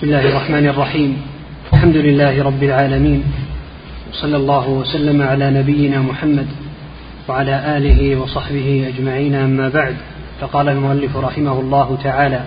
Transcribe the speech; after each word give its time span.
بسم 0.00 0.08
الله 0.08 0.28
الرحمن 0.28 0.66
الرحيم. 0.66 1.22
الحمد 1.72 1.96
لله 1.96 2.42
رب 2.42 2.62
العالمين. 2.62 3.22
وصلى 4.12 4.36
الله 4.36 4.68
وسلم 4.68 5.22
على 5.22 5.50
نبينا 5.50 5.98
محمد 6.00 6.46
وعلى 7.28 7.76
آله 7.76 8.16
وصحبه 8.16 8.92
أجمعين 8.94 9.34
أما 9.34 9.68
بعد. 9.68 9.96
فقال 10.40 10.68
المؤلف 10.68 11.16
رحمه 11.16 11.60
الله 11.60 11.98
تعالى 12.04 12.40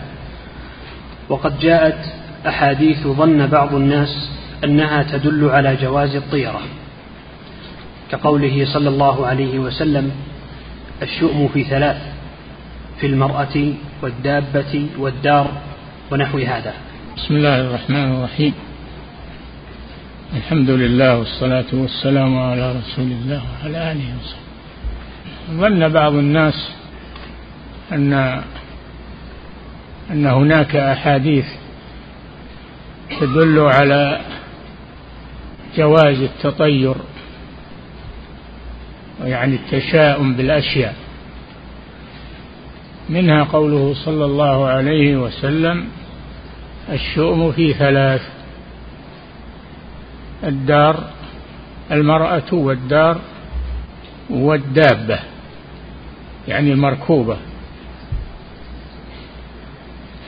وقد 1.29 1.59
جاءت 1.59 1.99
أحاديث 2.47 3.07
ظن 3.07 3.47
بعض 3.47 3.75
الناس 3.75 4.29
أنها 4.63 5.03
تدل 5.03 5.49
على 5.49 5.75
جواز 5.75 6.15
الطيرة. 6.15 6.61
كقوله 8.11 8.65
صلى 8.73 8.89
الله 8.89 9.27
عليه 9.27 9.59
وسلم 9.59 10.11
الشؤم 11.01 11.47
في 11.53 11.63
ثلاث 11.63 12.01
في 12.99 13.07
المرأة 13.07 13.73
والدابة 14.01 14.87
والدار 14.97 15.47
ونحو 16.11 16.37
هذا. 16.37 16.73
بسم 17.17 17.35
الله 17.35 17.61
الرحمن 17.61 18.15
الرحيم. 18.15 18.53
الحمد 20.37 20.69
لله 20.69 21.17
والصلاة 21.17 21.65
والسلام 21.73 22.37
على 22.37 22.71
رسول 22.71 23.05
الله 23.05 23.41
وعلى 23.61 23.91
آله 23.91 24.07
وصحبه. 24.17 24.43
ظن 25.61 25.89
بعض 25.89 26.13
الناس 26.13 26.69
أن 27.91 28.13
أن 30.11 30.25
هناك 30.25 30.75
أحاديث 30.75 31.45
تدل 33.19 33.59
على 33.59 34.21
جواز 35.77 36.19
التطير 36.21 36.95
يعني 39.23 39.55
التشاؤم 39.55 40.33
بالأشياء. 40.33 40.95
منها 43.09 43.43
قوله 43.43 43.93
صلى 44.05 44.25
الله 44.25 44.67
عليه 44.67 45.15
وسلم 45.17 45.87
الشؤم 46.89 47.51
في 47.51 47.73
ثلاث. 47.73 48.21
الدار 50.43 51.03
المرأة 51.91 52.53
والدار 52.53 53.17
والدابة 54.29 55.19
يعني 56.47 56.71
المركوبة. 56.73 57.37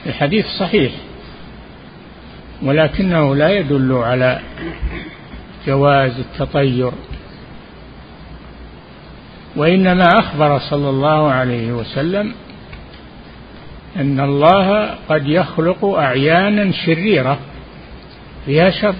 الحديث 0.06 0.46
صحيح 0.46 0.92
ولكنه 2.62 3.34
لا 3.34 3.48
يدل 3.48 3.92
على 3.92 4.40
جواز 5.66 6.18
التطير 6.18 6.92
وإنما 9.56 10.04
أخبر 10.18 10.58
صلى 10.58 10.90
الله 10.90 11.30
عليه 11.30 11.72
وسلم 11.72 12.34
أن 13.96 14.20
الله 14.20 14.94
قد 15.08 15.26
يخلق 15.26 15.84
أعيانا 15.84 16.72
شريرة 16.72 17.38
فيها 18.46 18.70
شر. 18.70 18.94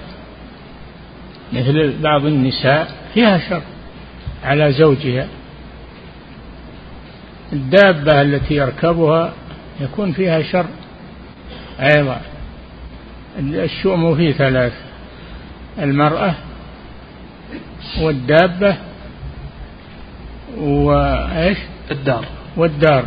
مثل 1.53 2.01
بعض 2.01 2.25
النساء 2.25 2.87
فيها 3.13 3.37
شر 3.49 3.61
على 4.43 4.71
زوجها. 4.71 5.27
الدابة 7.53 8.21
التي 8.21 8.55
يركبها 8.55 9.33
يكون 9.81 10.11
فيها 10.11 10.41
شر 10.41 10.65
أيضا. 11.79 12.21
الشؤم 13.39 14.15
فيه 14.15 14.31
ثلاث 14.31 14.73
المرأة 15.79 16.33
والدابة 18.01 18.75
وإيش 20.57 21.57
الدار. 21.91 22.25
والدار. 22.57 23.05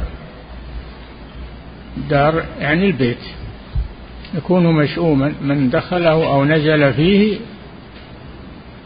دار 2.10 2.44
يعني 2.60 2.86
البيت. 2.86 3.18
يكون 4.34 4.66
مشؤوما 4.66 5.32
من 5.42 5.70
دخله 5.70 6.28
أو 6.28 6.44
نزل 6.44 6.92
فيه 6.92 7.38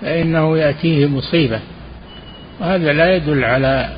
فإنه 0.00 0.58
يأتيه 0.58 1.06
مصيبة. 1.06 1.60
وهذا 2.60 2.92
لا 2.92 3.16
يدل 3.16 3.44
على 3.44 3.88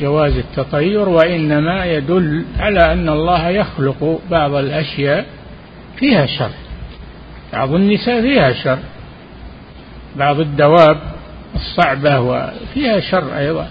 جواز 0.00 0.36
التطير 0.36 1.08
وإنما 1.08 1.84
يدل 1.84 2.44
على 2.58 2.92
أن 2.92 3.08
الله 3.08 3.48
يخلق 3.48 4.20
بعض 4.30 4.54
الأشياء 4.54 5.26
فيها 5.96 6.26
شر. 6.26 6.50
بعض 7.52 7.74
النساء 7.74 8.20
فيها 8.20 8.52
شر. 8.52 8.78
بعض 10.16 10.40
الدواب 10.40 11.00
الصعبة 11.54 12.20
وفيها 12.20 13.00
شر 13.00 13.38
أيضا. 13.38 13.70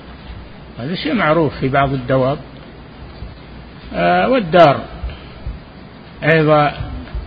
هذا 0.80 0.96
شيء 0.96 1.14
معروف 1.14 1.60
في 1.60 1.70
بعض 1.70 1.94
الدواب. 1.94 2.38
والدار. 4.28 4.80
أيضا 6.36 6.74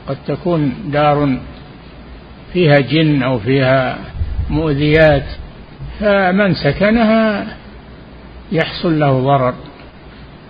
قد 0.08 0.16
تكون 0.26 0.74
دار 0.86 1.38
فيها 2.52 2.80
جن 2.80 3.22
أو 3.22 3.38
فيها 3.38 3.98
مؤذيات 4.50 5.24
فمن 6.00 6.54
سكنها 6.54 7.46
يحصل 8.52 8.98
له 8.98 9.20
ضرر 9.20 9.54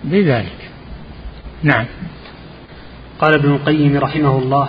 بذلك. 0.05 0.71
نعم. 1.63 1.87
قال 3.21 3.35
ابن 3.35 3.51
القيم 3.51 3.97
رحمه 3.97 4.39
الله 4.39 4.69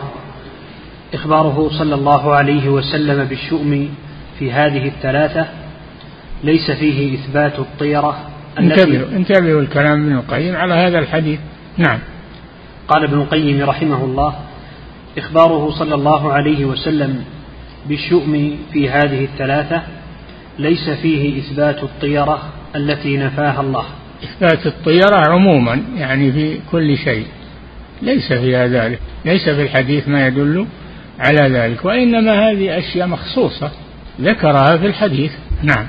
إخباره 1.13 1.69
صلى 1.79 1.95
الله 1.95 2.35
عليه 2.35 2.69
وسلم 2.69 3.23
بالشؤم 3.23 3.89
في 4.39 4.51
هذه 4.51 4.87
الثلاثة 4.87 5.47
ليس 6.43 6.71
فيه 6.71 7.15
إثبات 7.15 7.59
الطيرة 7.59 8.17
انتبهوا 8.59 9.07
انتبهوا 9.16 9.62
الكلام 9.62 10.03
ابن 10.03 10.18
القيم 10.18 10.56
على 10.56 10.73
هذا 10.73 11.00
الحديث. 11.00 11.40
نعم. 11.78 12.00
قال 12.88 13.03
ابن 13.03 13.18
القيم 13.18 13.63
رحمه 13.63 14.06
الله 14.06 14.35
إخباره 15.18 15.72
صلى 15.72 15.95
الله 15.95 16.34
عليه 16.34 16.66
وسلم 16.66 17.23
بالشؤم 17.90 18.57
في 18.73 18.90
هذه 18.90 19.25
الثلاثة 19.25 19.81
ليس 20.59 20.90
فيه 20.90 21.40
إثبات 21.40 21.84
الطيرة 21.84 22.50
التي 22.75 23.18
نفاها 23.18 23.62
الله. 23.62 23.85
إثبات 24.23 24.66
الطيرة 24.66 25.29
عموما 25.29 25.81
يعني 25.95 26.31
في 26.31 26.59
كل 26.72 26.97
شيء. 26.97 27.25
ليس 28.01 28.34
فيها 28.34 28.68
ذلك. 28.68 29.00
ليس 29.25 29.50
في 29.50 29.62
الحديث 29.62 30.07
ما 30.07 30.28
يدل 30.28 30.66
على 31.19 31.59
ذلك 31.59 31.85
وإنما 31.85 32.50
هذه 32.51 32.78
أشياء 32.78 33.07
مخصوصة 33.07 33.72
ذكرها 34.22 34.78
في 34.78 34.85
الحديث. 34.85 35.31
نعم. 35.63 35.88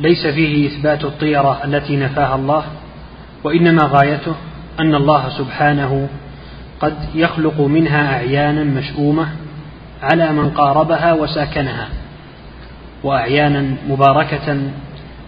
ليس 0.00 0.26
فيه 0.26 0.66
إثبات 0.66 1.04
الطيرة 1.04 1.64
التي 1.64 1.96
نفاها 1.96 2.34
الله 2.34 2.64
وإنما 3.44 3.82
غايته 3.82 4.34
أن 4.80 4.94
الله 4.94 5.28
سبحانه 5.28 6.08
قد 6.80 6.94
يخلق 7.14 7.60
منها 7.60 8.14
أعيانا 8.14 8.64
مشؤومة 8.64 9.28
على 10.02 10.32
من 10.32 10.50
قاربها 10.50 11.12
وساكنها 11.12 11.88
وأعيانا 13.04 13.74
مباركة 13.88 14.60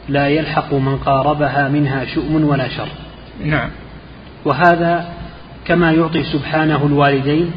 لا 0.08 0.28
يلحق 0.28 0.74
من 0.74 0.96
قاربها 0.96 1.68
منها 1.68 2.04
شؤم 2.04 2.44
ولا 2.44 2.68
شر. 2.68 2.88
نعم. 3.44 3.70
وهذا 4.44 5.08
كما 5.64 5.92
يعطي 5.92 6.22
سبحانه 6.22 6.86
الوالدين 6.86 7.50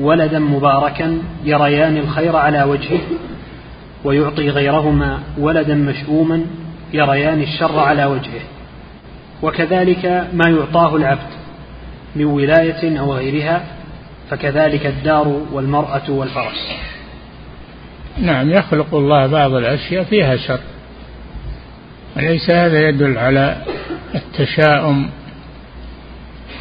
ولدا 0.00 0.38
مباركا 0.38 1.18
يريان 1.44 1.96
الخير 1.96 2.36
على 2.36 2.62
وجهه 2.62 3.00
ويعطي 4.04 4.48
غيرهما 4.48 5.20
ولدا 5.38 5.74
مشؤوما 5.74 6.44
يريان 6.92 7.42
الشر 7.42 7.78
على 7.78 8.04
وجهه. 8.04 8.42
وكذلك 9.42 10.28
ما 10.32 10.50
يعطاه 10.50 10.96
العبد 10.96 11.30
من 12.16 12.24
ولاية 12.24 13.00
أو 13.00 13.14
غيرها 13.14 13.64
فكذلك 14.30 14.86
الدار 14.86 15.28
والمرأة 15.52 16.10
والفرس. 16.10 16.72
نعم 18.18 18.50
يخلق 18.50 18.94
الله 18.94 19.26
بعض 19.26 19.52
الأشياء 19.52 20.04
فيها 20.04 20.36
شر. 20.36 20.60
وليس 22.16 22.50
هذا 22.50 22.88
يدل 22.88 23.18
على 23.18 23.56
التشاؤم 24.14 25.10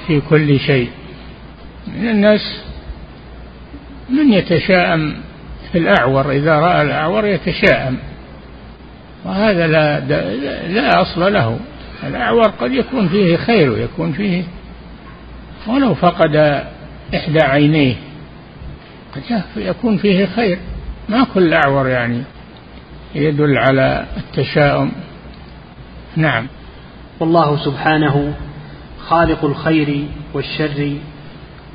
في 0.08 0.22
كل 0.22 0.60
شيء. 0.60 0.90
من 1.88 2.10
الناس 2.10 2.62
من 4.10 4.34
يتشاءم 4.34 5.16
الأعور 5.76 6.32
إذا 6.32 6.60
رأى 6.60 6.82
الأعور 6.82 7.26
يتشاءم. 7.26 7.98
وهذا 9.26 9.68
لا 9.68 10.00
لا 10.68 11.02
أصل 11.02 11.34
له. 11.34 11.60
الأعور 12.04 12.48
قد 12.48 12.72
يكون 12.72 13.10
فيه 13.10 13.38
خير 13.38 13.70
ويكون 13.70 14.12
فيه 14.12 14.44
ولو 15.68 15.94
فقد 15.94 16.64
إحدى 17.16 17.40
عينيه 17.42 17.96
قد 19.16 19.42
يكون 19.56 19.98
فيه 19.98 20.26
خير. 20.26 20.60
ما 21.10 21.26
كل 21.34 21.54
أعور 21.54 21.88
يعني 21.88 22.24
يدل 23.16 23.58
على 23.58 24.06
التشاؤم. 24.18 24.92
نعم. 26.16 26.48
والله 27.20 27.66
سبحانه 27.66 28.34
خالق 29.08 29.46
الخير 29.46 30.06
والشر 30.34 30.94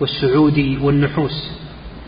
والسعود 0.01 0.79
والنحوس. 0.83 1.51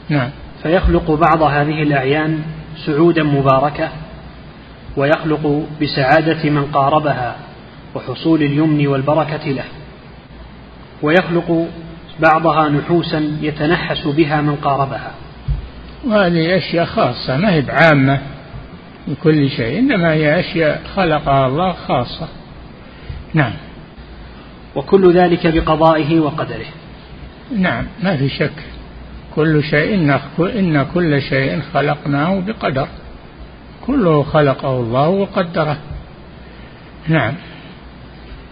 نعم. 0.09 0.31
فيخلق 0.63 1.11
بعض 1.11 1.43
هذه 1.43 1.83
الأعيان 1.83 2.43
سعودا 2.87 3.23
مباركة 3.23 3.89
ويخلق 4.97 5.67
بسعادة 5.83 6.51
من 6.51 6.65
قاربها 6.65 7.37
وحصول 7.95 8.43
اليمن 8.43 8.87
والبركة 8.87 9.51
له 9.51 9.65
ويخلق 11.03 11.67
بعضها 12.21 12.69
نحوسا 12.69 13.39
يتنحس 13.41 14.07
بها 14.07 14.41
من 14.41 14.57
قاربها. 14.57 15.11
وهذه 16.07 16.57
أشياء 16.57 16.85
خاصة 16.85 17.37
ما 17.37 17.53
هي 17.53 17.61
بعامة 17.61 18.21
لكل 19.09 19.51
شيء 19.51 19.79
إنما 19.79 20.13
هي 20.13 20.41
أشياء 20.41 20.83
خلقها 20.97 21.47
الله 21.47 21.73
خاصة. 21.73 22.29
نعم. 23.35 23.53
وكل 24.77 25.13
ذلك 25.13 25.47
بقضائه 25.47 26.21
وقدره. 26.21 26.67
نعم 27.57 27.87
ما 28.03 28.17
في 28.17 28.29
شك. 28.29 28.65
كل 29.39 29.63
شيء 29.63 29.95
إن 30.59 30.87
كل 30.95 31.23
شيء 31.23 31.61
خلقناه 31.75 32.41
بقدر. 32.41 32.89
كله 33.87 34.23
خلقه 34.23 34.81
الله 34.81 35.09
وقدره. 35.09 35.77
نعم. 37.09 37.35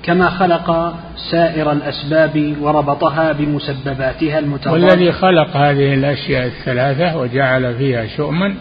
كما 0.03 0.31
خلق 0.31 0.95
سائر 1.31 1.73
الأسباب 1.73 2.57
وربطها 2.61 3.33
بمسبباتها 3.33 4.39
المتضادة 4.39 4.73
والذي 4.73 5.13
خلق 5.13 5.57
هذه 5.57 5.95
الأشياء 5.95 6.47
الثلاثة 6.47 7.17
وجعل 7.17 7.75
فيها 7.75 8.07
شؤما 8.07 8.55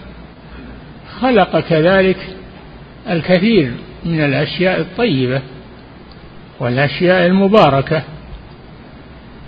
خلق 1.22 1.60
كذلك 1.60 2.18
الكثير 3.10 3.72
من 4.06 4.22
الأشياء 4.22 4.80
الطيبة 4.80 5.42
والأشياء 6.60 7.26
المباركة. 7.26 8.04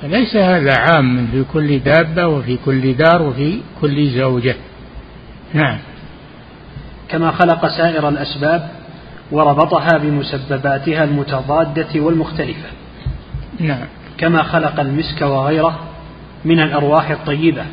فليس 0.01 0.35
هذا 0.35 0.73
عام 0.77 1.27
في 1.31 1.43
كل 1.53 1.79
دابة 1.79 2.27
وفي 2.27 2.57
كل 2.65 2.93
دار 2.93 3.21
وفي 3.21 3.61
كل 3.81 4.09
زوجة. 4.09 4.55
نعم. 5.53 5.77
كما 7.09 7.31
خلق 7.31 7.67
سائر 7.67 8.09
الأسباب 8.09 8.69
وربطها 9.31 9.97
بمسبباتها 9.97 11.03
المتضادة 11.03 11.99
والمختلفة. 11.99 12.69
نعم. 13.59 13.85
كما 14.17 14.43
خلق 14.43 14.79
المسك 14.79 15.21
وغيره 15.21 15.79
من 16.45 16.59
الأرواح 16.59 17.09
الطيبة 17.09 17.65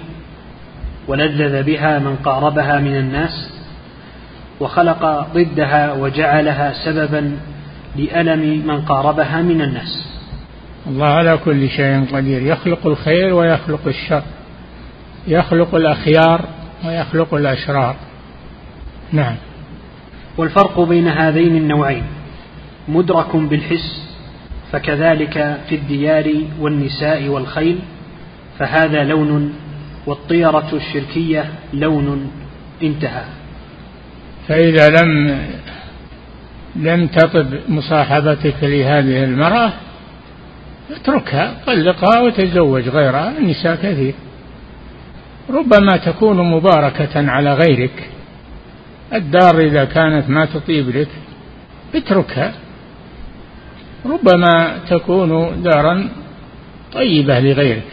ولذذ 1.08 1.62
بها 1.62 1.98
من 1.98 2.16
قاربها 2.16 2.78
من 2.78 2.96
الناس 2.96 3.50
وخلق 4.60 5.26
ضدها 5.34 5.92
وجعلها 5.92 6.72
سببا 6.84 7.38
لألم 7.96 8.66
من 8.66 8.80
قاربها 8.80 9.42
من 9.42 9.62
الناس. 9.62 10.13
الله 10.86 11.06
على 11.06 11.38
كل 11.44 11.68
شيء 11.68 12.04
قدير. 12.12 12.42
يخلق 12.42 12.86
الخير 12.86 13.34
ويخلق 13.34 13.80
الشر. 13.86 14.22
يخلق 15.26 15.74
الأخيار 15.74 16.44
ويخلق 16.84 17.34
الأشرار. 17.34 17.96
نعم. 19.12 19.36
والفرق 20.36 20.80
بين 20.80 21.08
هذين 21.08 21.56
النوعين. 21.56 22.02
مدرك 22.88 23.36
بالحس 23.36 24.16
فكذلك 24.72 25.60
في 25.68 25.74
الديار 25.74 26.34
والنساء 26.60 27.28
والخيل 27.28 27.78
فهذا 28.58 29.04
لون 29.04 29.52
والطيرة 30.06 30.68
الشركية 30.72 31.44
لون 31.72 32.30
انتهى. 32.82 33.24
فإذا 34.48 34.88
لم 34.88 35.38
لم 36.76 37.06
تطب 37.06 37.46
مصاحبتك 37.68 38.54
لهذه 38.62 39.24
المرأة 39.24 39.72
اتركها 40.90 41.56
طلقها 41.66 42.20
وتزوج 42.20 42.88
غيرها 42.88 43.38
النساء 43.38 43.76
كثير. 43.76 44.14
ربما 45.50 45.96
تكون 45.96 46.50
مباركة 46.50 47.30
على 47.30 47.54
غيرك. 47.54 48.10
الدار 49.14 49.58
إذا 49.60 49.84
كانت 49.84 50.30
ما 50.30 50.44
تطيب 50.44 50.88
لك 50.96 51.08
اتركها. 51.94 52.52
ربما 54.06 54.78
تكون 54.88 55.62
دارا 55.62 56.08
طيبة 56.92 57.40
لغيرك. 57.40 57.88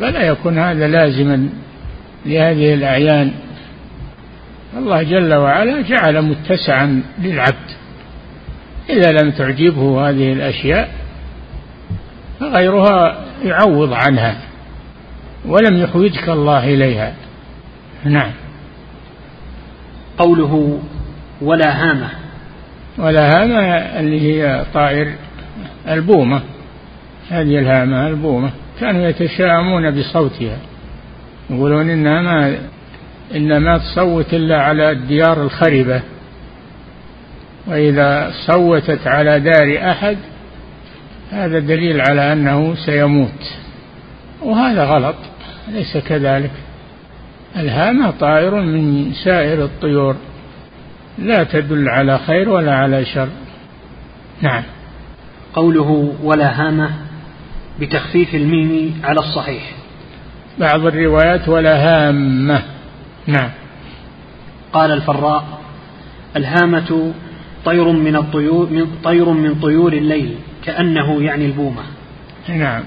فلا 0.00 0.22
يكون 0.22 0.58
هذا 0.58 0.88
لازما 0.88 1.48
لهذه 2.26 2.74
الأعيان. 2.74 3.32
الله 4.76 5.02
جل 5.02 5.34
وعلا 5.34 5.80
جعل 5.80 6.22
متسعا 6.22 7.02
للعبد. 7.18 7.81
إذا 8.90 9.10
لم 9.22 9.30
تعجبه 9.30 10.08
هذه 10.08 10.32
الأشياء 10.32 10.88
فغيرها 12.40 13.24
يعوض 13.44 13.92
عنها 13.92 14.36
ولم 15.46 15.76
يحوجك 15.82 16.28
الله 16.28 16.64
إليها. 16.64 17.14
نعم. 18.04 18.30
قوله 20.18 20.80
ولا 21.42 21.82
هامة 21.82 22.08
ولا 22.98 23.28
هامة 23.28 23.60
اللي 24.00 24.20
هي 24.20 24.64
طائر 24.74 25.12
البومة. 25.88 26.40
هذه 27.30 27.58
الهامة 27.58 28.08
البومة. 28.08 28.50
كانوا 28.80 29.08
يتشاءمون 29.08 29.90
بصوتها. 29.90 30.56
يقولون 31.50 31.90
إنها 31.90 32.22
ما 32.22 32.58
إن 33.34 33.56
ما 33.56 33.78
تصوت 33.78 34.34
إلا 34.34 34.62
على 34.62 34.90
الديار 34.90 35.42
الخربة. 35.42 36.02
وإذا 37.66 38.32
صوتت 38.46 39.06
على 39.06 39.40
دار 39.40 39.90
أحد 39.90 40.16
هذا 41.32 41.58
دليل 41.58 42.00
على 42.00 42.32
أنه 42.32 42.74
سيموت. 42.74 43.52
وهذا 44.42 44.84
غلط 44.84 45.14
ليس 45.68 45.96
كذلك. 45.96 46.50
الهامة 47.56 48.10
طائر 48.10 48.54
من 48.54 49.12
سائر 49.24 49.64
الطيور. 49.64 50.16
لا 51.18 51.44
تدل 51.44 51.88
على 51.88 52.18
خير 52.18 52.48
ولا 52.48 52.74
على 52.74 53.04
شر. 53.04 53.28
نعم. 54.40 54.62
قوله 55.54 56.14
ولا 56.22 56.60
هامة 56.60 56.90
بتخفيف 57.80 58.34
الميم 58.34 59.00
على 59.04 59.20
الصحيح. 59.20 59.62
بعض 60.58 60.86
الروايات 60.86 61.48
ولا 61.48 61.76
هامة. 61.76 62.62
نعم. 63.26 63.50
قال 64.72 64.90
الفراء 64.92 65.44
الهامة 66.36 67.12
طير 67.64 67.92
من 67.92 68.16
الطيور 68.16 68.70
من 68.70 68.86
طير 69.04 69.28
من 69.28 69.54
طيور 69.54 69.92
الليل 69.92 70.34
كأنه 70.64 71.22
يعني 71.22 71.46
البومة. 71.46 71.82
نعم. 72.48 72.82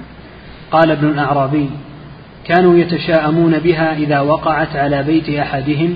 قال 0.71 0.91
ابن 0.91 1.07
الأعرابي 1.07 1.69
كانوا 2.45 2.77
يتشاءمون 2.77 3.59
بها 3.59 3.93
إذا 3.97 4.19
وقعت 4.19 4.75
على 4.75 5.03
بيت 5.03 5.29
أحدهم. 5.29 5.95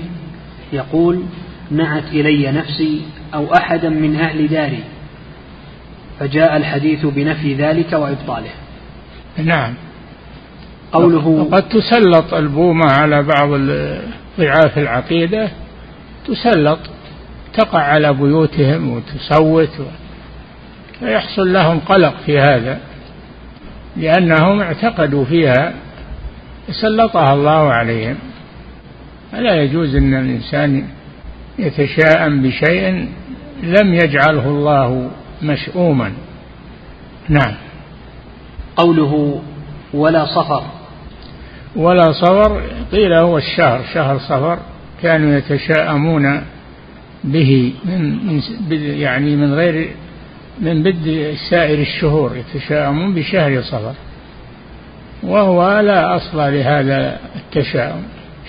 يقول 0.72 1.22
نعت 1.70 2.04
إلي 2.12 2.52
نفسي 2.52 3.02
أو 3.34 3.54
أحدا 3.54 3.88
من 3.88 4.16
أهل 4.16 4.48
داري. 4.48 4.82
فجاء 6.20 6.56
الحديث 6.56 7.06
بنفي 7.06 7.54
ذلك 7.54 7.92
وإبطاله. 7.92 8.50
نعم. 9.44 9.74
قوله 10.92 11.48
قد 11.52 11.68
تسلط 11.68 12.34
البومة 12.34 12.86
على 12.86 13.22
بعض 13.22 13.48
ضعاف 14.38 14.78
العقيدة 14.78 15.50
تسلط. 16.26 16.78
تقع 17.60 17.78
على 17.78 18.12
بيوتهم 18.12 18.90
وتصوت 18.90 19.78
فيحصل 21.00 21.52
لهم 21.52 21.78
قلق 21.78 22.14
في 22.26 22.38
هذا 22.38 22.78
لأنهم 23.96 24.60
اعتقدوا 24.60 25.24
فيها 25.24 25.72
سلطها 26.70 27.34
الله 27.34 27.72
عليهم. 27.72 28.16
فلا 29.32 29.62
يجوز 29.62 29.96
أن 29.96 30.14
الإنسان 30.14 30.84
يتشاءم 31.58 32.42
بشيء 32.42 33.08
لم 33.62 33.94
يجعله 33.94 34.46
الله 34.46 35.10
مشؤوما. 35.42 36.12
نعم. 37.28 37.54
قوله 38.76 39.42
ولا 39.94 40.24
صفر. 40.24 40.62
ولا 41.76 42.12
صفر 42.12 42.62
قيل 42.92 43.12
هو 43.12 43.38
الشهر 43.38 43.80
شهر 43.94 44.18
صفر 44.18 44.58
كانوا 45.02 45.38
يتشاءمون 45.38 46.42
به 47.24 47.72
من 47.84 48.42
يعني 48.74 49.36
من 49.36 49.54
غير 49.54 49.90
من 50.60 50.82
بد 50.82 51.34
سائر 51.50 51.78
الشهور 51.78 52.36
يتشاءمون 52.36 53.14
بشهر 53.14 53.62
صفر 53.62 53.94
وهو 55.22 55.80
لا 55.80 56.16
أصل 56.16 56.38
لهذا 56.38 57.20
التشاؤم. 57.36 58.02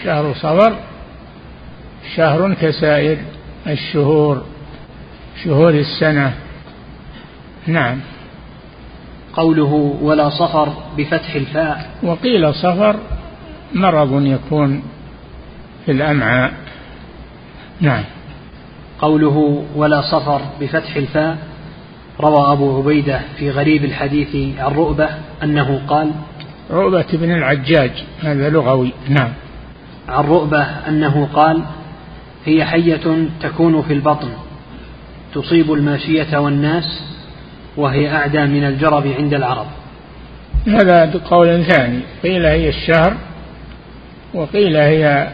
شهر 0.04 0.34
صفر 0.34 0.76
شهر 2.16 2.54
كسائر 2.54 3.18
الشهور 3.68 4.46
شهور 5.44 5.74
السنة. 5.74 6.34
نعم. 7.68 8.00
قوله 9.34 9.98
ولا 10.02 10.30
صفر 10.30 10.74
بفتح 10.98 11.36
الفاء. 11.36 11.90
وقيل 12.04 12.54
صفر 12.54 12.96
مرض 13.74 14.26
يكون 14.26 14.84
في 15.86 15.92
الأمعاء. 15.92 16.54
نعم. 17.82 18.04
قوله 19.02 19.66
ولا 19.76 20.02
صفر 20.02 20.42
بفتح 20.62 20.96
الفاء 20.96 21.38
روى 22.20 22.52
أبو 22.52 22.78
عبيدة 22.78 23.22
في 23.38 23.50
غريب 23.50 23.86
الحديث 23.86 24.60
عن 24.60 24.74
رؤبة 24.74 25.10
أنه 25.44 25.82
قال 25.88 26.12
رؤبة 26.72 27.06
بن 27.14 27.32
العجاج 27.32 27.92
هذا 28.22 28.50
لغوي 28.50 28.92
نعم. 29.10 29.34
عن 30.10 30.24
رؤبة 30.24 30.62
أنه 30.62 31.30
قال 31.34 31.62
هي 32.46 32.66
حية 32.66 33.28
تكون 33.42 33.82
في 33.82 33.94
البطن 33.94 34.30
تصيب 35.34 35.74
الماشية 35.74 36.38
والناس 36.38 37.04
وهي 37.78 38.16
أعدى 38.16 38.46
من 38.46 38.64
الجرب 38.64 39.08
عند 39.08 39.34
العرب. 39.34 39.68
هذا 40.68 41.22
قول 41.30 41.64
ثاني 41.64 42.00
قيل 42.24 42.46
هي 42.46 42.70
الشهر 42.70 43.18
وقيل 44.34 44.76
هي 44.76 45.30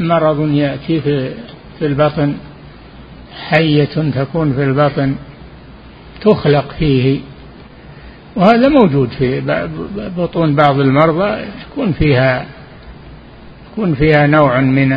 مرض 0.00 0.50
يأتي 0.50 1.00
في 1.00 1.30
في 1.78 1.86
البطن. 1.86 2.34
حية 3.36 4.10
تكون 4.14 4.52
في 4.52 4.64
البطن 4.64 5.14
تخلق 6.20 6.74
فيه 6.78 7.20
وهذا 8.36 8.68
موجود 8.68 9.08
في 9.08 9.40
بطون 10.18 10.54
بعض 10.54 10.80
المرضى 10.80 11.44
يكون 11.70 11.92
فيها 11.92 12.46
يكون 13.72 13.94
فيها 13.94 14.26
نوع 14.26 14.60
من 14.60 14.92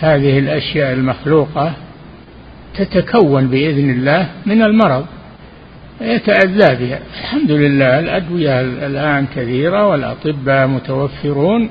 هذه 0.00 0.38
الأشياء 0.38 0.92
المخلوقة 0.92 1.72
تتكون 2.74 3.48
بإذن 3.48 3.90
الله 3.90 4.28
من 4.46 4.62
المرض 4.62 5.06
يتأذى 6.00 6.86
بها. 6.86 6.98
الحمد 7.20 7.50
لله 7.50 7.98
الأدوية 7.98 8.60
الآن 8.60 9.26
كثيرة 9.36 9.86
والأطباء 9.86 10.66
متوفرون. 10.66 11.70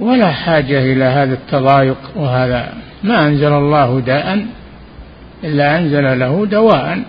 ولا 0.00 0.32
حاجة 0.32 0.92
إلى 0.92 1.04
هذا 1.04 1.34
التضايق 1.34 1.96
وهذا. 2.16 2.72
ما 3.04 3.26
أنزل 3.26 3.52
الله 3.52 4.00
داء 4.00 4.46
إلا 5.44 5.78
أنزل 5.78 6.18
له 6.18 6.46
دواء. 6.46 7.02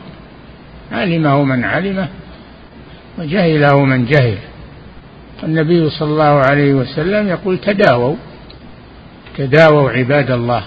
علمه 0.92 1.44
من 1.44 1.64
علمه 1.64 2.08
وجهله 3.20 3.86
من 3.86 4.06
جهل. 4.06 4.38
النبي 5.44 5.90
صلى 5.90 6.10
الله 6.10 6.40
عليه 6.50 6.74
وسلم 6.74 7.28
يقول 7.28 7.58
تداووا 7.58 8.16
تداووا 9.38 9.92
عباد 9.92 10.32
الله. 10.32 10.64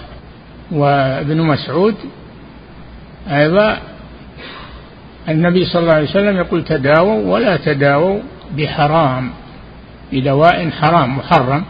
وابن 0.71 1.41
مسعود 1.41 1.95
أيضا 3.29 3.77
النبي 5.29 5.65
صلى 5.65 5.81
الله 5.81 5.93
عليه 5.93 6.09
وسلم 6.09 6.37
يقول 6.37 6.63
تداووا 6.63 7.33
ولا 7.33 7.57
تداووا 7.57 8.19
بحرام 8.57 9.29
بدواء 10.13 10.69
حرام 10.69 11.17
محرم. 11.17 11.63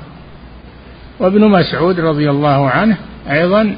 وابن 1.20 1.48
مسعود 1.48 2.00
رضي 2.00 2.30
الله 2.30 2.70
عنه 2.70 2.98
أيضا 3.32 3.76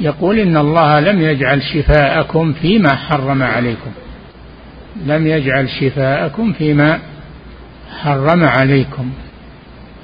يقول 0.00 0.38
إن 0.38 0.56
الله 0.56 1.00
لم 1.00 1.20
يجعل 1.20 1.62
شفاءكم 1.62 2.52
فيما 2.52 2.94
حرم 2.94 3.42
عليكم. 3.42 3.90
لم 5.06 5.26
يجعل 5.26 5.68
شفاءكم 5.68 6.52
فيما 6.52 6.98
حرم 8.02 8.44
عليكم. 8.44 9.10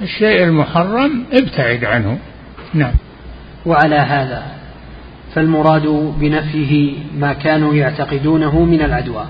الشيء 0.02 0.44
المحرم 0.44 1.24
ابتعد 1.32 1.84
عنه. 1.84 2.18
نعم. 2.74 2.92
وعلى 3.66 3.96
هذا 3.96 4.42
فالمراد 5.34 5.86
بنفيه 6.20 6.94
ما 7.18 7.32
كانوا 7.32 7.74
يعتقدونه 7.74 8.64
من 8.64 8.82
العدوى. 8.82 9.26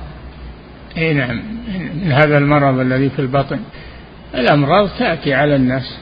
اي 0.97 1.15
نعم. 1.15 1.43
من 2.05 2.13
هذا 2.13 2.39
المرض 2.39 2.79
الذي 2.79 3.11
في 3.11 3.19
البطن. 3.19 3.59
الأمراض 4.35 4.89
تأتي 4.99 5.35
على 5.35 5.57
الناس. 5.57 5.99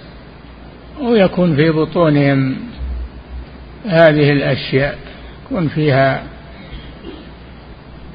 ويكون 1.01 1.57
في 1.57 1.71
بطونهم 1.71 2.57
هذه 3.87 4.33
الأشياء 4.33 4.99
يكون 5.45 5.69
فيها 5.69 6.23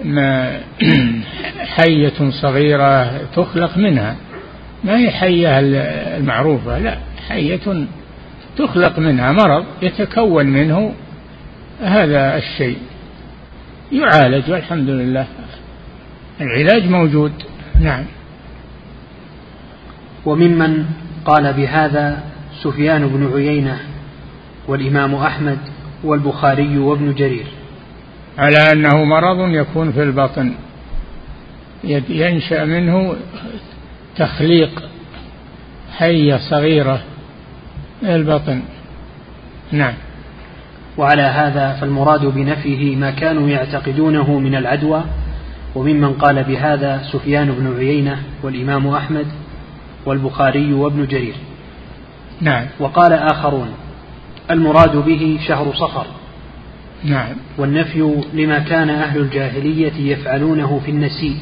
ما 0.04 0.60
حية 1.76 2.32
صغيرة 2.42 3.18
تخلق 3.36 3.78
منها. 3.78 4.16
ما 4.84 4.98
هي 4.98 5.12
حية 5.12 5.60
المعروفة 6.18 6.80
لا 6.80 6.98
حية 7.30 7.86
تخلق 8.58 9.00
منها 9.00 9.32
مرض 9.32 9.66
يتكون 9.82 10.46
منه 10.46 10.94
هذا 11.82 12.38
الشيء. 12.38 12.78
يعالج 13.92 14.52
والحمد 14.52 14.90
لله. 14.90 15.28
العلاج 16.42 16.90
موجود. 16.90 17.32
نعم. 17.80 18.04
وممن 20.26 20.86
قال 21.26 21.54
بهذا 21.54 22.33
سفيان 22.64 23.08
بن 23.08 23.34
عيينة 23.34 23.80
والإمام 24.68 25.16
أحمد 25.16 25.58
والبخاري 26.04 26.78
وابن 26.78 27.14
جرير. 27.14 27.46
على 28.38 28.72
أنه 28.74 29.04
مرض 29.04 29.50
يكون 29.50 29.92
في 29.92 30.04
البطن. 30.04 30.54
ينشأ 32.10 32.66
منه 32.66 33.16
تخليق 34.16 34.84
حية 35.98 36.38
صغيرة 36.50 37.02
البطن. 38.04 38.62
نعم. 39.72 39.94
وعلى 40.98 41.22
هذا 41.22 41.78
فالمراد 41.82 42.26
بنفيه 42.26 42.96
ما 42.96 43.12
كانوا 43.12 43.50
يعتقدونه 43.50 44.40
من 44.40 44.56
العدوى 44.56 45.04
وممن 45.76 46.14
قال 46.14 46.44
بهذا 46.44 47.02
سفيان 47.12 47.52
بن 47.52 47.78
عيينة 47.78 48.24
والإمام 48.44 48.88
أحمد 48.88 49.26
والبخاري 50.06 50.74
وابن 50.74 51.08
جرير. 51.08 51.36
نعم. 52.42 52.66
وقال 52.80 53.14
آخرون 53.14 53.68
المراد 54.52 54.98
به 54.98 55.40
شهر 55.48 55.74
صفر 55.74 56.06
نعم. 57.04 57.36
والنفي 57.58 58.24
لما 58.34 58.60
كان 58.60 58.90
أهل 58.90 59.20
الجاهلية 59.20 60.12
يفعلونه 60.12 60.82
في 60.86 60.92
النسيء 60.92 61.38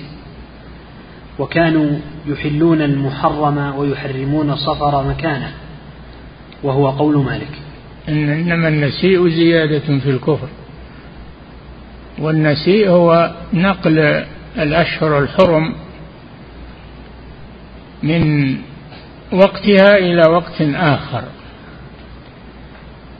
وكانوا 1.40 2.00
يحلون 2.28 2.82
المحرم 2.82 3.74
ويحرمون 3.78 4.50
الصفر 4.50 5.08
مكانه. 5.08 5.52
وهو 6.64 6.90
قول 6.90 7.18
مالك. 7.18 7.52
إن 8.10 8.30
إنما 8.30 8.68
النسيء 8.68 9.30
زيادة 9.30 10.00
في 10.00 10.10
الكفر. 10.10 10.48
والنسيء 12.20 12.90
هو 12.90 13.32
نقل 13.54 14.26
الأشهر 14.58 15.20
الحرم 15.20 15.74
من 18.04 18.56
وقتها 19.32 19.98
إلى 19.98 20.22
وقت 20.30 20.62
آخر. 20.76 21.24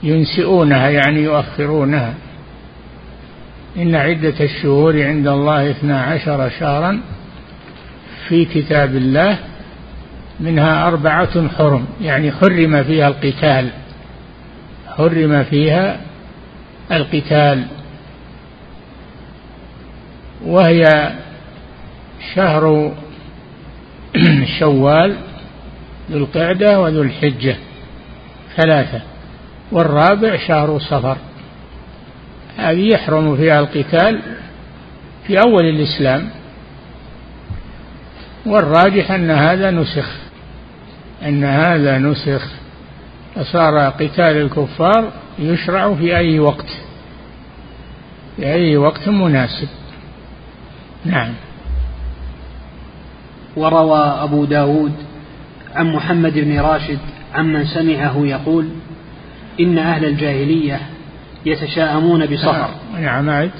ينسئونها 0.02 0.88
يعني 0.88 1.20
يؤخرونها. 1.22 2.14
إن 3.76 3.94
عدة 3.94 4.34
الشهور 4.40 5.02
عند 5.02 5.28
الله 5.28 5.70
اثنا 5.70 6.02
عشر 6.02 6.50
شهرا 6.60 7.00
في 8.28 8.44
كتاب 8.44 8.96
الله 8.96 9.38
منها 10.40 10.88
أربعة 10.88 11.48
حرم. 11.48 11.86
يعني 12.00 12.32
حرم 12.32 12.82
فيها 12.82 13.08
القتال. 13.08 13.68
حرم 14.96 15.44
فيها 15.44 16.00
القتال. 16.92 17.64
وهي 20.44 21.12
شهر 22.34 22.92
شوال. 24.58 25.31
ذو 26.10 26.18
القعدة 26.18 26.80
وذو 26.80 27.02
الحجة 27.02 27.56
ثلاثة 28.56 29.00
والرابع 29.72 30.36
شهر 30.36 30.78
صفر 30.78 31.16
هذه 32.56 32.88
يحرم 32.94 33.36
فيها 33.36 33.60
القتال 33.60 34.20
في 35.26 35.38
أول 35.38 35.64
الإسلام. 35.64 36.30
والراجح 38.46 39.10
أن 39.10 39.30
هذا 39.30 39.70
نسخ 39.70 40.10
أن 41.22 41.44
هذا 41.44 41.98
نسخ. 41.98 42.48
فصار 43.34 43.78
قتال 43.78 44.36
الكفار 44.36 45.12
يشرع 45.38 45.94
في 45.94 46.16
أي 46.16 46.38
وقت 46.38 46.68
في 48.36 48.52
أي 48.52 48.76
وقت 48.76 49.08
مناسب. 49.08 49.68
نعم. 51.04 51.32
وروى 53.56 53.98
أبو 53.98 54.44
داود 54.44 55.11
عن 55.74 55.92
محمد 55.92 56.32
بن 56.38 56.60
راشد 56.60 56.98
عمن 57.34 57.64
سمعه 57.64 58.26
يقول 58.26 58.68
إن 59.60 59.78
أهل 59.78 60.04
الجاهلية 60.04 60.80
يتشاءمون 61.46 62.26
بصفر 62.26 62.70
نعم 63.00 63.30
عد 63.30 63.50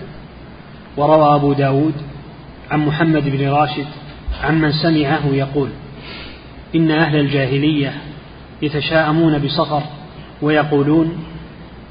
وروى 0.96 1.34
أبو 1.34 1.52
داود 1.52 1.94
عن 2.70 2.86
محمد 2.86 3.22
بن 3.24 3.48
راشد 3.48 3.86
عمن 4.42 4.72
سمعه 4.72 5.26
يقول 5.32 5.68
إن 6.74 6.90
أهل 6.90 7.20
الجاهلية 7.20 7.94
يتشاءمون 8.62 9.38
بصفر 9.38 9.82
ويقولون 10.42 11.24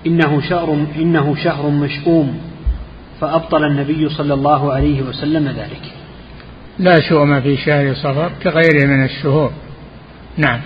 إنه 0.08 0.42
شهر 0.42 0.86
إنه 0.96 1.36
شهر 1.36 1.70
مشؤوم 1.70 2.40
فأبطل 3.22 3.64
النبي 3.64 4.10
صلى 4.10 4.34
الله 4.34 4.74
عليه 4.74 5.02
وسلم 5.02 5.48
ذلك. 5.48 5.82
لا 6.80 7.02
شؤم 7.10 7.42
في 7.42 7.58
شهر 7.58 7.94
صفر 7.94 8.32
كغيره 8.44 8.86
من 8.86 9.04
الشهور. 9.04 9.52
نعم. 10.38 10.60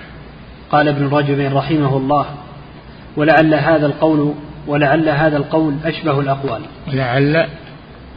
قال 0.71 0.87
ابن 0.87 1.07
رجب 1.07 1.55
رحمه 1.57 1.97
الله 1.97 2.25
ولعل 3.17 3.53
هذا 3.53 3.85
القول 3.85 4.33
ولعل 4.67 5.09
هذا 5.09 5.37
القول 5.37 5.75
أشبه 5.85 6.19
الأقوال. 6.19 6.61
ولعل 6.87 7.47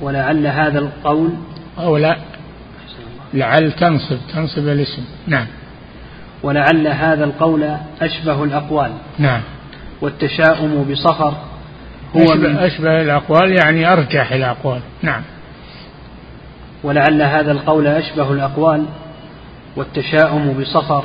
ولعل 0.01 0.47
هذا 0.47 0.79
القول 0.79 1.31
أو 1.79 1.97
لا 1.97 2.17
لعل 3.35 3.73
تنصب 3.73 4.19
تنصب 4.35 4.69
الاسم. 4.69 5.05
نعم. 5.27 5.47
ولعل 6.43 6.89
هذا 6.89 7.25
القول 7.25 7.77
أشبه 8.01 8.45
الأقوال. 8.45 8.91
نعم. 9.19 9.41
والتشاؤم 10.01 10.87
بصفر 10.91 11.35
هو 12.17 12.25
أشبه, 12.25 12.67
أشبه 12.67 13.03
الأقوال 13.03 13.57
يعني 13.65 13.93
أرجح 13.93 14.33
الأقوال. 14.33 14.81
نعم. 15.03 15.23
ولعل 16.83 17.23
هذا 17.23 17.53
القول 17.53 17.87
أشبه 17.87 18.33
الأقوال 18.33 18.85
والتشاؤم 19.77 20.53
بصفر 20.61 21.05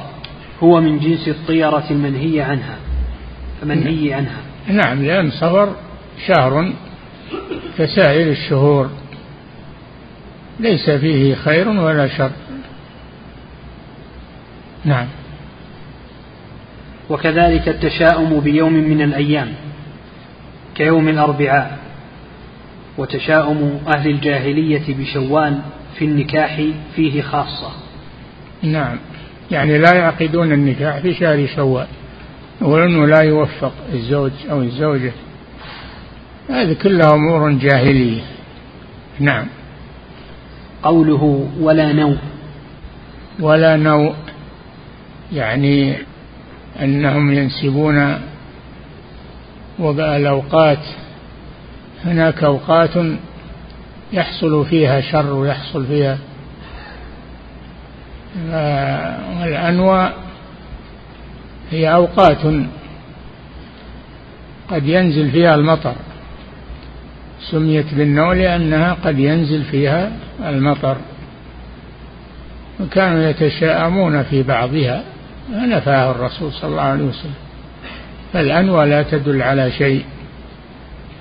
هو 0.63 0.82
من 0.82 1.00
جنس 1.00 1.27
الطيرة 1.27 1.84
المنهي 1.91 2.41
عنها 2.41 2.77
فمنهي 3.62 4.13
عنها. 4.13 4.41
نعم 4.67 5.03
لأن 5.03 5.32
صفر 5.32 5.75
شهر 6.27 6.74
كسائر 7.77 8.32
الشهور. 8.32 8.89
ليس 10.60 10.89
فيه 10.89 11.36
خير 11.36 11.70
ولا 11.70 12.08
شر. 12.08 12.32
نعم. 14.86 15.08
وكذلك 17.10 17.70
التشاؤم 17.70 18.39
بيوم 18.39 18.74
من 18.74 19.01
الأيام 19.01 19.53
كيوم 20.75 21.10
الأربعاء 21.10 21.77
وتشاؤم 22.98 23.79
أهل 23.96 24.10
الجاهلية 24.10 24.96
بشوال 24.96 25.62
في 26.00 26.05
النكاح 26.05 26.62
فيه 26.96 27.22
خاصة. 27.22 27.72
نعم. 28.62 28.98
يعني 29.53 29.77
لا 29.77 29.93
يعقدون 29.93 30.51
النكاح 30.51 30.98
في 30.98 31.13
شهر 31.13 31.48
شوال 31.55 31.88
وأنه 32.62 33.05
لا 33.07 33.22
يوفق 33.22 33.74
الزوج 33.93 34.31
أو 34.51 34.62
الزوجة. 34.62 35.12
هذه 36.50 36.74
كلها 36.74 37.13
أمور 37.13 37.51
جاهلية. 37.51 38.22
نعم. 39.19 39.45
قوله 40.83 41.50
ولا 41.60 41.91
نوء 41.91 42.17
ولا 43.39 43.75
نوء 43.75 44.13
يعني 45.33 45.95
أنهم 46.81 47.33
ينسبون 47.33 48.17
الأوقات. 49.79 50.86
هناك 52.05 52.43
أوقات 52.43 52.98
يحصل 54.13 54.65
فيها 54.65 55.01
شر 55.01 55.33
ويحصل 55.33 55.86
فيها 55.86 56.17
والأنواع 58.36 60.13
هي 61.72 61.94
أوقات 61.94 62.38
قد 64.70 64.88
ينزل 64.88 65.32
فيها 65.32 65.56
المطر. 65.56 65.96
سميت 67.52 67.94
بالنوع 67.94 68.34
لأنها 68.34 68.98
قد 69.06 69.20
ينزل 69.20 69.63
فيها 69.63 70.12
المطر. 70.46 70.98
وكانوا 72.80 73.30
يتشاءمون 73.30 74.24
في 74.24 74.44
بعضها 74.44 75.04
فنفاه 75.52 76.12
الرسول 76.12 76.54
صلى 76.54 76.72
الله 76.72 76.82
عليه 76.82 77.04
وسلم. 77.04 77.34
فالأنوى 78.34 78.86
لا 78.86 79.04
تدل 79.04 79.42
على 79.42 79.72
شيء. 79.72 80.06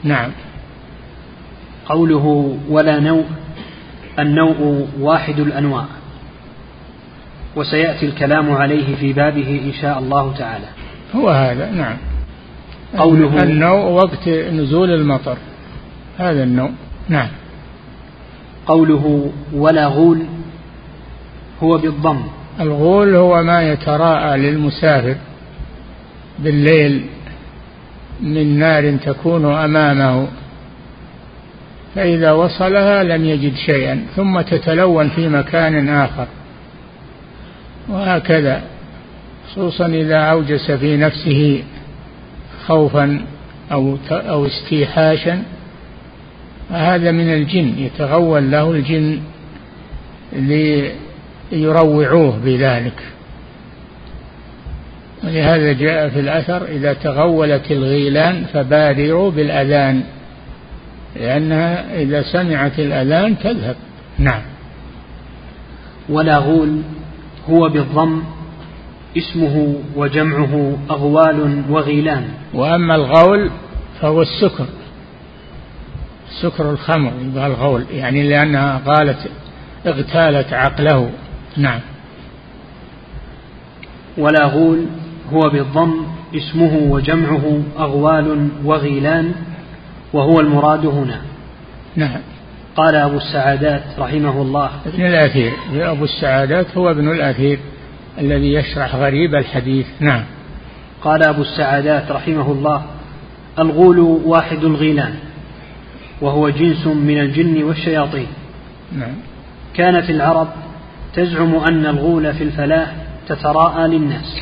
نعم. 0.04 0.30
قوله 1.86 2.58
ولا 2.68 3.00
نوء 3.00 3.24
النوء 4.18 4.88
واحد 5.00 5.40
الأنواع. 5.40 5.84
وسيأتي 7.56 8.06
الكلام 8.06 8.52
عليه 8.52 8.96
في 8.96 9.12
بابه 9.12 9.60
إن 9.64 9.72
شاء 9.72 9.98
الله 9.98 10.34
تعالى. 10.38 10.66
هو 11.14 11.28
هذا 11.28 11.70
نعم. 11.70 11.96
قوله 12.98 13.42
النوء 13.42 13.90
وقت 13.90 14.28
نزول 14.28 14.90
المطر. 14.90 15.36
هذا 16.18 16.42
النوع 16.42 16.70
نعم. 17.08 17.28
قوله 18.66 19.30
ولا 19.52 19.86
غول 19.86 20.22
هو 21.62 21.78
بالضم. 21.78 22.22
الغول 22.60 23.14
هو 23.14 23.42
ما 23.42 23.62
يتراءى 23.72 24.38
للمسافر 24.38 25.16
بالليل 26.38 27.04
من 28.20 28.58
نار 28.58 28.96
تكون 28.96 29.54
أمامه. 29.54 30.26
فإذا 31.94 32.32
وصلها 32.32 33.02
لم 33.02 33.24
يجد 33.24 33.54
شيئا 33.54 34.06
ثم 34.16 34.40
تتلون 34.40 35.08
في 35.08 35.28
مكان 35.28 35.88
آخر. 35.88 36.26
وهكذا 37.88 38.62
خصوصا 39.50 39.86
إذا 39.86 40.16
أوجس 40.16 40.70
في 40.70 40.96
نفسه 40.96 41.62
خوفا 42.66 43.20
أو 43.72 43.96
أو 44.10 44.46
استيحاشا 44.46 45.42
هذا 46.70 47.10
من 47.10 47.34
الجن 47.34 47.74
يتغول 47.78 48.50
له 48.50 48.70
الجن 48.70 49.20
ليروعوه 51.52 52.38
بذلك. 52.44 53.02
ولهذا 55.24 55.72
جاء 55.72 56.08
في 56.08 56.20
الأثر 56.20 56.64
إذا 56.64 56.92
تغولت 56.92 57.70
الغيلان 57.70 58.44
فبادروا 58.52 59.30
بالأذان 59.30 60.02
لأنها 61.16 62.00
إذا 62.02 62.22
سمعت 62.22 62.78
الأذان 62.78 63.38
تذهب. 63.38 63.76
نعم. 64.18 64.42
ولا 66.08 66.36
غول. 66.36 66.82
هو 67.50 67.68
بالضم 67.68 68.22
اسمه 69.16 69.74
وجمعه 69.96 70.76
أغوال 70.90 71.62
وغيلان. 71.70 72.28
وأما 72.54 72.94
الغول 72.94 73.50
فهو 74.00 74.22
السكر 74.22 74.66
سكر 76.42 76.70
الخمر 76.70 77.12
يبقى 77.22 77.46
الغول 77.46 77.84
يعني 77.90 78.28
لأنها 78.28 78.78
قالت 78.86 79.30
اغتالت 79.86 80.52
عقله. 80.52 81.10
نعم. 81.56 81.80
ولا 84.18 84.44
غول 84.44 84.86
هو 85.32 85.50
بالضم 85.50 85.94
اسمه 86.36 86.76
وجمعه 86.90 87.62
أغوال 87.78 88.48
وغيلان 88.64 89.34
وهو 90.12 90.40
المراد 90.40 90.86
هنا. 90.86 91.20
نعم. 91.96 92.20
قال 92.76 92.94
أبو 92.94 93.16
السعادات 93.16 93.82
رحمه 93.98 94.42
الله. 94.42 94.70
ابن 94.86 95.06
الأثير. 95.06 95.52
أبو 95.74 96.04
السعادات 96.04 96.76
هو 96.76 96.90
ابن 96.90 97.10
الأثير 97.10 97.58
الذي 98.18 98.52
يشرح 98.54 98.96
غريب 98.96 99.34
الحديث. 99.34 99.86
نعم. 100.00 100.24
قال 101.02 101.28
أبو 101.28 101.42
السعادات 101.42 102.10
رحمه 102.10 102.52
الله 102.52 102.82
الغول 103.58 103.98
واحد 104.24 104.64
الغيلان 104.64 105.14
وهو 106.20 106.48
جنس 106.48 106.86
من 106.86 107.20
الجن 107.20 107.62
والشياطين. 107.62 108.26
نعم. 108.92 109.14
كانت 109.74 110.10
العرب 110.10 110.48
تزعم 111.14 111.54
أن 111.54 111.86
الغول 111.86 112.34
في 112.34 112.44
الفلاح 112.44 112.94
تتراءى 113.28 113.88
للناس 113.88 114.40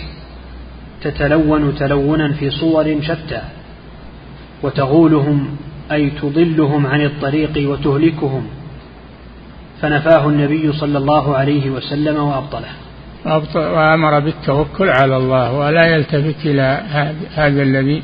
تتلون 1.03 1.75
تلونا 1.75 2.33
في 2.33 2.51
صور 2.51 3.03
شتى 3.03 3.43
وتغولهم 4.63 5.57
أي 5.93 6.11
تضلهم 6.11 6.87
عن 6.87 7.05
الطريق 7.05 7.71
وتهلكهم. 7.71 8.47
فنفاه 9.83 10.29
النبي 10.29 10.73
صلى 10.73 10.99
الله 10.99 11.37
عليه 11.37 11.71
وسلم 11.71 12.17
وأبطله. 12.17 12.69
وأمر 13.55 14.21
بالتوكل 14.21 14.89
على 14.89 15.17
الله 15.17 15.53
ولا 15.53 15.87
يلتفت 15.87 16.47
إلى 16.47 16.83
هذا 17.35 17.63
الذي 17.63 18.03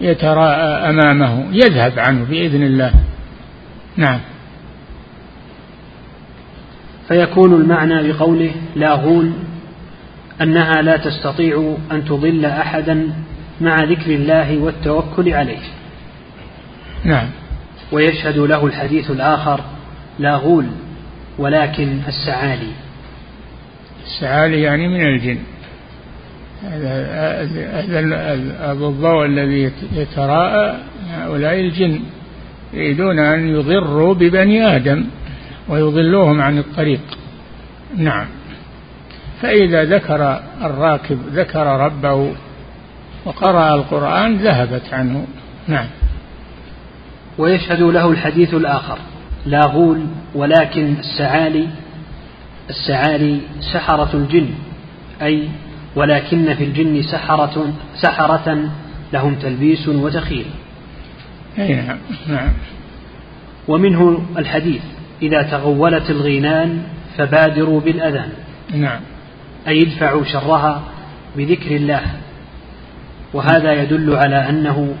يتراءى 0.00 0.90
أمامه 0.90 1.44
يذهب 1.52 1.98
عنه 1.98 2.24
بإذن 2.24 2.62
الله. 2.62 2.92
نعم. 3.96 4.20
فيكون 7.08 7.54
المعنى 7.54 8.12
بقوله 8.12 8.52
لا 8.76 8.92
غول 8.94 9.32
أنها 10.42 10.82
لا 10.82 10.96
تستطيع 10.96 11.76
أن 11.92 12.04
تضل 12.04 12.44
أحدا 12.44 13.10
مع 13.60 13.76
ذكر 13.76 14.14
الله 14.14 14.58
والتوكل 14.58 15.28
عليه. 15.32 15.62
نعم. 17.04 17.28
ويشهد 17.92 18.38
له 18.38 18.66
الحديث 18.66 19.10
الآخر 19.10 19.60
لا 20.18 20.36
غول 20.36 20.66
ولكن 21.38 21.98
السعالي. 22.08 22.72
السعالي 24.04 24.62
يعني 24.62 24.88
من 24.88 25.00
الجن. 25.00 25.38
هذا 26.62 28.72
الضوء 28.72 29.26
الذي 29.26 29.72
يتراءى 29.92 30.78
هؤلاء 31.10 31.60
الجن 31.60 32.00
يريدون 32.72 33.18
أن 33.18 33.48
يضروا 33.48 34.14
ببني 34.14 34.76
آدم 34.76 35.04
ويضلوهم 35.68 36.40
عن 36.40 36.58
الطريق. 36.58 37.00
نعم. 37.96 38.26
فإذا 39.42 39.84
ذكر 39.84 40.40
الراكب 40.64 41.18
ذكر 41.32 41.66
ربه 41.66 42.32
وقرأ 43.24 43.74
القرآن 43.74 44.36
ذهبت 44.36 44.82
عنه. 44.92 45.26
نعم. 45.68 45.86
ويشهد 47.38 47.82
له 47.82 48.10
الحديث 48.10 48.54
الآخر. 48.54 48.98
لا 49.46 49.60
غول 49.66 50.00
ولكن 50.34 50.94
السعالي 50.98 51.68
السعالي 52.70 53.40
سحرة 53.72 54.10
الجن 54.14 54.48
أي 55.22 55.48
ولكن 55.96 56.54
في 56.54 56.64
الجن 56.64 57.02
سحرة 57.02 57.72
سحرة 57.96 58.70
لهم 59.12 59.34
تلبيس 59.34 59.88
وتخيل. 59.88 60.46
نعم 61.58 61.98
نعم. 62.28 62.52
ومنه 63.68 64.24
الحديث 64.38 64.82
إذا 65.22 65.42
تغولت 65.42 66.10
الغينان 66.10 66.82
فبادروا 67.16 67.80
بالأذان. 67.80 68.32
نعم. 68.74 69.00
أي 69.68 69.82
ادفعوا 69.82 70.24
شرها 70.24 70.82
بذكر 71.36 71.76
الله. 71.76 72.02
وهذا 73.34 73.72
يدل 73.82 74.16
على 74.16 74.48
أنه 74.48 74.94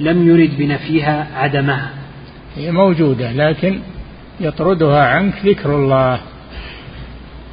لم 0.00 0.28
يرد 0.28 0.50
بنفيها 0.58 1.26
عدمها. 1.34 1.90
هي 2.56 2.70
موجودة 2.70 3.32
لكن 3.32 3.80
يطردها 4.40 5.02
عنك 5.02 5.34
ذكر 5.44 5.76
الله. 5.76 6.20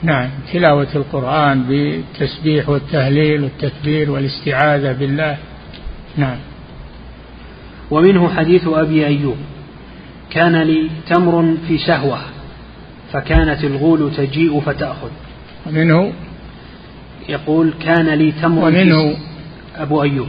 نعم 0.04 0.30
تلاوة 0.54 0.88
القرآن 0.96 1.64
بالتسبيح 1.64 2.70
والتهليل 2.70 3.44
والتكبير 3.44 4.12
والاستعاذة 4.12 4.92
بالله. 4.92 5.38
نعم. 6.18 6.38
ومنه 7.92 8.30
حديث 8.36 8.68
أبي 8.68 9.06
أيوب. 9.06 9.38
كان 10.30 10.62
لي 10.62 10.90
تمر 11.10 11.56
في 11.68 11.78
سهوة 11.78 12.20
فكانت 13.14 13.64
الغول 13.64 14.12
تجيء 14.18 14.60
فتأخذ. 14.60 15.10
ومنه؟ 15.68 16.14
يقول 17.30 17.74
كان 17.86 18.10
لي 18.10 18.32
تمر 18.32 18.68
ومنه؟ 18.68 19.18
أبو 19.76 20.04
أيوب. 20.04 20.28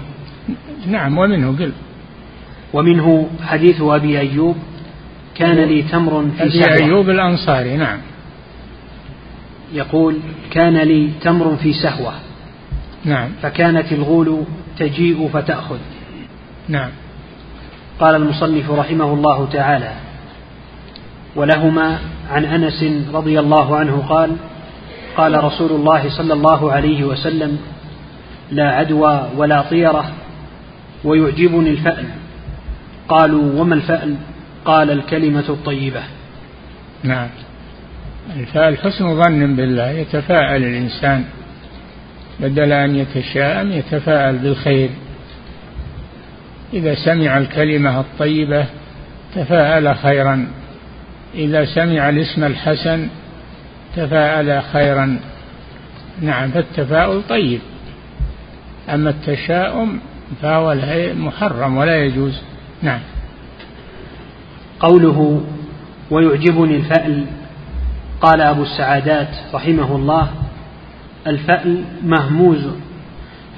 نعم 0.87 1.18
ومنه 1.18 1.57
قل. 1.59 1.72
ومنه 2.72 3.29
حديث 3.46 3.83
أبي 3.83 4.20
أيوب 4.20 4.57
كان 5.35 5.57
لي 5.57 5.83
تمر 5.83 6.29
في 6.38 6.42
أبي 6.42 6.50
سهوة 6.50 6.87
أيوب 6.87 7.11
الأنصاري 7.11 7.76
نعم. 7.76 7.98
يقول 9.72 10.16
كان 10.50 10.76
لي 10.76 11.11
تمر 11.20 11.57
في 11.57 11.72
سهوة. 11.72 12.12
نعم. 13.05 13.31
فكانت 13.42 13.92
الغول 13.92 14.44
تجيء 14.79 15.29
فتأخذ. 15.33 15.79
نعم. 16.68 16.90
قال 18.00 18.14
المصنف 18.14 18.70
رحمه 18.70 19.12
الله 19.12 19.48
تعالى 19.52 19.92
ولهما 21.37 21.98
عن 22.31 22.44
أنس 22.44 22.85
رضي 23.12 23.40
الله 23.40 23.76
عنه 23.76 24.05
قال 24.09 24.37
قال 25.16 25.44
رسول 25.44 25.70
الله 25.70 26.16
صلى 26.16 26.33
الله 26.33 26.72
عليه 26.72 27.05
وسلم 27.05 27.59
لا 28.50 28.70
عدوى 28.70 29.29
ولا 29.37 29.62
طيرة 29.62 30.12
ويعجبني 31.05 31.70
الفأل 31.70 32.05
قالوا 33.09 33.61
وما 33.61 33.75
الفأل 33.75 34.14
قال 34.64 34.90
الكلمة 34.90 35.45
الطيبة. 35.49 36.03
نعم. 37.03 37.29
الفأل 38.37 38.79
حسن 38.79 39.23
ظن 39.23 39.57
بالله 39.57 39.90
يتفاءل 39.90 40.64
الإنسان. 40.64 41.25
بدل 42.40 42.73
أن 42.73 42.97
يتشاءم 42.97 43.73
يتفاءل 43.73 44.38
بالخير. 44.38 44.90
إذا 46.73 46.95
سمع 46.95 47.38
الكلمة 47.38 48.01
الطيبة 48.01 48.66
تفاءل 49.35 49.97
خيرا. 49.97 50.47
إذا 51.35 51.64
سمع 51.64 52.09
الاسم 52.09 52.45
الحسن 52.45 53.09
تفاءل 53.97 54.62
خيرا. 54.62 55.21
نعم 56.23 56.51
فالتفاؤل 56.51 57.23
طيب. 57.29 57.61
أما 58.95 59.11
التشاؤم 59.11 60.01
فهو 60.42 60.75
محرم 61.14 61.77
ولا 61.77 62.05
يجوز. 62.05 62.40
نعم. 62.82 63.00
قوله 64.80 65.44
ويعجبني 66.10 66.76
الفأل 66.76 67.26
قال 68.20 68.40
أبو 68.40 68.62
السعادات 68.62 69.28
رحمه 69.54 69.96
الله 69.96 70.30
الفأل 71.26 71.84
مهموز 72.04 72.66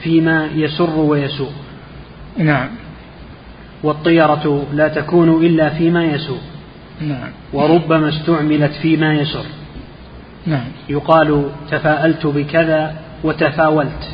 فيما 0.02 0.46
يسر 0.54 0.98
ويسوء. 0.98 1.52
نعم. 2.38 2.68
والطيرة 3.82 4.66
لا 4.72 4.88
تكون 4.88 5.44
إلا 5.44 5.68
فيما 5.68 6.04
يسوء. 6.04 6.40
نعم. 7.00 7.30
وربما 7.52 8.08
استعملت 8.08 8.72
فيما 8.72 9.14
يسر. 9.14 9.44
نعم. 10.46 10.66
يقال 10.88 11.50
تفاءلت 11.70 12.26
بكذا 12.26 12.96
وتفاولت 13.24 14.08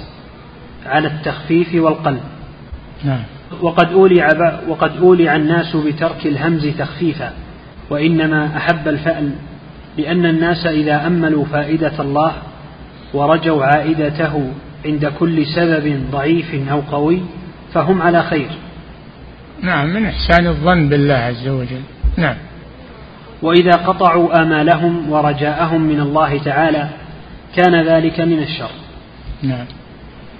على 0.86 1.08
التخفيف 1.08 1.74
والقلب. 1.74 2.20
نعم. 3.04 3.22
وقد 3.62 3.92
أولع 3.92 4.28
وقد 4.68 4.96
أولع 4.96 5.36
الناس 5.36 5.76
بترك 5.76 6.26
الهمز 6.26 6.66
تخفيفا 6.78 7.32
وإنما 7.90 8.56
أحب 8.56 8.88
الفأل 8.88 9.30
لأن 9.98 10.26
الناس 10.26 10.66
إذا 10.66 11.06
أملوا 11.06 11.44
فائدة 11.44 11.92
الله 12.00 12.32
ورجوا 13.14 13.64
عائدته 13.64 14.52
عند 14.86 15.06
كل 15.06 15.46
سبب 15.46 16.00
ضعيف 16.10 16.68
أو 16.70 16.80
قوي 16.80 17.20
فهم 17.74 18.02
على 18.02 18.22
خير. 18.22 18.48
نعم 19.62 19.94
من 19.94 20.06
إحسان 20.06 20.46
الظن 20.46 20.88
بالله 20.88 21.14
عز 21.14 21.48
وجل. 21.48 21.82
نعم. 22.16 22.36
وإذا 23.42 23.70
قطعوا 23.70 24.42
آمالهم 24.42 25.10
ورجاءهم 25.10 25.80
من 25.80 26.00
الله 26.00 26.38
تعالى 26.38 26.88
كان 27.56 27.86
ذلك 27.86 28.20
من 28.20 28.38
الشر. 28.38 28.70
نعم. 29.42 29.66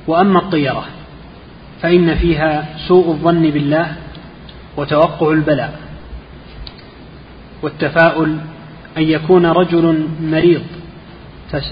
وأما 0.07 0.39
الطيرة 0.39 0.85
فإن 1.85 2.15
فيها 2.15 2.67
سوء 2.89 3.11
الظن 3.11 3.51
بالله 3.51 3.93
وتوقع 4.77 5.31
البلاء 5.31 5.81
والتفاؤل 7.63 8.37
أن 8.97 9.03
يكون 9.03 9.47
رجل 9.47 10.07
مريض 10.23 10.63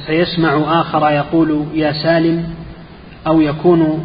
فيسمع 0.06 0.80
آخر 0.80 1.10
يقول 1.10 1.64
يا 1.74 1.92
سالم 1.92 2.54
أو 3.26 3.40
يكون 3.40 4.04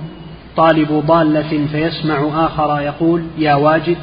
طالب 0.58 1.04
ضالة 1.08 1.68
فيسمع 1.72 2.46
آخر 2.46 2.80
يقول 2.80 3.24
يا 3.38 3.56
واجد 3.56 3.98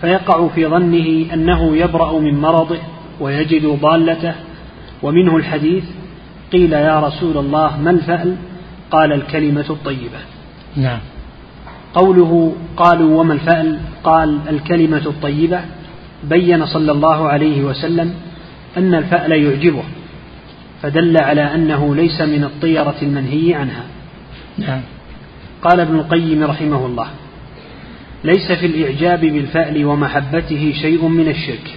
فيقع 0.00 0.48
في 0.48 0.66
ظنه 0.66 1.34
أنه 1.34 1.76
يبرأ 1.76 2.18
من 2.18 2.40
مرضه 2.40 2.78
ويجد 3.20 3.66
ضالته 3.66 4.34
ومنه 5.02 5.36
الحديث 5.36 5.84
قيل 6.52 6.72
يا 6.72 7.00
رسول 7.00 7.36
الله 7.36 7.80
ما 7.80 7.90
الفأل؟ 7.90 8.36
قال 8.90 9.12
الكلمة 9.12 9.64
الطيبة 9.70 10.33
نعم. 10.76 10.98
قوله 11.94 12.56
قالوا 12.76 13.20
وما 13.20 13.34
الفأل؟ 13.34 13.78
قال 14.04 14.38
الكلمة 14.48 15.02
الطيبة 15.06 15.60
بين 16.24 16.66
صلى 16.66 16.92
الله 16.92 17.28
عليه 17.28 17.62
وسلم 17.62 18.14
أن 18.76 18.94
الفأل 18.94 19.32
يعجبه 19.32 19.82
فدل 20.82 21.16
على 21.22 21.54
أنه 21.54 21.94
ليس 21.94 22.20
من 22.20 22.44
الطيرة 22.44 22.94
المنهي 23.02 23.54
عنها. 23.54 23.84
نعم. 24.58 24.80
قال 25.62 25.80
ابن 25.80 25.94
القيم 25.94 26.44
رحمه 26.44 26.86
الله 26.86 27.06
ليس 28.24 28.52
في 28.52 28.66
الإعجاب 28.66 29.20
بالفأل 29.20 29.84
ومحبته 29.84 30.74
شيء 30.82 31.08
من 31.08 31.28
الشرك 31.28 31.74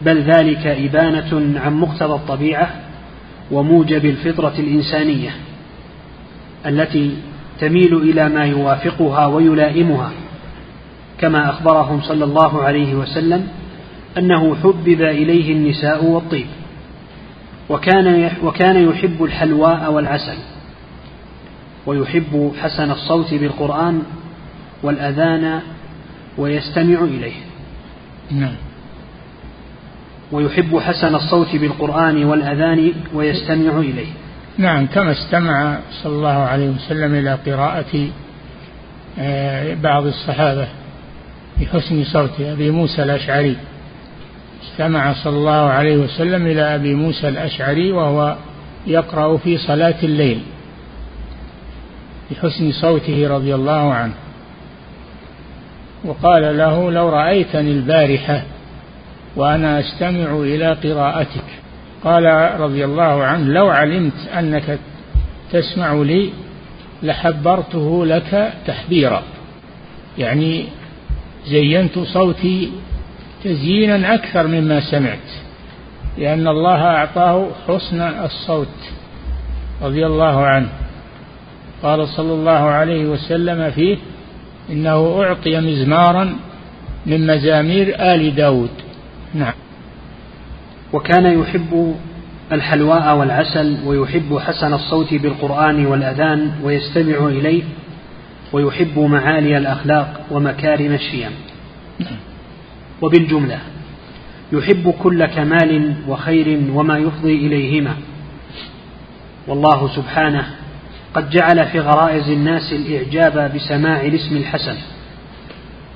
بل 0.00 0.22
ذلك 0.22 0.66
إبانة 0.66 1.60
عن 1.60 1.74
مقتضى 1.74 2.14
الطبيعة 2.14 2.70
وموجب 3.50 4.04
الفطرة 4.04 4.54
الإنسانية 4.58 5.30
التي 6.66 7.16
تميل 7.60 7.96
إلى 7.96 8.28
ما 8.28 8.44
يوافقها 8.44 9.26
ويلائمها 9.26 10.10
كما 11.18 11.50
أخبرهم 11.50 12.02
صلى 12.02 12.24
الله 12.24 12.62
عليه 12.62 12.94
وسلم 12.94 13.48
أنه 14.18 14.56
حبب 14.62 15.02
إليه 15.02 15.52
النساء 15.52 16.04
والطيب 16.04 16.46
وكان 17.68 18.30
وكان 18.44 18.88
يحب 18.88 19.24
الحلواء 19.24 19.92
والعسل 19.92 20.36
ويحب 21.86 22.52
حسن 22.62 22.90
الصوت 22.90 23.34
بالقرآن 23.34 24.02
والأذان 24.82 25.60
ويستمع 26.38 27.04
إليه. 27.04 27.32
نعم. 28.30 28.54
ويحب 30.32 30.78
حسن 30.78 31.14
الصوت 31.14 31.56
بالقرآن 31.56 32.24
والأذان 32.24 32.92
ويستمع 33.14 33.78
إليه. 33.78 34.12
نعم 34.60 34.86
كما 34.86 35.12
استمع 35.12 35.78
صلى 36.02 36.12
الله 36.12 36.28
عليه 36.28 36.68
وسلم 36.68 37.14
إلى 37.14 37.34
قراءة 37.46 38.08
آه، 39.18 39.74
بعض 39.74 40.06
الصحابة 40.06 40.68
بحسن 41.60 42.04
صوت 42.04 42.40
أبي 42.40 42.70
موسى 42.70 43.02
الأشعري. 43.02 43.56
استمع 44.62 45.12
صلى 45.12 45.36
الله 45.36 45.70
عليه 45.70 45.96
وسلم 45.96 46.46
إلى 46.46 46.74
أبي 46.74 46.94
موسى 46.94 47.28
الأشعري 47.28 47.92
وهو 47.92 48.36
يقرأ 48.86 49.36
في 49.36 49.58
صلاة 49.58 49.94
الليل 50.02 50.42
بحسن 52.30 52.72
صوته 52.72 53.28
رضي 53.28 53.54
الله 53.54 53.94
عنه. 53.94 54.14
وقال 56.04 56.58
له 56.58 56.90
لو 56.90 57.08
رأيتني 57.08 57.70
البارحة 57.70 58.42
وأنا 59.36 59.80
أستمع 59.80 60.40
إلى 60.40 60.72
قراءتك 60.72 61.44
قال 62.04 62.24
رضي 62.60 62.84
الله 62.84 63.24
عنه 63.24 63.52
لو 63.52 63.68
علمت 63.68 64.28
أنك 64.38 64.78
تسمع 65.52 65.92
لي 65.92 66.30
لحبرته 67.02 68.06
لك 68.06 68.52
تحبيرا. 68.66 69.22
يعني 70.18 70.64
زينت 71.46 71.98
صوتي 71.98 72.72
تزيينا 73.44 74.14
أكثر 74.14 74.46
مما 74.46 74.80
سمعت 74.80 75.28
لأن 76.18 76.48
الله 76.48 76.84
أعطاه 76.84 77.48
حسن 77.68 78.00
الصوت 78.00 78.76
رضي 79.82 80.06
الله 80.06 80.46
عنه. 80.46 80.68
قال 81.82 82.08
صلى 82.08 82.32
الله 82.32 82.50
عليه 82.50 83.04
وسلم 83.04 83.70
فيه 83.70 83.96
إنه 84.70 85.22
أعطي 85.22 85.60
مزمارا 85.60 86.36
من 87.06 87.26
مزامير 87.26 87.96
آل 88.14 88.34
داود. 88.34 88.70
نعم. 89.34 89.54
وكان 90.92 91.40
يحب 91.40 91.96
الحلواء 92.52 93.16
والعسل 93.16 93.76
ويحب 93.86 94.38
حسن 94.38 94.74
الصوت 94.74 95.14
بالقرآن 95.14 95.86
والأذان 95.86 96.52
ويستمع 96.64 97.26
إليه 97.26 97.62
ويحب 98.52 98.98
معالي 98.98 99.56
الأخلاق 99.58 100.20
ومكارم 100.30 100.92
الشيم. 100.92 101.30
وبالجملة 103.02 103.58
يحب 104.52 104.94
كل 105.02 105.26
كمال 105.26 105.94
وخير 106.08 106.60
وما 106.74 106.98
يفضي 106.98 107.34
إليهما. 107.34 107.94
والله 109.48 109.88
سبحانه 109.96 110.46
قد 111.14 111.30
جعل 111.30 111.66
في 111.66 111.80
غرائز 111.80 112.28
الناس 112.28 112.72
الإعجاب 112.72 113.52
بسماع 113.54 114.00
الاسم 114.00 114.36
الحسن 114.36 114.76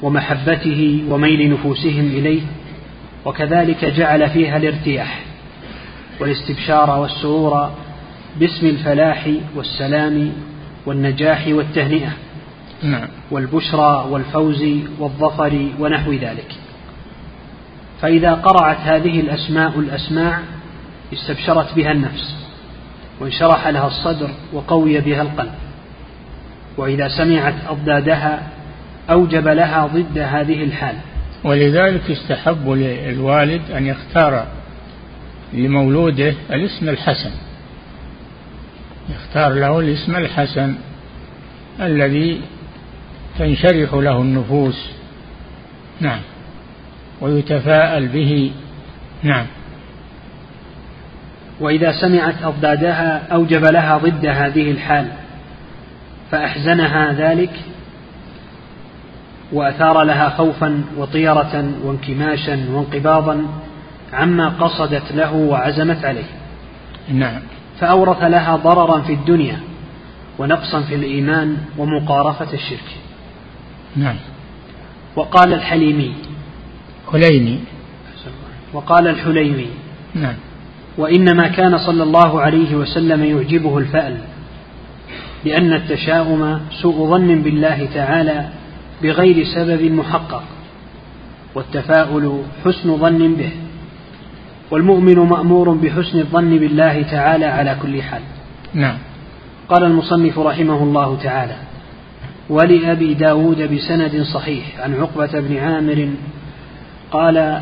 ومحبته 0.02 1.04
وميل 1.08 1.52
نفوسهم 1.52 2.06
إليه 2.06 2.40
وكذلك 3.24 3.84
جعل 3.84 4.30
فيها 4.30 4.56
الارتياح 4.56 5.20
والاستبشار 6.20 7.00
والسرور 7.00 7.70
باسم 8.40 8.66
الفلاح 8.66 9.30
والسلام 9.56 10.32
والنجاح 10.86 11.46
والتهنئة 11.48 12.12
نعم. 12.82 13.08
والبشرى 13.30 14.06
والفوز 14.10 14.64
والظفر 14.98 15.68
ونحو 15.78 16.12
ذلك. 16.12 16.54
فإذا 18.02 18.34
قرعت 18.34 18.76
هذه 18.76 19.20
الأسماء 19.20 19.78
الأسماع 19.78 20.38
استبشرت 21.12 21.74
بها 21.74 21.92
النفس 21.92 22.34
وانشرح 23.20 23.68
لها 23.68 23.86
الصدر 23.86 24.30
وقوي 24.52 25.00
بها 25.00 25.22
القلب. 25.22 25.54
وإذا 26.76 27.08
سمعت 27.08 27.54
أضدادها 27.68 28.42
أوجب 29.10 29.48
لها 29.48 29.86
ضد 29.86 30.18
هذه 30.18 30.64
الحال. 30.64 30.94
ولذلك 31.44 32.10
يستحب 32.10 32.68
للوالد 32.68 33.70
أن 33.70 33.86
يختار 33.86 34.46
لمولوده 35.52 36.34
الاسم 36.50 36.88
الحسن. 36.88 37.30
يختار 39.08 39.52
له 39.52 39.80
الاسم 39.80 40.16
الحسن 40.16 40.74
الذي 41.80 42.40
تنشرح 43.38 43.94
له 43.94 44.22
النفوس. 44.22 44.90
نعم. 46.00 46.20
ويتفاءل 47.20 48.08
به. 48.08 48.52
نعم. 49.22 49.46
وإذا 51.60 51.92
سمعت 51.92 52.42
أضدادها 52.42 53.32
أوجب 53.32 53.64
لها 53.64 53.98
ضد 53.98 54.26
هذه 54.26 54.70
الحال 54.70 55.08
فأحزنها 56.30 57.12
ذلك 57.12 57.50
وأثار 59.54 60.02
لها 60.02 60.28
خوفا 60.28 60.84
وطيرة 60.96 61.72
وانكماشا 61.84 62.66
وانقباضا 62.72 63.46
عما 64.12 64.48
قصدت 64.48 65.12
له 65.12 65.34
وعزمت 65.34 66.04
عليه. 66.04 66.24
نعم. 67.08 67.40
فأورث 67.80 68.22
لها 68.22 68.56
ضررا 68.56 69.00
في 69.00 69.12
الدنيا 69.12 69.58
ونقصا 70.38 70.80
في 70.80 70.94
الإيمان 70.94 71.56
ومقارفة 71.78 72.52
الشرك. 72.52 72.96
نعم. 73.96 74.16
وقال 75.16 75.54
الحليمي 75.54 76.12
حليمي. 77.12 77.60
وقال 78.72 79.08
الحليمي 79.08 79.68
نعم. 80.14 80.34
وإنما 80.98 81.48
كان 81.48 81.78
صلى 81.78 82.02
الله 82.02 82.40
عليه 82.40 82.74
وسلم 82.74 83.24
يعجبه 83.24 83.78
الفأل 83.78 84.16
لأن 85.44 85.72
التشاؤم 85.72 86.60
سوء 86.82 87.10
ظن 87.10 87.42
بالله 87.42 87.88
تعالى 87.94 88.48
بغير 89.04 89.44
سبب 89.44 89.82
محقق 89.92 90.42
والتفاؤل 91.54 92.42
حسن 92.64 92.96
ظن 92.98 93.34
به 93.34 93.50
والمؤمن 94.70 95.18
مأمور 95.18 95.70
بحسن 95.70 96.18
الظن 96.18 96.58
بالله 96.58 97.02
تعالى 97.02 97.44
على 97.44 97.76
كل 97.82 98.02
حال. 98.02 98.22
نعم. 98.74 98.98
قال 99.68 99.84
المصنف 99.84 100.38
رحمه 100.38 100.82
الله 100.82 101.18
تعالى 101.22 101.56
ولأبي 102.50 103.14
داود 103.14 103.74
بسند 103.74 104.22
صحيح 104.22 104.64
عن 104.80 104.94
عقبة 104.94 105.40
بن 105.40 105.56
عامر 105.56 106.08
قال 107.10 107.60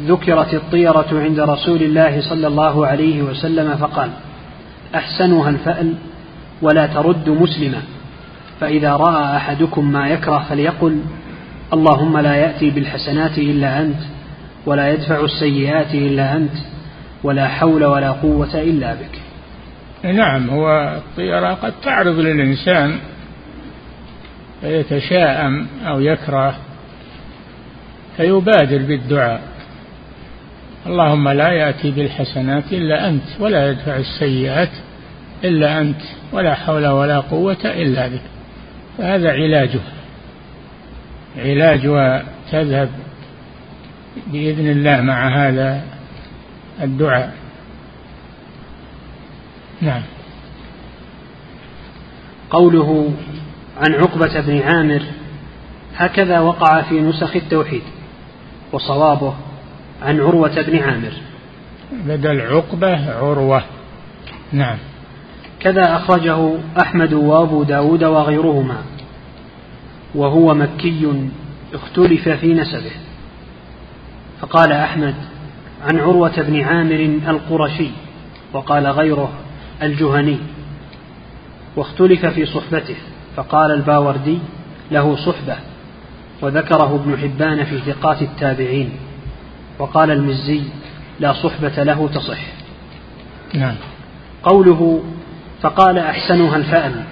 ذكرت 0.00 0.54
الطيرة 0.54 1.08
عند 1.12 1.40
رسول 1.40 1.82
الله 1.82 2.20
صلى 2.20 2.46
الله 2.46 2.86
عليه 2.86 3.22
وسلم 3.22 3.76
فقال 3.76 4.10
أحسنها 4.94 5.50
الفأل 5.50 5.94
ولا 6.62 6.86
ترد 6.86 7.28
مسلما. 7.28 7.82
فإذا 8.60 8.92
رأى 8.92 9.36
أحدكم 9.36 9.92
ما 9.92 10.08
يكره 10.08 10.46
فليقل 10.48 11.00
اللهم 11.72 12.18
لا 12.18 12.34
يأتي 12.34 12.70
بالحسنات 12.70 13.38
إلا 13.38 13.80
أنت 13.80 14.00
ولا 14.66 14.92
يدفع 14.92 15.20
السيئات 15.20 15.94
إلا 15.94 16.36
أنت 16.36 16.52
ولا 17.24 17.48
حول 17.48 17.84
ولا 17.84 18.10
قوة 18.10 18.54
إلا 18.54 18.94
بك. 18.94 19.20
نعم 20.14 20.50
هو 20.50 20.96
الطيرة 20.96 21.54
قد 21.54 21.72
تعرض 21.82 22.18
للإنسان 22.18 22.98
فيتشاءم 24.60 25.66
أو 25.86 26.00
يكره 26.00 26.54
فيبادر 28.16 28.78
بالدعاء. 28.78 29.42
اللهم 30.86 31.28
لا 31.28 31.52
يأتي 31.52 31.90
بالحسنات 31.90 32.72
إلا 32.72 33.08
أنت 33.08 33.22
ولا 33.40 33.70
يدفع 33.70 33.96
السيئات 33.96 34.70
إلا 35.44 35.80
أنت 35.80 36.00
ولا 36.32 36.54
حول 36.54 36.86
ولا 36.86 37.20
قوة 37.20 37.64
إلا 37.64 38.08
بك. 38.08 38.35
فهذا 38.98 39.30
علاجه. 39.30 39.80
علاجها 41.38 42.24
تذهب 42.52 42.90
بإذن 44.26 44.70
الله 44.70 45.00
مع 45.00 45.28
هذا 45.28 45.82
الدعاء. 46.82 47.34
نعم. 49.80 50.02
قوله 52.50 53.14
عن 53.76 53.94
عقبة 53.94 54.40
بن 54.40 54.62
عامر 54.62 55.02
هكذا 55.96 56.40
وقع 56.40 56.82
في 56.82 57.00
نسخ 57.00 57.36
التوحيد 57.36 57.82
وصوابه 58.72 59.34
عن 60.02 60.20
عروة 60.20 60.62
بن 60.62 60.78
عامر. 60.78 61.12
بدل 61.92 62.40
عقبة 62.40 63.16
عروة. 63.16 63.62
نعم. 64.52 64.78
كذا 65.66 65.96
أخرجه 65.96 66.58
أحمد 66.80 67.12
وأبو 67.12 67.62
داود 67.62 68.04
وغيرهما. 68.04 68.76
وهو 70.14 70.54
مكي 70.54 71.28
اختلف 71.74 72.28
في 72.28 72.54
نسبه. 72.54 72.90
فقال 74.40 74.72
أحمد 74.72 75.14
عن 75.86 75.98
عروة 75.98 76.42
بن 76.42 76.60
عامر 76.60 77.18
القرشي 77.28 77.90
وقال 78.52 78.86
غيره 78.86 79.32
الجهني. 79.82 80.38
واختلف 81.76 82.26
في 82.26 82.46
صحبته 82.46 82.96
فقال 83.36 83.70
الباوردي 83.70 84.38
له 84.90 85.16
صحبة 85.16 85.56
وذكره 86.42 86.94
ابن 86.94 87.18
حبان 87.18 87.64
في 87.64 87.78
ثقات 87.78 88.22
التابعين. 88.22 88.90
وقال 89.78 90.10
المزي 90.10 90.62
لا 91.20 91.32
صحبة 91.32 91.82
له 91.82 92.08
تصح. 92.14 92.40
نعم. 93.54 93.74
قوله 94.42 95.02
فقال 95.62 95.98
أحسنها 95.98 96.56
الفأل 96.56 97.02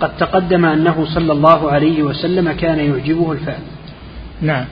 قد 0.00 0.16
تقدم 0.16 0.64
أنه 0.64 1.06
صلى 1.14 1.32
الله 1.32 1.70
عليه 1.70 2.02
وسلم 2.02 2.52
كان 2.52 2.78
يعجبه 2.78 3.32
الفأل 3.32 3.62
نعم. 4.40 4.64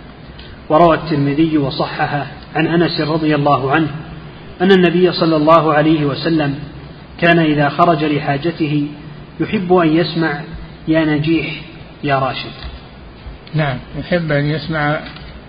وروى 0.68 0.94
الترمذي 0.96 1.59
وصححه 1.59 2.27
عن 2.55 2.66
أنس 2.66 3.01
رضي 3.01 3.35
الله 3.35 3.73
عنه 3.73 3.88
أن 4.61 4.73
النبي 4.73 5.12
صلى 5.12 5.37
الله 5.37 5.75
عليه 5.75 6.05
وسلم 6.05 6.55
كان 7.18 7.38
إذا 7.38 7.68
خرج 7.68 8.05
لحاجته 8.05 8.87
يحب 9.40 9.73
أن 9.73 9.96
يسمع 9.96 10.40
يا 10.88 11.05
نجيح 11.05 11.61
يا 12.05 12.18
راشد. 12.18 12.53
نعم. 13.55 13.79
يحب 13.99 14.33
أن 14.33 14.44
يسمع 14.44 15.01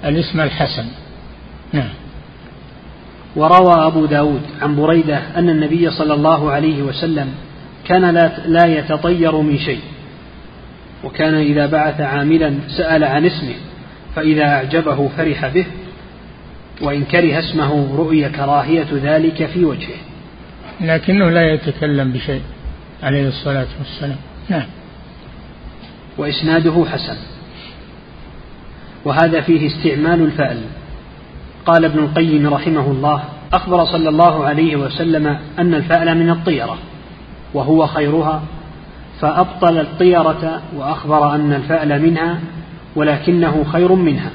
الاسم 0.06 0.42
الحسن. 0.42 0.86
نعم. 1.74 1.90
وروى 3.36 3.88
أبو 3.88 4.06
داود 4.06 4.42
عن 4.62 4.76
بريدة 4.76 5.22
أن 5.36 5.50
النبي 5.50 5.92
صلى 5.92 6.14
الله 6.14 6.52
عليه 6.52 6.82
وسلم 6.82 7.34
كان 7.92 8.14
لا, 8.14 8.32
لا 8.46 8.66
يتطير 8.66 9.42
من 9.42 9.58
شيء. 9.58 9.82
وكان 11.04 11.36
إذا 11.36 11.66
بعث 11.66 12.02
عاملا 12.02 12.54
سأل 12.78 13.04
عن 13.04 13.26
اسمه 13.26 13.56
فإذا 14.16 14.44
أعجبه 14.44 15.10
فرح 15.18 15.48
به 15.48 15.66
وإن 16.82 17.04
كره 17.04 17.40
اسمه 17.40 17.96
رؤي 17.96 18.30
كراهية 18.30 18.88
ذلك 19.04 19.46
في 19.46 19.66
وجهه. 19.66 19.98
لكنه 20.82 21.30
لا 21.30 21.54
يتكلم 21.54 22.12
بشيء 22.12 22.42
عليه 23.04 23.28
الصلاة 23.28 23.68
والسلام. 23.80 24.18
نعم. 24.50 24.66
وإسناده 26.18 26.86
حسن. 26.92 27.18
وهذا 29.06 29.42
فيه 29.42 29.68
استعمال 29.68 30.22
الفأل 30.22 30.62
قال 31.66 31.86
ابن 31.86 32.00
القيم 32.00 32.54
رحمه 32.54 32.92
الله 32.92 33.24
أخبر 33.54 33.86
صلى 33.86 34.10
الله 34.10 34.46
عليه 34.46 34.76
وسلم 34.76 35.28
أن 35.60 35.74
الفأل 35.74 36.18
من 36.18 36.30
الطيرة. 36.30 36.78
وهو 37.54 37.88
خيرها 37.88 38.42
فأبطل 39.20 39.78
الطيرة 39.78 40.62
وأخبر 40.76 41.36
أن 41.36 41.54
الفأل 41.54 42.02
منها 42.02 42.40
ولكنه 42.96 43.64
خير 43.64 43.96
منها. 43.96 44.32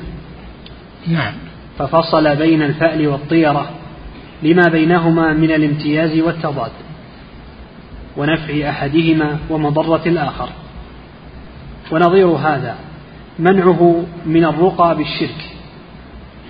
نعم. 1.07 1.33
ففصل 1.79 2.37
بين 2.37 2.63
الفأل 2.63 3.09
والطيرة 3.09 3.71
لما 4.43 4.63
بينهما 4.73 5.33
من 5.33 5.51
الامتياز 5.51 6.19
والتضاد 6.19 6.71
ونفع 8.17 8.71
أحدهما 8.71 9.39
ومضرة 9.51 10.03
الآخر. 10.07 10.49
ونظير 11.93 12.27
هذا 12.27 12.77
منعه 13.39 14.05
من 14.27 14.45
الرقى 14.45 14.97
بالشرك 14.97 15.51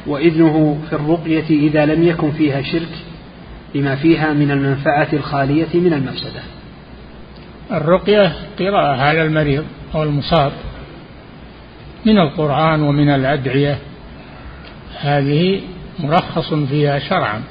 وإذنه 0.06 0.78
في 0.88 0.92
الرقية 0.92 1.50
إذا 1.50 1.86
لم 1.86 2.02
يكن 2.02 2.30
فيها 2.30 2.62
شرك 2.62 2.98
لما 3.74 3.96
فيها 3.96 4.32
من 4.32 4.50
المنفعة 4.50 5.08
الخالية 5.12 5.80
من 5.80 5.92
المفسدة. 5.92 6.55
الرقية 7.72 8.32
قراءة 8.58 9.02
على 9.02 9.22
المريض 9.22 9.64
أو 9.94 10.02
المصاب 10.02 10.52
من 12.06 12.18
القرآن 12.18 12.82
ومن 12.82 13.08
الأدعية. 13.08 13.78
هذه 15.00 15.60
مرخص 15.98 16.54
فيها 16.54 16.98
شرعا 16.98 17.42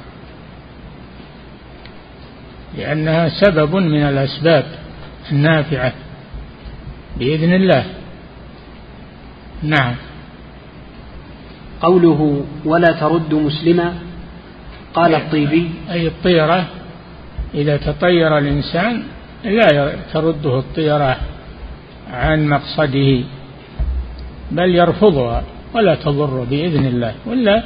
لأنها 2.78 3.28
سبب 3.28 3.76
من 3.76 4.02
الأسباب 4.02 4.64
النافعة 5.32 5.92
بإذن 7.18 7.52
الله. 7.52 7.84
نعم. 9.62 9.94
قوله 11.80 12.44
ولا 12.64 12.92
ترد 12.92 13.34
مسلما 13.34 13.94
قال 14.94 15.14
الطيبي 15.14 15.70
أي 15.90 16.06
الطيرة 16.06 16.66
إذا 17.54 17.76
تطير 17.76 18.38
الإنسان 18.38 19.02
لا 19.46 19.92
ترده 20.12 20.58
الطيرة 20.58 21.16
عن 22.12 22.48
مقصده 22.48 23.20
بل 24.50 24.74
يرفضها 24.74 25.42
ولا 25.74 25.94
تضر 25.94 26.44
بإذن 26.50 26.86
الله. 26.86 27.14
ولا 27.26 27.62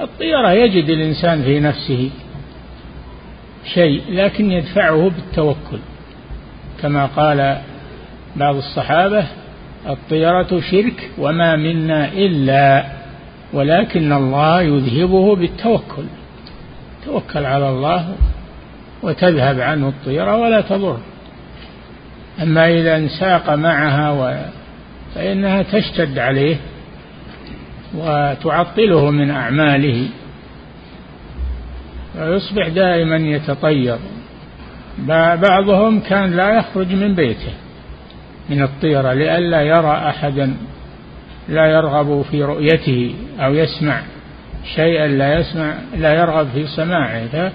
الطيرة 0.00 0.52
يجد 0.52 0.90
الإنسان 0.90 1.42
في 1.42 1.60
نفسه 1.60 2.10
شيء 3.74 4.02
لكن 4.10 4.52
يدفعه 4.52 5.10
بالتوكل. 5.10 5.78
كما 6.82 7.06
قال 7.06 7.58
بعض 8.36 8.56
الصحابة 8.56 9.26
الطيرة 9.88 10.60
شرك 10.70 11.10
وما 11.18 11.56
منا 11.56 12.12
إلا 12.12 12.84
ولكن 13.52 14.12
الله 14.12 14.62
يذهبه 14.62 15.36
بالتوكل. 15.36 16.04
توكل 17.04 17.44
على 17.44 17.68
الله 17.68 18.14
وتذهب 19.02 19.60
عنه 19.60 19.88
الطيرة 19.88 20.36
ولا 20.36 20.60
تضر. 20.60 20.98
أما 22.42 22.68
إذا 22.68 22.96
انساق 22.96 23.50
معها 23.50 24.10
و 24.10 24.34
فإنها 25.14 25.62
تشتد 25.62 26.18
عليه 26.18 26.56
وتعطله 27.96 29.10
من 29.10 29.30
أعماله. 29.30 30.08
ويصبح 32.18 32.68
دائما 32.68 33.16
يتطير. 33.16 33.98
بعضهم 35.36 36.00
كان 36.00 36.30
لا 36.36 36.58
يخرج 36.58 36.92
من 36.92 37.14
بيته 37.14 37.52
من 38.50 38.62
الطيرة 38.62 39.12
لئلا 39.12 39.62
يرى 39.62 40.02
أحدا 40.08 40.56
لا 41.48 41.66
يرغب 41.66 42.22
في 42.30 42.42
رؤيته 42.42 43.14
أو 43.40 43.54
يسمع 43.54 44.00
شيئا 44.74 45.06
لا 45.06 45.38
يسمع 45.38 45.74
لا 45.96 46.14
يرغب 46.14 46.48
في 46.54 46.66
سماعه. 46.66 47.52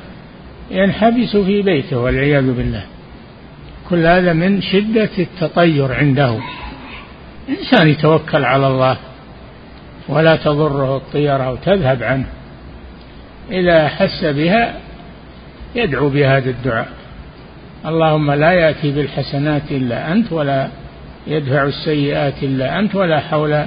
فينحبس 0.69 1.37
في 1.37 1.61
بيته 1.61 1.99
والعياذ 1.99 2.53
بالله. 2.53 2.83
كل 3.89 4.05
هذا 4.05 4.33
من 4.33 4.61
شدة 4.61 5.09
التطير 5.19 5.93
عنده. 5.93 6.39
إنسان 7.49 7.89
يتوكل 7.89 8.45
على 8.45 8.67
الله 8.67 8.97
ولا 10.09 10.35
تضره 10.35 10.97
الطيرة 10.97 11.51
وتذهب 11.51 12.03
عنه. 12.03 12.25
إذا 13.51 13.87
حس 13.87 14.25
بها 14.25 14.73
يدعو 15.75 16.09
بهذا 16.09 16.49
الدعاء. 16.49 16.87
اللهم 17.85 18.31
لا 18.31 18.51
يأتي 18.51 18.91
بالحسنات 18.91 19.71
إلا 19.71 20.11
أنت 20.11 20.31
ولا 20.31 20.67
يدفع 21.27 21.63
السيئات 21.63 22.43
إلا 22.43 22.79
أنت 22.79 22.95
ولا 22.95 23.19
حول 23.19 23.65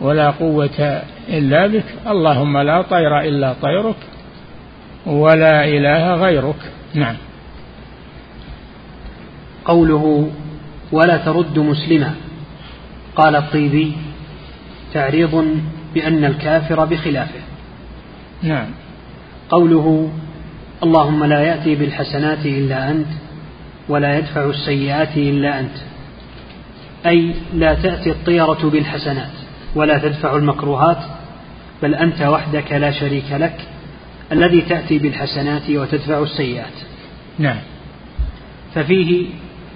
ولا 0.00 0.30
قوة 0.30 1.02
إلا 1.28 1.66
بك. 1.66 1.84
اللهم 2.06 2.58
لا 2.58 2.82
طير 2.82 3.20
إلا 3.20 3.54
طيرك 3.62 3.96
ولا 5.06 5.64
إله 5.64 6.14
غيرك. 6.14 6.60
نعم. 6.94 7.16
قوله 9.64 10.30
ولا 10.92 11.16
ترد 11.16 11.58
مسلما. 11.58 12.14
قال 13.16 13.36
الطيبي 13.36 13.92
تعريض 14.94 15.60
بأن 15.94 16.24
الكافر 16.24 16.84
بخلافه. 16.84 17.40
نعم. 18.42 18.66
قوله 19.50 20.10
اللهم 20.82 21.24
لا 21.24 21.40
يأتي 21.40 21.74
بالحسنات 21.74 22.46
إلا 22.46 22.90
أنت 22.90 23.08
ولا 23.88 24.18
يدفع 24.18 24.44
السيئات 24.44 25.16
إلا 25.16 25.60
أنت. 25.60 25.76
أي 27.06 27.34
لا 27.54 27.74
تأتي 27.74 28.10
الطيرة 28.10 28.70
بالحسنات 28.72 29.30
ولا 29.74 29.98
تدفع 29.98 30.36
المكروهات 30.36 30.98
بل 31.82 31.94
أنت 31.94 32.22
وحدك 32.22 32.72
لا 32.72 32.90
شريك 32.90 33.32
لك 33.32 33.60
الذي 34.32 34.60
تأتي 34.60 34.98
بالحسنات 34.98 35.70
وتدفع 35.70 36.22
السيئات. 36.22 36.76
نعم. 37.38 37.58
ففيه 38.74 39.26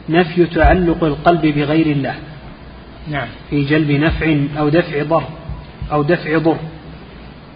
نفي 0.09 0.47
تعلق 0.47 1.05
القلب 1.05 1.47
بغير 1.47 1.87
الله. 1.87 2.15
نعم. 3.11 3.29
في 3.51 3.65
جلب 3.65 3.91
نفع 3.91 4.37
أو 4.59 4.69
دفع 4.69 5.03
ضر 5.03 5.25
أو 5.93 6.03
دفع 6.03 6.39
ضر. 6.39 6.59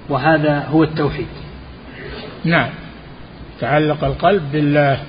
وهذا 0.09 0.67
هو 0.71 0.83
التوحيد. 0.83 1.27
نعم. 2.45 2.69
تعلق 3.61 4.05
القلب 4.05 4.43
بالله 4.53 5.01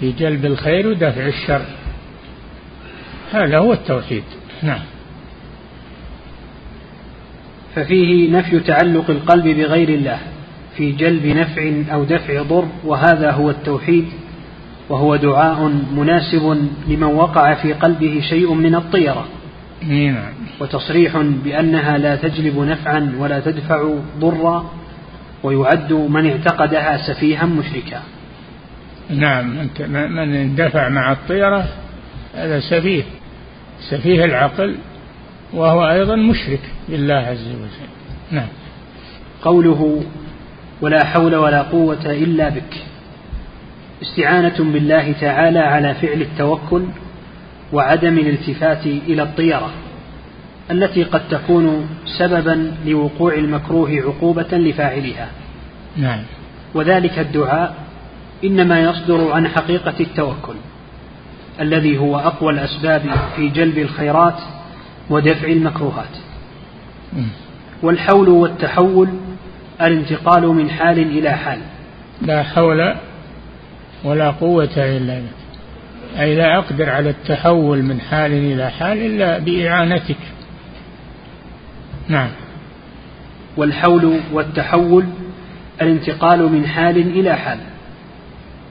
في 0.00 0.12
جلب 0.12 0.44
الخير 0.44 0.86
ودفع 0.86 1.26
الشر. 1.26 1.62
هذا 3.32 3.58
هو 3.58 3.72
التوحيد. 3.72 4.24
نعم. 4.62 4.80
ففيه 7.74 8.30
نفي 8.30 8.60
تعلق 8.60 9.10
القلب 9.10 9.44
بغير 9.44 9.88
الله 9.88 10.18
في 10.76 10.92
جلب 10.92 11.26
نفع 11.26 11.72
أو 11.94 12.04
دفع 12.04 12.42
ضر 12.42 12.68
وهذا 12.84 13.30
هو 13.30 13.50
التوحيد. 13.50 14.04
وهو 14.88 15.16
دعاء 15.16 15.68
مناسب 15.96 16.68
لمن 16.88 17.04
وقع 17.04 17.54
في 17.54 17.72
قلبه 17.72 18.20
شيء 18.28 18.54
من 18.54 18.74
الطيرة. 18.74 19.26
نعم. 19.82 20.32
وتصريح 20.60 21.16
بأنها 21.16 21.98
لا 21.98 22.16
تجلب 22.16 22.58
نفعا 22.58 23.14
ولا 23.18 23.40
تدفع 23.40 23.94
ضرا 24.18 24.70
ويعد 25.42 25.92
من 25.92 26.30
اعتقدها 26.30 26.96
سفيها 26.96 27.46
مشركا. 27.46 28.02
نعم. 29.10 29.68
من 29.88 30.34
اندفع 30.34 30.88
مع 30.88 31.12
الطيرة 31.12 31.68
هذا 32.34 32.60
سفيه. 32.60 33.02
سفيه 33.90 34.24
العقل 34.24 34.76
وهو 35.52 35.90
أيضا 35.90 36.16
مشرك 36.16 36.60
بالله 36.88 37.14
عز 37.14 37.48
وجل. 37.48 37.88
نعم. 38.30 38.48
قوله 39.42 40.02
ولا 40.80 41.04
حول 41.04 41.34
ولا 41.36 41.62
قوة 41.62 42.06
إلا 42.06 42.48
بك. 42.48 42.91
استعانة 44.02 44.54
بالله 44.58 45.12
تعالى 45.20 45.58
على 45.58 45.94
فعل 45.94 46.22
التوكل 46.22 46.82
وعدم 47.72 48.18
الالتفات 48.18 48.86
إلى 48.86 49.22
الطيرة 49.22 49.70
التي 50.70 51.04
قد 51.04 51.28
تكون 51.28 51.88
سببا 52.18 52.72
لوقوع 52.86 53.34
المكروه 53.34 53.90
عقوبة 53.90 54.58
لفاعلها. 54.58 55.28
نعم. 55.96 56.18
وذلك 56.74 57.18
الدعاء 57.18 57.74
إنما 58.44 58.80
يصدر 58.80 59.32
عن 59.32 59.48
حقيقة 59.48 59.94
التوكل 60.00 60.54
الذي 61.60 61.98
هو 61.98 62.18
أقوى 62.18 62.52
الأسباب 62.52 63.02
في 63.36 63.48
جلب 63.48 63.78
الخيرات 63.78 64.38
ودفع 65.10 65.48
المكروهات. 65.48 66.16
والحول 67.82 68.28
والتحول 68.28 69.08
الانتقال 69.80 70.46
من 70.46 70.70
حال 70.70 70.98
إلى 70.98 71.30
حال. 71.30 71.58
لا 72.22 72.42
حول 72.42 72.94
ولا 74.04 74.30
قوة 74.30 74.76
إلا 74.76 75.18
بك 75.18 75.42
أي 76.20 76.36
لا 76.36 76.58
أقدر 76.58 76.90
على 76.90 77.10
التحول 77.10 77.82
من 77.82 78.00
حال 78.00 78.32
إلى 78.32 78.70
حال 78.70 78.98
إلا 78.98 79.38
بإعانتك. 79.38 80.16
نعم. 82.08 82.28
والحول 83.56 84.20
والتحول 84.32 85.04
الانتقال 85.82 86.52
من 86.52 86.66
حال 86.66 86.96
إلى 86.96 87.36
حال 87.36 87.58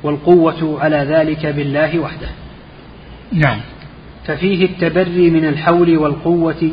والقوة 0.03 0.81
على 0.81 0.97
ذلك 0.97 1.45
بالله 1.45 1.99
وحده. 1.99 2.29
نعم. 3.31 3.59
ففيه 4.27 4.65
التبري 4.65 5.29
من 5.29 5.45
الحول 5.45 5.97
والقوة 5.97 6.71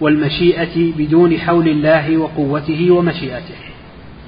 والمشيئة 0.00 0.92
بدون 0.98 1.38
حول 1.38 1.68
الله 1.68 2.16
وقوته 2.16 2.90
ومشيئته. 2.90 3.54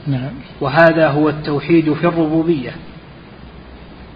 نعم. 0.07 0.31
وهذا 0.61 1.09
هو 1.09 1.29
التوحيد 1.29 1.93
في 1.93 2.05
الربوبية. 2.05 2.71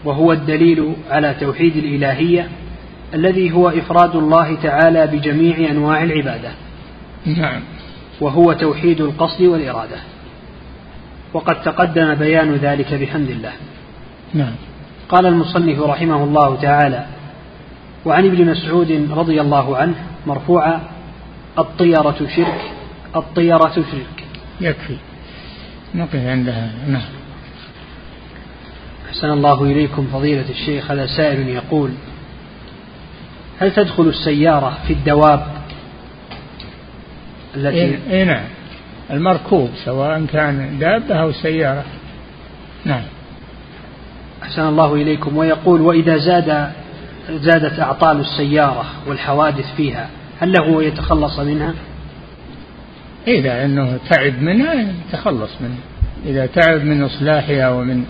وهو 0.04 0.32
الدليل 0.32 0.94
على 1.10 1.34
توحيد 1.40 1.76
الإلهية 1.76 2.48
الذي 3.14 3.52
هو 3.52 3.68
إفراد 3.68 4.16
الله 4.16 4.54
تعالى 4.54 5.06
بجميع 5.06 5.70
أنواع 5.70 6.02
العبادة. 6.02 6.50
نعم. 7.26 7.60
وهو 8.20 8.52
توحيد 8.52 9.00
القصد 9.00 9.42
والإرادة. 9.42 9.96
وقد 11.34 11.62
تقدم 11.62 12.14
بيان 12.14 12.54
ذلك 12.54 12.94
بحمد 12.94 13.30
الله. 13.30 13.52
نعم. 14.34 14.54
قال 15.08 15.26
المصنف 15.26 15.80
رحمه 15.80 16.24
الله 16.24 16.56
تعالى 16.56 17.06
وعن 18.04 18.26
ابن 18.26 18.50
مسعود 18.50 19.08
رضي 19.10 19.40
الله 19.40 19.76
عنه 19.76 19.94
مرفوعا 20.26 20.80
الطيرة 21.58 22.26
شرك 22.36 22.60
الطيرة 23.16 23.74
شرك. 23.74 24.24
يكفي. 24.60 24.96
نقف 25.94 26.16
عندها. 26.26 26.70
نعم. 26.88 27.21
أحسن 29.22 29.32
الله 29.32 29.62
إليكم 29.62 30.06
فضيلة 30.12 30.44
الشيخ 30.50 30.90
هذا 30.90 31.06
سائل 31.06 31.48
يقول 31.48 31.90
هل 33.60 33.72
تدخل 33.72 34.02
السيارة 34.02 34.78
في 34.86 34.92
الدواب 34.92 35.46
التي 37.56 37.76
إيه, 37.76 37.98
إيه 38.10 38.24
نعم. 38.24 38.44
المركوب 39.10 39.70
سواء 39.84 40.24
كان 40.32 40.78
دابة 40.78 41.14
أو 41.14 41.32
سيارة. 41.32 41.84
نعم. 42.84 43.02
أحسن 44.42 44.68
الله 44.68 44.94
إليكم. 44.94 45.36
ويقول 45.36 45.80
وإذا 45.80 46.16
زاد 46.16 46.72
زادت 47.30 47.80
أعطال 47.80 48.20
السيارة 48.20 48.84
والحوادث 49.06 49.74
فيها 49.76 50.08
هل 50.40 50.52
له 50.52 50.82
يتخلص 50.82 51.38
منها؟ 51.38 51.74
إذا 53.26 53.64
أنه 53.64 53.98
تعب 54.10 54.42
منها 54.42 54.74
يتخلص 55.08 55.50
منها. 55.60 55.82
إذا 56.26 56.46
تعب 56.46 56.84
من 56.84 57.02
إصلاحها 57.02 57.70
ومن 57.70 58.04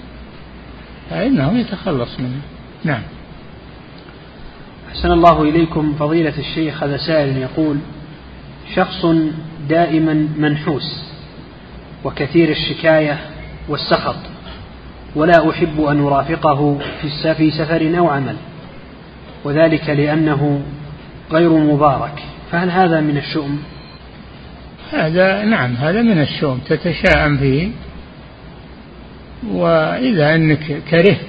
فإنه 1.12 1.58
يتخلص 1.58 2.20
منها 2.20 2.40
نعم. 2.84 3.02
أحسن 4.88 5.10
الله 5.10 5.42
إليكم 5.42 5.94
فضيلة 5.94 6.38
الشيخ 6.38 6.82
هذا 6.82 6.96
سائل 6.96 7.36
يقول 7.36 7.76
شخص 8.74 9.06
دائما 9.68 10.28
منحوس 10.38 11.04
وكثير 12.04 12.48
الشكاية 12.48 13.18
والسخط 13.68 14.16
ولا 15.16 15.50
أحب 15.50 15.80
أن 15.80 16.00
أرافقه 16.00 16.78
في 17.36 17.50
سفر 17.50 17.98
أو 17.98 18.08
عمل 18.08 18.36
وذلك 19.44 19.90
لأنه 19.90 20.62
غير 21.32 21.50
مبارك. 21.50 22.22
فهل 22.52 22.70
هذا 22.70 23.00
من 23.00 23.16
الشؤم؟ 23.16 23.62
هذا 24.92 25.44
نعم 25.44 25.74
هذا 25.74 26.02
من 26.02 26.20
الشؤم 26.20 26.58
تتشاءم 26.58 27.36
فيه. 27.36 27.70
وإذا 29.50 30.34
أنك 30.34 30.82
كرهت 30.90 31.26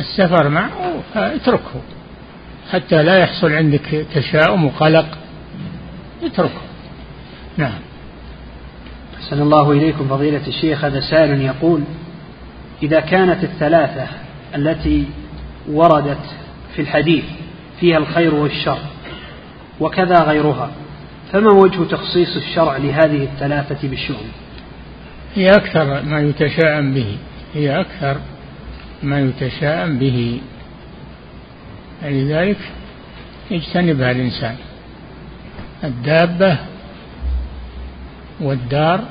السفر 0.00 0.48
معه 0.48 1.02
فاتركه. 1.14 1.80
حتى 2.72 3.02
لا 3.02 3.18
يحصل 3.18 3.52
عندك 3.52 4.06
تشاؤم 4.14 4.64
وقلق 4.64 5.18
اتركه. 6.22 6.62
نعم. 7.56 7.78
أحسن 9.18 9.42
الله 9.42 9.72
إليكم 9.72 10.08
فضيلة 10.08 10.46
الشيخ. 10.46 10.84
هذا 10.84 11.00
سائل 11.00 11.40
يقول 11.40 11.82
إذا 12.82 13.00
كانت 13.00 13.44
الثلاثة 13.44 14.06
التي 14.54 15.04
وردت 15.68 16.26
في 16.74 16.82
الحديث 16.82 17.24
فيها 17.80 17.98
الخير 17.98 18.34
والشر 18.34 18.78
وكذا 19.80 20.22
غيرها 20.22 20.70
فما 21.32 21.52
وجه 21.52 21.84
تخصيص 21.84 22.36
الشرع 22.36 22.76
لهذه 22.76 23.24
الثلاثة 23.24 23.88
بالشؤم؟ 23.88 24.28
هي 25.34 25.50
أكثر 25.50 26.02
ما 26.02 26.20
يتشاءم 26.20 26.94
به. 26.94 27.18
هي 27.54 27.80
أكثر 27.80 28.16
ما 29.02 29.20
يتشاءم 29.20 29.98
به. 29.98 30.40
لذلك 32.02 32.58
يجتنبها 33.50 34.10
الإنسان. 34.10 34.56
الدابة 35.84 36.58
والدار 38.40 39.04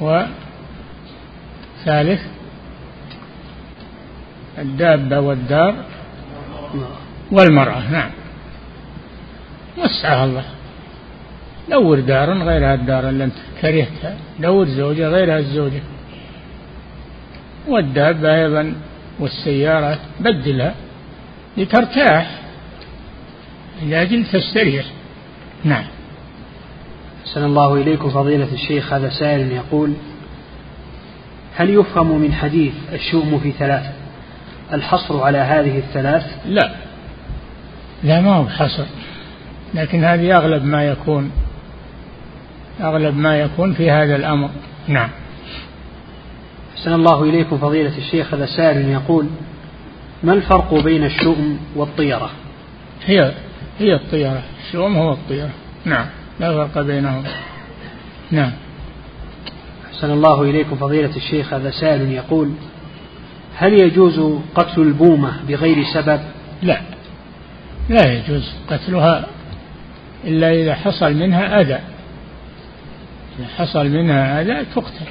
وثالث 0.00 0.30
الدابة 4.58 5.20
والدار 5.20 5.84
والمرأة. 7.32 7.90
نعم. 7.90 8.10
وسعها 9.78 10.24
الله. 10.24 10.44
دور 11.70 12.00
دارا 12.00 12.34
غير 12.34 12.74
الدار 12.74 13.08
اللي 13.08 13.24
انت 13.24 13.34
كرهتها 13.60 14.16
دور 14.40 14.68
زوجة 14.68 15.08
غير 15.08 15.36
الزوجة 15.36 15.82
والدابة 17.68 18.34
أيضا 18.34 18.74
والسيارة 19.18 19.98
بدلها 20.20 20.74
لترتاح. 21.56 22.30
لأجل 23.82 24.26
تستريح. 24.26 24.84
نعم. 25.64 25.84
أحسن 27.26 27.44
الله 27.44 27.74
إليكم 27.74 28.10
فضيلة 28.10 28.48
الشيخ. 28.52 28.92
هذا 28.92 29.08
سائل 29.08 29.52
يقول 29.52 29.92
هل 31.56 31.70
يفهم 31.70 32.18
من 32.18 32.32
حديث 32.32 32.72
الشؤم 32.92 33.38
في 33.38 33.52
ثلاث؟ 33.52 33.84
الحصر 34.72 35.22
على 35.22 35.38
هذه 35.38 35.78
الثلاث؟ 35.78 36.26
لا. 36.46 36.70
لا 38.04 38.20
ما 38.20 38.34
هو 38.34 38.48
حصر 38.48 38.84
لكن 39.74 40.04
هذه 40.04 40.36
أغلب 40.36 40.64
ما 40.64 40.86
يكون 40.86 41.30
أغلب 42.80 43.16
ما 43.16 43.40
يكون 43.40 43.72
في 43.74 43.90
هذا 43.90 44.16
الأمر. 44.16 44.50
نعم. 44.88 45.08
أحسن 46.76 46.92
الله 46.92 47.22
إليكم 47.22 47.58
فضيلة 47.58 47.98
الشيخ 47.98 48.34
هذا 48.34 48.46
سائل 48.46 48.88
يقول 48.88 49.26
ما 50.22 50.32
الفرق 50.32 50.74
بين 50.74 51.04
الشؤم 51.04 51.58
والطيرة؟ 51.76 52.30
هي 53.04 53.32
هي 53.78 53.94
الطيرة. 53.94 54.42
الشؤم 54.66 54.96
هو 54.96 55.12
الطيرة. 55.12 55.50
نعم 55.84 56.06
لا 56.40 56.52
فرق 56.52 56.82
بينهم. 56.82 57.24
نعم. 58.30 58.52
أحسن 59.86 60.10
الله 60.10 60.42
إليكم 60.42 60.76
فضيلة 60.76 61.16
الشيخ 61.16 61.54
هذا 61.54 61.70
سائل 61.70 62.12
يقول 62.12 62.50
هل 63.56 63.72
يجوز 63.72 64.40
قتل 64.54 64.82
البومة 64.82 65.32
بغير 65.48 65.84
سبب؟ 65.94 66.20
لا. 66.62 66.80
لا 67.88 68.12
يجوز 68.12 68.52
قتلها 68.70 69.26
إلا 70.24 70.52
إذا 70.52 70.74
حصل 70.74 71.14
منها 71.14 71.60
أذى. 71.60 71.95
حصل 73.44 73.88
منها 73.88 74.40
أذى 74.40 74.64
تقتل. 74.74 75.06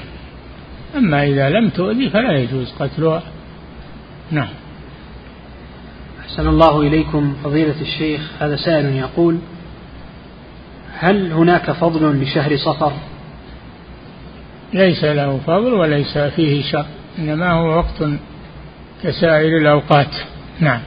أما 0.95 1.23
إذا 1.23 1.49
لم 1.49 1.69
تؤذي 1.69 2.09
فلا 2.09 2.37
يجوز 2.37 2.73
قتلها. 2.79 3.23
نعم. 4.31 4.49
أحسن 6.19 6.47
الله 6.47 6.81
إليكم 6.81 7.35
فضيلة 7.43 7.81
الشيخ. 7.81 8.21
هذا 8.39 8.55
سائل 8.55 8.85
يقول 8.85 9.37
هل 10.99 11.31
هناك 11.31 11.71
فضل 11.71 12.21
لشهر 12.21 12.57
صفر؟ 12.57 12.93
ليس 14.73 15.03
له 15.03 15.39
فضل 15.47 15.73
وليس 15.73 16.17
فيه 16.17 16.63
شر 16.63 16.85
إنما 17.19 17.51
هو 17.51 17.77
وقت 17.77 18.03
كسائر 19.03 19.57
الأوقات. 19.57 20.15
نعم. 20.59 20.81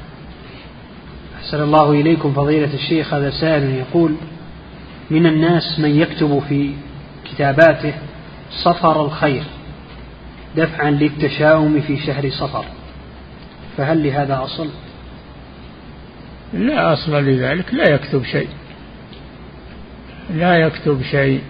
أحسن 1.39 1.62
الله 1.62 1.91
إليكم 1.91 2.32
فضيلة 2.32 2.74
الشيخ. 2.74 3.14
هذا 3.14 3.30
سائل 3.30 3.70
يقول 3.70 4.14
من 5.11 5.26
الناس 5.26 5.78
من 5.78 6.01
يكتب 6.01 6.43
في 6.49 6.72
كتاباته 7.33 7.95
صفر 8.64 9.05
الخير 9.05 9.45
دفعا 10.57 10.91
للتشاؤم 10.91 11.81
في 11.81 11.97
شهر 12.07 12.31
صفر. 12.31 12.64
فهل 13.76 14.05
لهذا 14.05 14.43
أصل؟ 14.43 14.68
لا 16.55 16.93
أصل 16.93 17.12
لذلك 17.12 17.74
لا 17.74 17.95
يكتب 17.95 18.24
شيء. 18.24 18.49
لا 20.35 20.57
يكتب 20.57 21.03
شيء. 21.03 21.43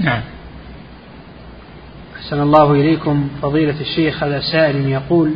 نعم. 0.00 0.22
أحسن 2.16 2.40
الله 2.40 2.72
إليكم. 2.72 3.28
فضيلة 3.42 3.80
الشيخ 3.80 4.22
هذا 4.22 4.40
سائل 4.40 4.88
يقول 4.88 5.34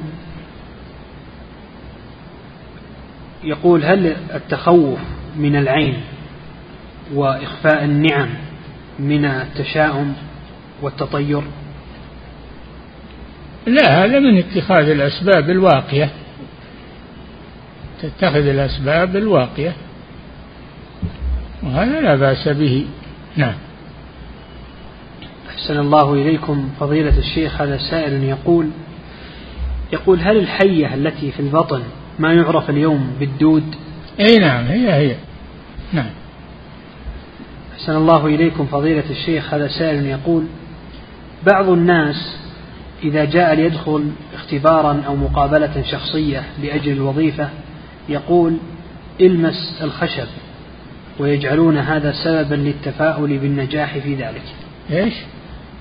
يقول 3.45 3.85
هل 3.85 4.17
التخوف 4.35 4.99
من 5.37 5.57
العين 5.57 6.01
وإخفاء 7.15 7.85
النعم 7.85 8.29
من 9.01 9.25
التشاؤم 9.25 10.15
والتطير؟ 10.83 11.43
لا 13.67 14.05
هذا 14.05 14.19
من 14.19 14.39
اتخاذ 14.39 14.89
الأسباب 14.89 15.51
الواقية. 15.51 16.11
تتخذ 18.03 18.47
الأسباب 18.47 19.17
الواقية. 19.17 19.73
وهذا 21.63 22.01
لا 22.01 22.15
بأس 22.15 22.49
به. 22.49 22.87
نعم. 23.37 23.55
أحسن 25.51 25.79
الله 25.79 26.15
إليكم 26.15 26.69
فضيلة 26.81 27.19
الشيخ. 27.19 27.61
هذا 27.61 27.77
سائل 27.77 28.25
يقول 28.25 28.71
يقول 29.93 30.21
هل 30.21 30.37
الحية 30.37 30.95
التي 30.95 31.31
في 31.31 31.41
البطن 31.41 31.83
ما 32.19 32.33
يعرف 32.33 32.71
اليوم 32.71 33.17
بالدود؟ 33.21 33.75
أي 34.21 34.39
نعم 34.39 34.65
هي 34.67 34.93
هي. 34.93 35.17
نعم. 35.93 36.11
أحسن 37.81 37.97
الله 37.97 38.27
إليكم 38.27 38.67
فضيلة 38.67 39.11
الشيخ 39.11 39.55
هذا 39.55 39.69
سائل 39.69 40.07
يقول 40.07 40.45
بعض 41.47 41.69
الناس 41.69 42.37
إذا 43.03 43.25
جاء 43.25 43.55
ليدخل 43.55 44.11
اختبارا 44.35 45.03
أو 45.07 45.17
مقابلة 45.17 45.83
شخصية 45.91 46.43
لأجل 46.63 46.93
الوظيفة 46.93 47.49
يقول 48.09 48.57
المس 49.21 49.79
الخشب 49.83 50.27
ويجعلون 51.19 51.79
هذا 51.79 52.13
سببا 52.25 52.55
للتفاؤل 52.55 53.39
بالنجاح 53.39 53.99
في 53.99 54.15
ذلك. 54.15 54.45
إيش؟ 54.91 55.15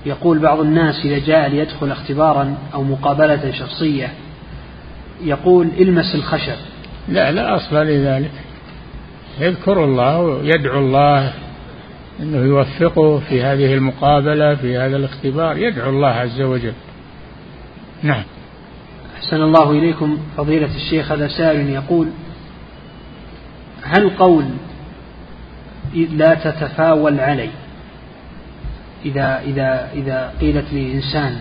يقول 0.06 0.38
بعض 0.38 0.60
الناس 0.60 1.04
إذا 1.04 1.18
جاء 1.18 1.48
ليدخل 1.48 1.90
اختبارا 1.90 2.54
أو 2.74 2.82
مقابلة 2.82 3.52
شخصية 3.52 4.12
يقول 5.24 5.68
المس 5.80 6.14
الخشب 6.14 6.56
لا 7.08 7.32
لا 7.32 7.56
أصل 7.56 7.76
لذلك. 7.76 8.32
يذكر 9.40 9.84
الله 9.84 10.18
ويدعو 10.18 10.78
الله 10.78 11.32
أنه 12.20 12.38
يوفقه 12.38 13.18
في 13.18 13.42
هذه 13.42 13.74
المقابلة 13.74 14.54
في 14.54 14.78
هذا 14.78 14.96
الاختبار 14.96 15.56
يدعو 15.56 15.90
الله 15.90 16.08
عز 16.08 16.40
وجل. 16.40 16.72
نعم. 18.02 18.22
أحسن 19.16 19.42
الله 19.42 19.70
إليكم 19.70 20.18
فضيلة 20.36 20.76
الشيخ 20.76 21.12
هذا 21.12 21.28
سائل 21.28 21.68
يقول 21.68 22.08
هل 23.82 24.10
قول 24.10 24.44
لا 25.94 26.34
تتفاول 26.34 27.20
علي؟ 27.20 27.50
إذا 29.04 29.42
إذا 29.46 29.90
إذا 29.94 30.34
قيلت 30.40 30.72
لي 30.72 30.92
إنسان 30.94 31.36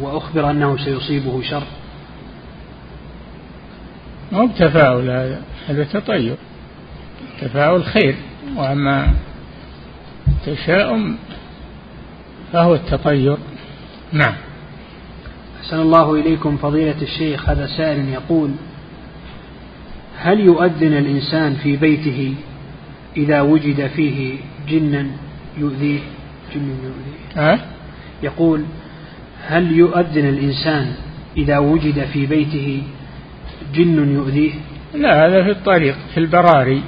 وأخبر 0.00 0.50
أنه 0.50 0.76
سيصيبه 0.76 1.42
شر. 1.42 1.62
ما 4.32 4.38
هو 4.38 4.46
بتفاؤل 4.46 5.10
هذا 5.10 5.42
هذا 5.68 5.84
تطير. 5.84 6.36
تفاؤل 7.40 7.84
خير. 7.84 8.14
وأما 8.56 9.14
التشاؤم 10.48 11.16
فهو 12.52 12.74
التطير. 12.74 13.36
نعم. 14.12 14.34
أحسن 15.60 15.80
الله 15.80 16.14
إليكم 16.14 16.56
فضيلة 16.56 17.02
الشيخ 17.02 17.48
هذا 17.48 17.66
سائل 17.66 18.08
يقول 18.08 18.50
هل 20.18 20.40
يؤذن 20.40 20.92
الإنسان 20.92 21.54
في 21.54 21.76
بيته 21.76 22.34
إذا 23.16 23.40
وجد 23.40 23.86
فيه 23.86 24.36
جنا 24.68 25.06
يؤذيه؟ 25.58 26.00
جن 26.54 26.68
يؤذيه. 26.84 27.42
أه؟ 27.52 27.58
يقول 28.22 28.64
هل 29.46 29.72
يؤذن 29.72 30.28
الإنسان 30.28 30.94
إذا 31.36 31.58
وجد 31.58 32.04
في 32.12 32.26
بيته 32.26 32.82
جن 33.74 34.14
يؤذيه؟ 34.14 34.52
لا 34.94 35.26
هذا 35.26 35.44
في 35.44 35.50
الطريق 35.50 35.96
في 36.14 36.20
البراري 36.20 36.82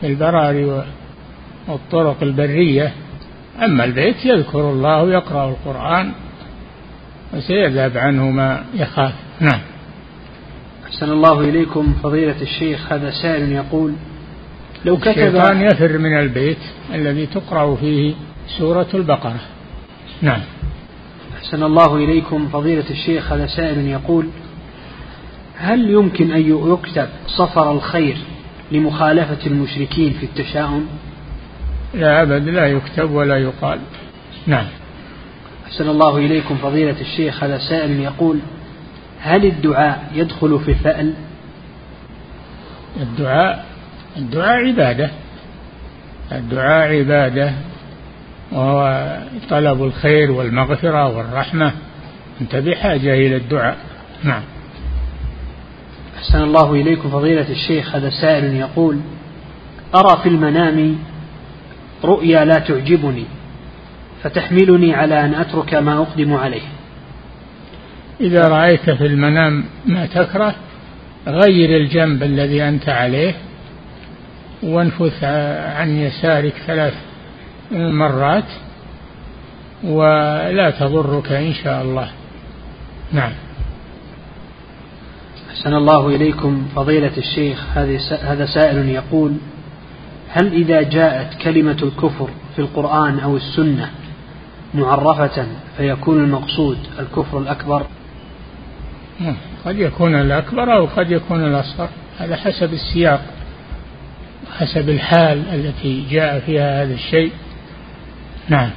في 0.00 0.06
البراري 0.06 0.84
والطرق 1.70 2.16
البرية. 2.22 2.92
أما 3.64 3.84
البيت 3.84 4.24
يذكر 4.24 4.70
الله 4.70 5.02
ويقرأ 5.02 5.48
القرآن 5.48 6.12
وسيذهب 7.34 7.96
عنه 7.96 8.30
ما 8.30 8.64
يخاف. 8.74 9.14
نعم. 9.40 9.60
أحسن 10.86 11.10
الله 11.12 11.40
إليكم 11.40 11.94
فضيلة 12.02 12.42
الشيخ. 12.42 12.92
هذا 12.92 13.10
سائل 13.10 13.52
يقول 13.52 13.92
لو 14.84 14.96
كتب 14.96 15.08
الشيطان 15.08 15.60
يفر 15.60 15.98
من 15.98 16.18
البيت 16.18 16.58
الذي 16.94 17.26
تقرأ 17.26 17.76
فيه 17.76 18.14
سورة 18.58 18.88
البقرة. 18.94 19.40
نعم. 20.22 20.40
أحسن 21.36 21.62
الله 21.62 21.96
إليكم 21.96 22.48
فضيلة 22.48 22.90
الشيخ. 22.90 23.32
هذا 23.32 23.46
سائل 23.46 23.86
يقول 23.86 24.26
هل 25.56 25.90
يمكن 25.90 26.30
أن 26.30 26.72
يكتب 26.72 27.08
صفر 27.26 27.72
الخير 27.72 28.16
لمخالفة 28.72 29.46
المشركين 29.46 30.12
في 30.12 30.26
التشاؤم؟ 30.26 30.86
لا 31.94 32.22
أبد 32.22 32.48
لا 32.48 32.66
يكتب 32.66 33.10
ولا 33.10 33.36
يقال. 33.36 33.80
نعم. 34.46 34.66
أحسن 35.66 35.88
الله 35.88 36.16
إليكم 36.16 36.56
فضيلة 36.56 37.00
الشيخ. 37.00 37.44
هذا 37.44 37.58
سائل 37.58 38.00
يقول 38.00 38.38
هل 39.20 39.46
الدعاء 39.46 40.10
يدخل 40.14 40.58
في 40.58 40.70
الفأل؟ 40.70 41.14
الدعاء 43.00 43.66
الدعاء 44.16 44.66
عبادة. 44.66 45.10
الدعاء 46.32 46.98
عبادة 46.98 47.52
وهو 48.52 49.16
طلب 49.50 49.84
الخير 49.84 50.30
والمغفرة 50.30 51.16
والرحمة. 51.16 51.72
أنت 52.40 52.56
بحاجة 52.56 53.14
إلى 53.14 53.36
الدعاء. 53.36 53.76
نعم. 54.24 54.42
أحسن 56.18 56.42
الله 56.42 56.72
إليكم 56.72 57.10
فضيلة 57.10 57.50
الشيخ. 57.50 57.94
هذا 57.94 58.10
سائل 58.10 58.54
يقول 58.54 59.00
أرى 59.94 60.22
في 60.22 60.28
المنام 60.28 60.98
رؤيا 62.04 62.44
لا 62.44 62.58
تعجبني 62.58 63.24
فتحملني 64.22 64.94
على 64.94 65.24
أن 65.24 65.34
أترك 65.34 65.74
ما 65.74 65.98
أقدم 65.98 66.34
عليه. 66.34 66.62
إذا 68.20 68.48
رأيت 68.48 68.90
في 68.90 69.06
المنام 69.06 69.64
ما 69.86 70.06
تكره 70.06 70.54
غير 71.26 71.80
الجنب 71.80 72.22
الذي 72.22 72.62
أنت 72.62 72.88
عليه 72.88 73.34
وانفث 74.62 75.24
عن 75.76 75.96
يسارك 75.96 76.54
ثلاث 76.66 76.94
مرات 77.72 78.44
ولا 79.84 80.70
تضرك 80.70 81.32
إن 81.32 81.52
شاء 81.54 81.82
الله. 81.82 82.10
نعم. 83.12 83.32
أحسن 85.50 85.74
الله 85.74 86.08
إليكم 86.08 86.66
فضيلة 86.76 87.12
الشيخ 87.16 87.64
هذا 88.22 88.46
سائل 88.46 88.88
يقول 88.88 89.32
هل 90.32 90.52
إذا 90.52 90.82
جاءت 90.82 91.34
كلمة 91.42 91.76
الكفر 91.82 92.28
في 92.56 92.58
القرآن 92.58 93.18
أو 93.18 93.36
السنة 93.36 93.90
معرفة 94.74 95.46
فيكون 95.76 96.24
المقصود 96.24 96.78
الكفر 96.98 97.38
الأكبر؟ 97.38 97.86
قد 99.64 99.78
يكون 99.78 100.14
الأكبر 100.14 100.76
أو 100.76 100.86
قد 100.86 101.10
يكون 101.10 101.44
الأصغر. 101.44 101.88
هذا 102.18 102.36
حسب 102.36 102.72
السياق 102.72 103.20
حسب 104.58 104.88
الحال 104.88 105.42
التي 105.54 106.06
جاء 106.10 106.40
فيها 106.40 106.82
هذا 106.82 106.94
الشيء. 106.94 107.32
نعم. 108.48 108.70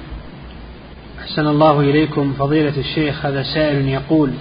أحسن 1.23 1.47
الله 1.47 1.79
إليكم 1.79 2.33
فضيلة 2.33 2.73
الشيخ 2.77 3.25
هذا 3.25 3.43
سائل 3.43 3.87
يقول 3.87 4.31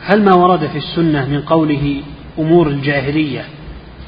هل 0.00 0.22
ما 0.22 0.34
ورد 0.34 0.66
في 0.66 0.78
السنة 0.78 1.28
من 1.28 1.42
قوله 1.42 2.02
أمور 2.38 2.68
الجاهلية 2.68 3.44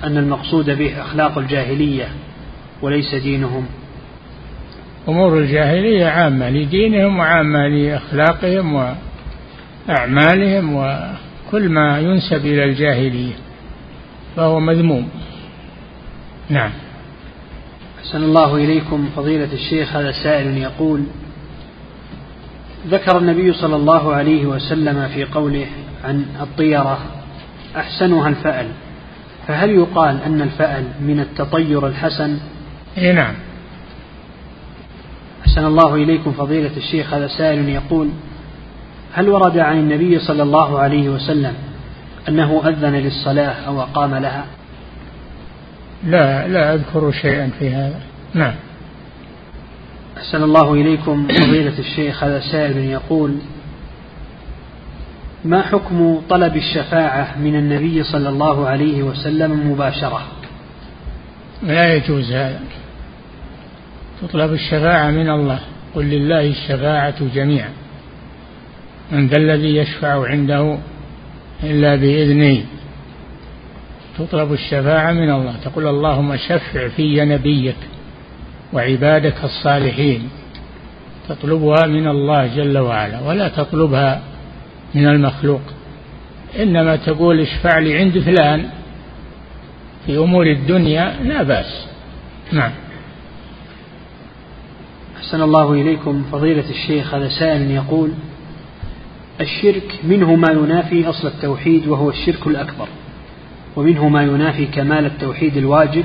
أن 0.04 0.16
المقصود 0.16 0.70
به 0.70 1.02
أخلاق 1.02 1.38
الجاهلية 1.38 2.08
وليس 2.82 3.14
دينهم. 3.14 3.66
أمور 5.08 5.38
الجاهلية 5.38 6.06
عامة 6.06 6.50
لدينهم 6.50 7.18
وعامة 7.18 7.68
لأخلاقهم 7.68 8.94
وأعمالهم 9.88 10.74
وكل 10.76 11.68
ما 11.68 12.00
ينسب 12.00 12.46
إلى 12.46 12.64
الجاهلية 12.64 13.34
فهو 14.36 14.60
مذموم. 14.60 15.08
نعم. 16.48 16.70
أحسن 17.98 18.22
الله 18.22 18.56
إليكم. 18.56 19.08
فضيلة 19.16 19.52
الشيخ 19.52 19.96
هذا 19.96 20.12
سائل 20.12 20.58
يقول 20.58 21.02
ذكر 22.88 23.18
النبي 23.18 23.52
صلى 23.52 23.76
الله 23.76 24.14
عليه 24.14 24.46
وسلم 24.46 25.08
في 25.08 25.24
قوله 25.24 25.66
عن 26.04 26.24
الطيرة 26.40 26.98
أحسنها 27.76 28.28
الفأل. 28.28 28.66
فهل 29.46 29.70
يقال 29.70 30.22
أن 30.22 30.42
الفأل 30.42 30.84
من 31.00 31.20
التطير 31.20 31.86
الحسن؟ 31.86 32.38
إيه 32.98 33.12
نعم. 33.12 33.34
أحسن 35.46 35.66
الله 35.66 35.94
إليكم 35.94 36.32
فضيلة 36.32 36.76
الشيخ 36.76 37.14
هذا 37.14 37.26
سائل 37.26 37.68
يقول 37.68 38.10
هل 39.12 39.28
ورد 39.28 39.58
عن 39.58 39.78
النبي 39.78 40.18
صلى 40.18 40.42
الله 40.42 40.78
عليه 40.78 41.08
وسلم 41.08 41.54
أنه 42.28 42.62
أذن 42.64 42.94
للصلاة 42.94 43.54
أو 43.66 43.82
أقام 43.82 44.14
لها؟ 44.14 44.44
لا 46.06 46.48
لا 46.48 46.74
أذكر 46.74 47.12
شيئا 47.12 47.50
في 47.58 47.70
هذا. 47.70 48.00
نعم. 48.34 48.54
أحسن 50.16 50.42
الله 50.42 50.74
إليكم 50.74 51.28
فضيلة 51.28 51.78
الشيخ 51.78 52.24
هذا 52.24 52.40
سائل 52.40 52.76
يقول 52.76 53.36
ما 55.46 55.62
حكم 55.62 56.20
طلب 56.28 56.56
الشفاعة 56.56 57.38
من 57.38 57.54
النبي 57.56 58.02
صلى 58.02 58.28
الله 58.28 58.68
عليه 58.68 59.02
وسلم 59.02 59.70
مباشرة؟ 59.72 60.22
لا 61.62 61.94
يجوز 61.94 62.32
هذا. 62.32 62.60
تطلب 64.22 64.52
الشفاعة 64.52 65.10
من 65.10 65.30
الله. 65.30 65.58
قل 65.94 66.04
لله 66.04 66.46
الشفاعة 66.46 67.34
جميعا. 67.34 67.70
من 69.12 69.26
ذا 69.26 69.36
الذي 69.36 69.76
يشفع 69.76 70.28
عنده 70.28 70.78
إلا 71.62 71.96
بإذنه. 71.96 72.64
تطلب 74.18 74.52
الشفاعة 74.52 75.12
من 75.12 75.30
الله. 75.30 75.54
تقول 75.64 75.86
اللهم 75.86 76.36
شفع 76.36 76.88
في 76.88 77.24
نبيك 77.24 77.76
وعبادك 78.72 79.44
الصالحين. 79.44 80.28
تطلبها 81.28 81.86
من 81.86 82.08
الله 82.08 82.46
جل 82.46 82.78
وعلا. 82.78 83.20
ولا 83.20 83.48
تطلبها 83.48 84.22
من 84.96 85.08
المخلوق. 85.08 85.60
إنما 86.58 86.96
تقول 86.96 87.40
اشفع 87.40 87.78
لي 87.78 87.98
عند 87.98 88.18
فلان 88.18 88.68
في 90.06 90.18
أمور 90.18 90.46
الدنيا 90.46 91.16
لا 91.22 91.42
بأس. 91.42 91.86
نعم. 92.52 92.72
أحسن 95.16 95.42
الله 95.42 95.72
إليكم 95.72 96.22
فضيلة 96.32 96.70
الشيخ 96.70 97.14
هذا 97.14 97.28
سائل 97.28 97.70
يقول 97.70 98.10
الشرك 99.40 100.00
منه 100.04 100.34
ما 100.34 100.52
ينافي 100.52 101.08
أصل 101.08 101.28
التوحيد 101.28 101.86
وهو 101.88 102.10
الشرك 102.10 102.46
الأكبر 102.46 102.88
ومنه 103.76 104.08
ما 104.08 104.22
ينافي 104.22 104.66
كمال 104.66 105.06
التوحيد 105.06 105.56
الواجب 105.56 106.04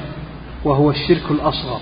وهو 0.64 0.92
الشرك 0.92 1.32
الأصغر. 1.32 1.80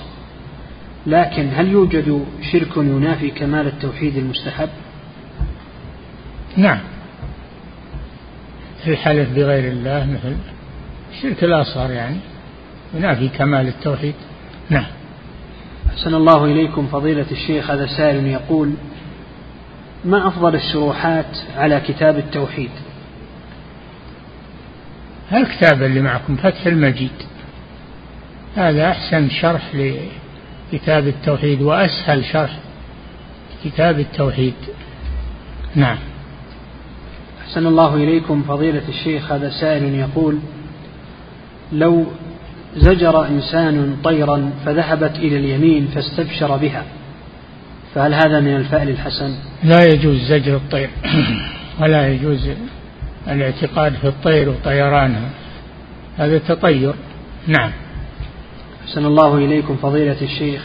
لكن 1.08 1.50
هل 1.56 1.68
يوجد 1.68 2.26
شرك 2.52 2.78
ينافي 2.78 3.32
كمال 3.32 3.68
التوحيد 3.68 4.18
المستحب؟ 4.18 4.70
نعم. 6.58 6.80
الحلف 8.88 9.30
بغير 9.30 9.72
الله 9.72 10.08
مثل 10.12 10.36
الشرك 11.12 11.44
الأصغر 11.44 11.92
يعني. 11.92 12.18
ينافي 12.94 13.28
كمال 13.28 13.68
التوحيد. 13.68 14.16
نعم. 14.70 14.86
أحسن 15.90 16.16
الله 16.16 16.46
إليكم 16.46 16.88
فضيلة 16.88 17.26
الشيخ. 17.32 17.72
هذا 17.72 17.88
سائل 17.88 18.26
يقول 18.26 18.74
ما 20.06 20.28
أفضل 20.28 20.56
الشروحات 20.56 21.38
على 21.58 21.82
كتاب 21.88 22.18
التوحيد؟ 22.18 22.72
الكتاب 25.34 25.84
اللي 25.84 26.02
معكم 26.02 26.36
فتح 26.36 26.66
المجيد. 26.66 27.12
هذا 28.56 28.92
أحسن 28.92 29.30
شرح 29.30 29.62
لكتاب 30.74 31.08
التوحيد 31.08 31.62
وأسهل 31.62 32.26
شرح 32.26 32.60
كتاب 33.64 34.00
التوحيد. 34.00 34.54
نعم. 35.76 35.98
أحسن 37.50 37.68
الله 37.68 37.96
إليكم 37.96 38.44
فضيلة 38.44 38.82
الشيخ. 38.90 39.32
هذا 39.32 39.50
سائل 39.50 39.96
يقول 39.96 40.40
لو 41.72 42.06
زجر 42.76 43.28
إنسان 43.28 43.98
طيرا 44.04 44.52
فذهبت 44.66 45.16
إلى 45.16 45.38
اليمين 45.38 45.88
فاستبشر 45.88 46.58
بها 46.58 46.84
فهل 47.96 48.14
هذا 48.14 48.40
من 48.40 48.56
الفعل 48.56 48.90
الحسن؟ 48.90 49.36
لا 49.64 49.86
يجوز 49.94 50.18
زجر 50.18 50.56
الطير 50.56 50.90
ولا 51.82 52.14
يجوز 52.14 52.50
الاعتقاد 53.28 53.94
في 53.94 54.08
الطير 54.08 54.50
وطيرانها 54.50 55.30
هذا 56.18 56.38
تطير. 56.38 56.94
نعم. 57.48 57.72
أحسن 58.86 59.06
الله 59.06 59.38
إليكم 59.38 59.76
فضيلة 59.76 60.22
الشيخ. 60.22 60.62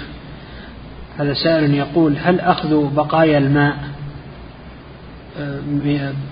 هذا 1.19 1.35
سائل 1.35 1.75
يقول 1.75 2.17
هل 2.23 2.41
أخذ 2.41 2.95
بقايا 2.95 3.39
الماء؟ 3.39 3.94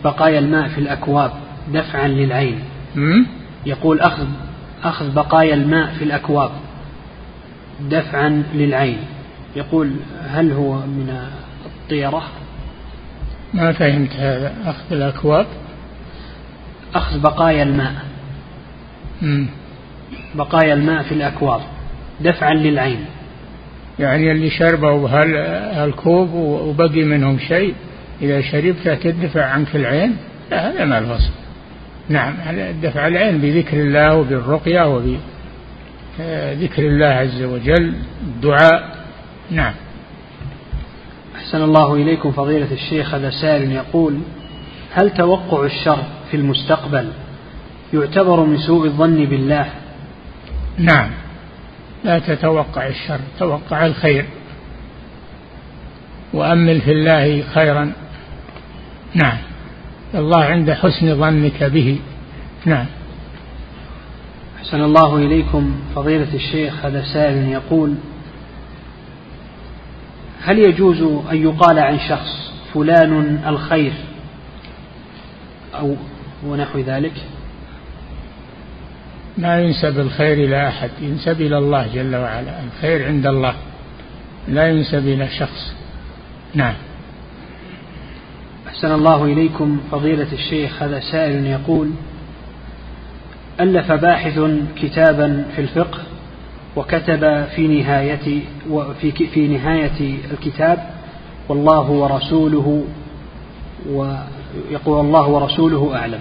بقايا 0.04 0.38
الماء 0.38 0.68
في 0.68 0.78
الأكواب 0.78 1.30
دفعا 1.72 2.08
للعين. 2.08 2.58
يقول 3.66 4.00
أخذ 4.00 4.26
أخذ 4.84 5.14
بقايا 5.14 5.54
الماء 5.54 5.94
في 5.98 6.04
الأكواب 6.04 6.50
دفعا 7.90 8.42
للعين. 8.54 8.98
يقول 9.56 9.92
هل 10.28 10.52
هو 10.52 10.74
من 10.74 11.20
الطيرة؟ 11.66 12.22
ما 13.54 13.72
فهمت 13.72 14.12
هذا 14.16 14.54
أخذ 14.64 14.92
الأكواب؟ 14.92 15.46
أخذ 16.94 17.20
بقايا 17.20 17.62
الماء. 17.62 17.94
مم. 19.22 19.48
بقايا 20.34 20.74
الماء 20.74 21.02
في 21.02 21.12
الأكواب 21.12 21.60
دفعا 22.20 22.54
للعين. 22.54 23.04
يعني 23.98 24.32
اللي 24.32 24.50
شربوا 24.50 25.08
هالكوب 25.08 26.32
وبقي 26.34 27.02
منهم 27.04 27.38
شيء؟ 27.38 27.74
إذا 28.22 28.40
شربته 28.40 28.94
تدفع 28.94 29.44
عنك 29.44 29.76
العين؟ 29.76 30.16
لا 30.50 30.70
هذا 30.70 30.84
ما 30.84 30.98
الفصل. 30.98 31.30
نعم 32.08 32.34
دفع 32.82 33.06
العين 33.06 33.38
بذكر 33.38 33.76
الله 33.76 34.16
وبالرقية 34.16 34.96
وبذكر 34.96 36.82
الله 36.82 37.06
عز 37.06 37.42
وجل 37.42 37.94
الدعاء. 38.22 38.96
نعم. 39.50 39.74
أحسن 41.36 41.62
الله 41.62 41.94
إليكم 41.94 42.32
فضيلة 42.32 42.72
الشيخ 42.72 43.14
هذا 43.14 43.30
سائل 43.30 43.72
يقول 43.72 44.18
هل 44.92 45.10
توقع 45.10 45.64
الشر 45.64 46.02
في 46.30 46.36
المستقبل 46.36 47.08
يعتبر 47.94 48.40
من 48.40 48.58
سوء 48.58 48.86
الظن 48.86 49.24
بالله؟ 49.24 49.66
نعم. 50.78 51.10
لا 52.04 52.18
تتوقع 52.18 52.86
الشر 52.86 53.20
توقع 53.38 53.86
الخير. 53.86 54.24
وأمل 56.32 56.80
في 56.80 56.92
الله 56.92 57.42
خيرا. 57.42 57.92
نعم. 59.14 59.38
الله 60.14 60.44
عند 60.44 60.70
حسن 60.70 61.16
ظنك 61.16 61.64
به. 61.64 61.98
نعم. 62.66 62.86
أحسن 64.58 64.80
الله 64.80 65.16
إليكم 65.16 65.74
فضيلة 65.94 66.34
الشيخ 66.34 66.84
هذا 66.84 67.04
سائل 67.12 67.48
يقول 67.48 67.94
هل 70.44 70.58
يجوز 70.58 71.02
أن 71.30 71.42
يقال 71.42 71.78
عن 71.78 71.98
شخص 72.08 72.52
فلان 72.74 73.42
الخير 73.46 73.92
أو 75.74 75.96
ونحو 76.46 76.78
ذلك؟ 76.78 77.12
ما 79.38 79.60
ينسب 79.60 80.00
الخير 80.00 80.32
إلى 80.32 80.68
أحد 80.68 80.90
ينسب 81.00 81.40
إلى 81.40 81.58
الله 81.58 81.86
جل 81.94 82.16
وعلا. 82.16 82.60
الخير 82.64 83.06
عند 83.06 83.26
الله 83.26 83.54
لا 84.48 84.68
ينسب 84.68 85.08
إلى 85.08 85.28
شخص. 85.28 85.74
نعم. 86.54 86.74
أحسن 88.72 88.92
الله 88.92 89.24
إليكم 89.24 89.80
فضيلة 89.90 90.32
الشيخ 90.32 90.82
هذا 90.82 91.00
سائل 91.00 91.46
يقول 91.46 91.90
ألف 93.60 93.92
باحث 93.92 94.40
كتابا 94.76 95.44
في 95.56 95.62
الفقه 95.62 95.98
وكتب 96.76 97.44
في 97.44 97.68
نهاية 97.68 98.42
وفي 98.70 99.10
في 99.12 99.48
نهاية 99.48 100.16
الكتاب 100.30 100.90
والله 101.48 101.90
ورسوله 101.90 102.84
ويقول 103.90 105.06
الله 105.06 105.28
ورسوله 105.28 105.96
أعلم. 105.96 106.20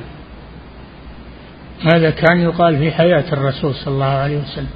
هذا 1.94 2.10
كان 2.10 2.40
يقال 2.40 2.78
في 2.78 2.92
حياة 2.92 3.26
الرسول 3.34 3.76
صلى 3.76 3.94
الله 3.94 4.06
عليه 4.06 4.38
وسلم. 4.38 4.70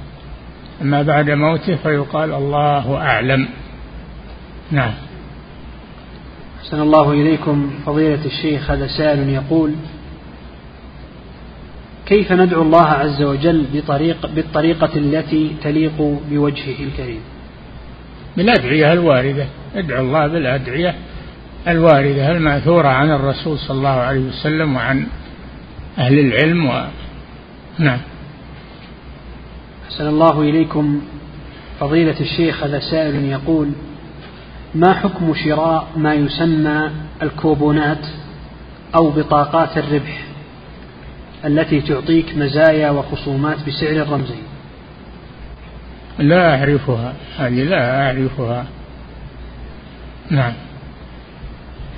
أما 0.82 1.02
بعد 1.02 1.30
موته 1.30 1.76
فيقال 1.76 2.34
الله 2.34 2.96
أعلم. 2.96 3.48
نعم. 4.70 4.92
أحسن 6.60 6.80
الله 6.80 7.12
إليكم. 7.12 7.70
فضيلة 7.86 8.24
الشيخ 8.24 8.70
هذا 8.70 8.86
سائل 8.86 9.28
يقول 9.28 9.72
كيف 12.06 12.32
ندعو 12.32 12.62
الله 12.62 12.86
عز 12.86 13.22
وجل 13.22 13.64
بطريق 13.74 14.26
بالطريقة 14.26 14.90
التي 14.96 15.56
تليق 15.62 16.20
بوجهه 16.30 16.84
الكريم؟ 16.84 17.20
بالأدعية 18.36 18.92
الواردة. 18.92 19.46
ادعو 19.74 20.04
الله 20.04 20.26
بالأدعية 20.26 20.94
الواردة 21.68 22.30
المأثورة 22.32 22.88
عن 22.88 23.10
الرسول 23.10 23.58
صلى 23.58 23.76
الله 23.76 23.88
عليه 23.88 24.20
وسلم 24.20 24.76
وعن 24.76 25.06
أهل 25.98 26.18
العلم 26.18 26.66
و... 26.66 26.84
نعم. 27.78 27.98
أحسن 29.86 30.06
الله 30.08 30.40
إليكم. 30.42 31.00
فضيلة 31.80 32.20
الشيخ 32.20 32.62
هذا 32.62 32.78
سائل 32.78 33.24
يقول 33.24 33.68
ما 34.76 34.92
حكم 34.92 35.34
شراء 35.34 35.88
ما 35.96 36.14
يسمى 36.14 36.90
الكوبونات 37.22 38.06
أو 38.94 39.10
بطاقات 39.10 39.78
الربح 39.78 40.24
التي 41.44 41.80
تعطيك 41.80 42.36
مزايا 42.36 42.90
وخصومات 42.90 43.56
بسعر 43.68 44.08
رمزي 44.08 44.38
لا 46.18 46.58
أعرفها 46.58 47.14
هذه 47.38 47.62
لا 47.62 48.02
أعرفها. 48.06 48.66
نعم. 50.30 50.52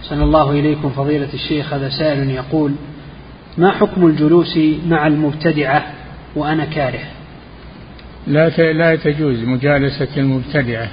سن 0.02 0.22
الله 0.22 0.50
إليكم 0.50 0.90
فضيلة 0.90 1.28
الشيخ 1.34 1.72
هذا 1.72 1.88
سائل 1.88 2.30
يقول 2.30 2.72
ما 3.58 3.70
حكم 3.70 4.06
الجلوس 4.06 4.58
مع 4.86 5.06
المبتدعة 5.06 5.86
وأنا 6.36 6.64
كاره؟ 6.64 7.04
لا 8.26 8.48
لا 8.72 8.96
تجوز 8.96 9.38
مجالسة 9.44 10.08
المبتدعة. 10.16 10.88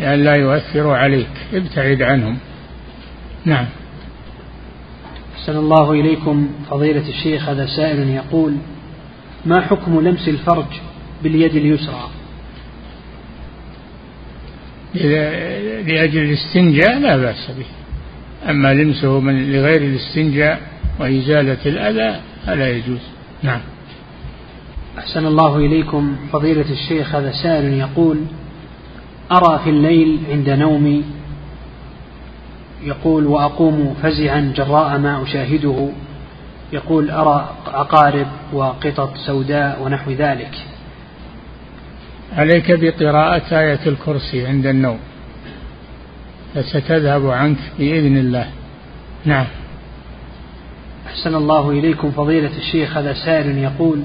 لأن 0.00 0.24
لا 0.24 0.34
يؤثر 0.34 0.90
عليك. 0.90 1.30
ابتعد 1.54 2.02
عنهم. 2.02 2.38
نعم. 3.44 3.66
أحسن 5.34 5.56
الله 5.56 5.92
إليكم 5.92 6.48
فضيلة 6.70 7.08
الشيخ. 7.08 7.48
هذا 7.48 7.66
سائل 7.66 8.08
يقول 8.08 8.56
ما 9.46 9.60
حكم 9.60 10.00
لمس 10.00 10.28
الفرج 10.28 10.66
باليد 11.22 11.56
اليسرى؟ 11.56 12.10
لأجل 15.86 16.22
الاستنجاء 16.22 16.98
لا 16.98 17.16
بأس 17.16 17.50
به. 17.58 17.66
أما 18.50 18.74
لمسه 18.74 19.20
من 19.20 19.52
لغير 19.52 19.82
الاستنجاء 19.82 20.60
وإزالة 20.98 21.58
الأذى 21.66 22.20
فلا 22.46 22.70
يجوز. 22.70 23.00
نعم. 23.42 23.60
أحسن 24.98 25.26
الله 25.26 25.56
إليكم 25.56 26.16
فضيلة 26.32 26.72
الشيخ. 26.72 27.14
هذا 27.14 27.32
سائل 27.42 27.74
يقول 27.74 28.18
أرى 29.32 29.60
في 29.64 29.70
الليل 29.70 30.20
عند 30.30 30.50
نومي 30.50 31.04
يقول 32.82 33.26
وأقوم 33.26 33.94
فزعا 34.02 34.52
جراء 34.56 34.98
ما 34.98 35.22
أشاهده. 35.22 35.88
يقول 36.72 37.10
أرى 37.10 37.54
عقارب 37.66 38.26
وقطط 38.52 39.16
سوداء 39.16 39.82
ونحو 39.82 40.10
ذلك. 40.10 40.54
عليك 42.32 42.72
بقراءة 42.72 43.58
آية 43.58 43.80
الكرسي 43.86 44.46
عند 44.46 44.66
النوم. 44.66 44.98
فستذهب 46.54 47.26
عنك 47.26 47.58
بإذن 47.78 48.16
الله. 48.16 48.46
نعم. 49.24 49.46
أحسن 51.06 51.34
الله 51.34 51.70
إليكم 51.70 52.10
فضيلة 52.10 52.56
الشيخ. 52.56 52.96
هذا 52.96 53.12
سائل 53.12 53.58
يقول 53.58 54.02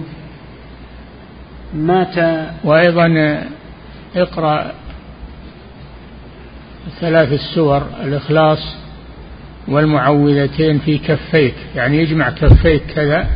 مات 1.74 2.48
وأيضا 2.64 3.42
اقرأ 4.16 4.72
ثلاث 7.00 7.34
السور 7.34 7.84
الإخلاص 8.04 8.76
والمعوذتين 9.68 10.80
في 10.80 10.98
كفيك 10.98 11.56
يعني 11.76 11.98
يجمع 11.98 12.30
كفيك 12.30 12.84
كذا 12.96 13.28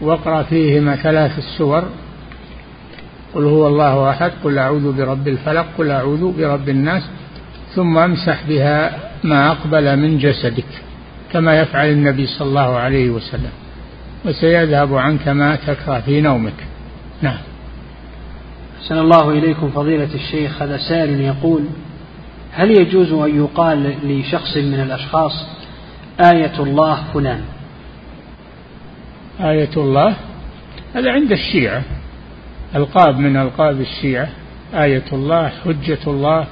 واقرأ 0.00 0.42
فيهما 0.42 0.96
ثلاث 0.96 1.38
السور. 1.38 1.84
قل 3.34 3.44
هو 3.44 3.66
الله 3.66 4.10
أحد 4.10 4.32
قل 4.44 4.58
أعوذ 4.58 4.92
برب 4.92 5.28
الفلق 5.28 5.66
قل 5.78 5.90
أعوذ 5.90 6.32
برب 6.38 6.68
الناس 6.68 7.02
ثم 7.74 7.98
امسح 7.98 8.42
بها 8.48 8.98
ما 9.24 9.50
أقبل 9.50 9.96
من 9.96 10.18
جسدك 10.18 10.82
كما 11.32 11.60
يفعل 11.60 11.88
النبي 11.88 12.26
صلى 12.26 12.48
الله 12.48 12.76
عليه 12.76 13.10
وسلم 13.10 13.50
وسيذهب 14.24 14.94
عنك 14.94 15.28
ما 15.28 15.56
تكره 15.56 16.00
في 16.00 16.20
نومك. 16.20 16.54
نعم. 17.22 17.38
أحسن 18.82 18.98
الله 18.98 19.30
إليكم 19.30 19.70
فضيلة 19.70 20.08
الشيخ 20.14 20.62
هذا 20.62 20.76
سائل 20.76 21.20
يقول 21.20 21.64
هل 22.54 22.70
يجوز 22.70 23.12
أن 23.12 23.36
يقال 23.36 23.94
لشخص 24.04 24.56
من 24.56 24.80
الأشخاص 24.80 25.46
آية 26.32 26.58
الله 26.58 27.04
فلان؟ 27.14 27.40
آية 29.40 29.70
الله؟ 29.76 30.16
هذا 30.94 31.12
عند 31.12 31.32
الشيعة. 31.32 31.82
ألقاب 32.74 33.18
من 33.18 33.36
ألقاب 33.36 33.80
الشيعة. 33.80 34.28
آية 34.74 35.04
الله 35.12 35.48
حجة 35.48 35.98
الله. 36.06 36.46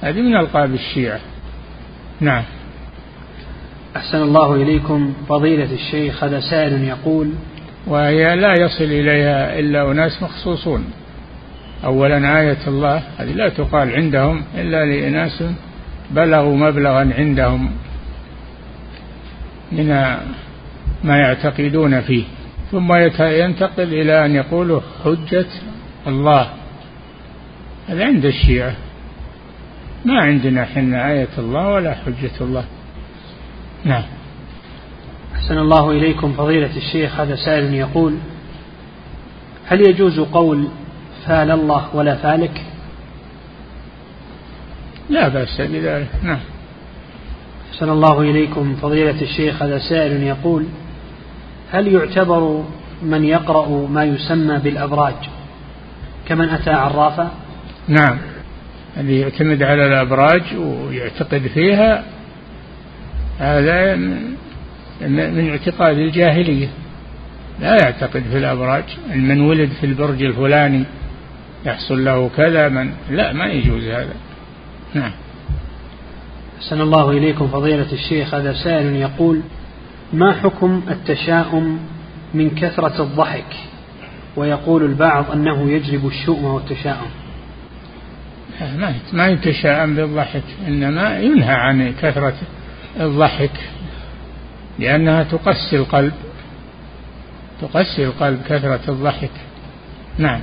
هذه 0.00 0.20
من 0.20 0.36
ألقاب 0.36 0.74
الشيعة. 0.74 1.20
نعم. 2.20 2.42
أحسن 3.96 4.22
الله 4.22 4.54
إليكم. 4.54 5.14
فضيلة 5.28 5.72
الشيخ 5.72 6.24
هذا 6.24 6.40
سائل 6.40 6.84
يقول 6.84 7.32
وهي 7.86 8.36
لا 8.36 8.52
يصل 8.52 8.84
إليها 8.84 9.58
إلا 9.58 9.90
أناس 9.90 10.22
مخصوصون. 10.22 10.84
أولا 11.84 12.40
آية 12.40 12.58
الله 12.66 13.02
هذه 13.18 13.32
لا 13.32 13.48
تقال 13.48 13.94
عندهم 13.94 14.44
إلا 14.54 14.84
لأناس 14.84 15.44
بلغوا 16.10 16.56
مبلغا 16.56 17.14
عندهم 17.18 17.70
من 19.72 19.88
ما 21.04 21.16
يعتقدون 21.16 22.00
فيه. 22.00 22.24
ثم 22.72 22.92
ينتقل 23.20 23.94
إلى 23.94 24.26
أن 24.26 24.34
يقولوا 24.34 24.80
حجة 25.04 25.46
الله. 26.06 26.50
هذا 27.88 28.04
عند 28.04 28.24
الشيعة. 28.24 28.74
ما 30.04 30.20
عندنا 30.20 30.64
حنا 30.64 31.10
آية 31.10 31.28
الله 31.38 31.68
ولا 31.68 31.94
حجة 31.94 32.30
الله. 32.40 32.64
نعم. 33.84 34.04
أحسن 35.34 35.58
الله 35.58 35.90
إليكم 35.90 36.32
فضيلة 36.32 36.76
الشيخ 36.76 37.20
هذا 37.20 37.36
سائل 37.36 37.74
يقول 37.74 38.14
هل 39.66 39.88
يجوز 39.88 40.20
قول 40.20 40.68
فال 41.26 41.50
الله 41.50 41.88
ولا 41.94 42.14
فالك 42.14 42.62
لا 45.10 45.28
بأس 45.28 45.60
بذلك 45.60 46.08
نعم. 46.22 46.38
أحسن 47.72 47.88
الله 47.88 48.20
إليكم. 48.20 48.76
فضيلة 48.82 49.22
الشيخ 49.22 49.62
هذا 49.62 49.78
سائل 49.78 50.22
يقول 50.22 50.64
هل 51.72 51.88
يعتبر 51.88 52.64
من 53.02 53.24
يقرأ 53.24 53.88
ما 53.88 54.04
يسمى 54.04 54.58
بالأبراج 54.58 55.14
كمن 56.28 56.48
أتى 56.48 56.70
عرافا 56.70 57.30
نعم. 57.88 58.18
الذي 58.96 59.20
يعتمد 59.20 59.62
على 59.62 59.86
الأبراج 59.86 60.42
ويعتقد 60.58 61.46
فيها 61.54 62.04
هذا 63.38 63.94
من 65.00 65.50
اعتقاد 65.50 65.98
الجاهلية. 65.98 66.68
لا 67.60 67.76
يعتقد 67.84 68.22
في 68.30 68.38
الأبراج. 68.38 68.84
من 69.14 69.40
ولد 69.40 69.70
في 69.80 69.86
البرج 69.86 70.22
الفلاني 70.22 70.84
يحصل 71.66 72.04
له 72.04 72.30
كذا 72.36 72.68
من 72.68 72.92
لا 73.10 73.32
ما 73.32 73.46
يجوز 73.46 73.84
هذا. 73.84 74.14
نعم. 74.94 75.12
أحسن 76.58 76.80
الله 76.80 77.10
إليكم 77.10 77.48
فضيلة 77.48 77.92
الشيخ. 77.92 78.34
هذا 78.34 78.52
سائل 78.52 78.96
يقول 78.96 79.40
ما 80.12 80.32
حكم 80.32 80.82
التشاؤم 80.90 81.78
من 82.34 82.50
كثرة 82.50 83.02
الضحك؟ 83.02 83.56
ويقول 84.36 84.84
البعض 84.84 85.30
أنه 85.30 85.70
يجلب 85.70 86.06
الشؤم 86.06 86.44
والتشاؤم. 86.44 87.10
ما 88.60 88.94
ما 89.12 89.28
يتشاءم 89.28 89.94
بالضحك 89.94 90.42
إنما 90.66 91.18
ينهى 91.18 91.54
عن 91.54 91.94
كثرة 92.02 92.34
الضحك 93.00 93.50
لأنها 94.78 95.22
تقسي 95.22 95.76
القلب 95.76 96.12
تقسي 97.60 98.04
القلب 98.04 98.42
كثرة 98.48 98.80
الضحك. 98.88 99.30
نعم. 100.18 100.40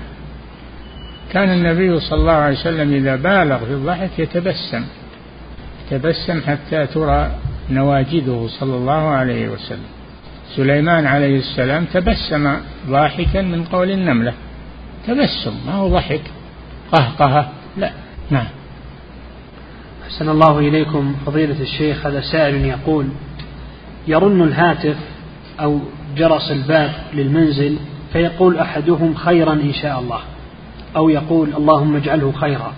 كان 1.35 1.49
النبي 1.49 1.99
صلى 1.99 2.19
الله 2.19 2.31
عليه 2.31 2.57
وسلم 2.57 2.93
إذا 2.93 3.15
بالغ 3.15 3.57
في 3.57 3.71
الضحك 3.71 4.19
يتبسم. 4.19 4.83
تبسم 5.89 6.41
حتى 6.47 6.87
ترى 6.87 7.31
نواجذه 7.69 8.47
صلى 8.59 8.75
الله 8.75 9.07
عليه 9.09 9.49
وسلم. 9.49 9.89
سليمان 10.55 11.05
عليه 11.05 11.39
السلام 11.39 11.85
تبسم 11.85 12.55
ضاحكا 12.87 13.41
من 13.41 13.63
قول 13.63 13.91
النملة. 13.91 14.33
تبسم 15.07 15.53
ما 15.67 15.73
هو 15.73 15.87
ضحك؟ 15.87 16.21
قهقهة. 16.91 17.51
لا. 17.77 17.91
نعم. 18.29 18.47
أحسن 20.05 20.29
الله 20.29 20.59
إليكم 20.59 21.15
فضيلة 21.25 21.61
الشيخ 21.61 22.05
هذا 22.05 22.21
سائل 22.21 22.65
يقول 22.65 23.05
يرن 24.07 24.41
الهاتف 24.41 24.97
أو 25.59 25.79
جرس 26.17 26.51
الباب 26.51 26.91
للمنزل 27.13 27.77
فيقول 28.13 28.57
أحدهم 28.57 29.15
خيرا 29.15 29.53
إن 29.53 29.73
شاء 29.73 29.99
الله. 29.99 30.19
أو 30.95 31.09
يقول 31.09 31.49
اللهم 31.57 31.95
اجعله 31.95 32.31
خيرا. 32.31 32.73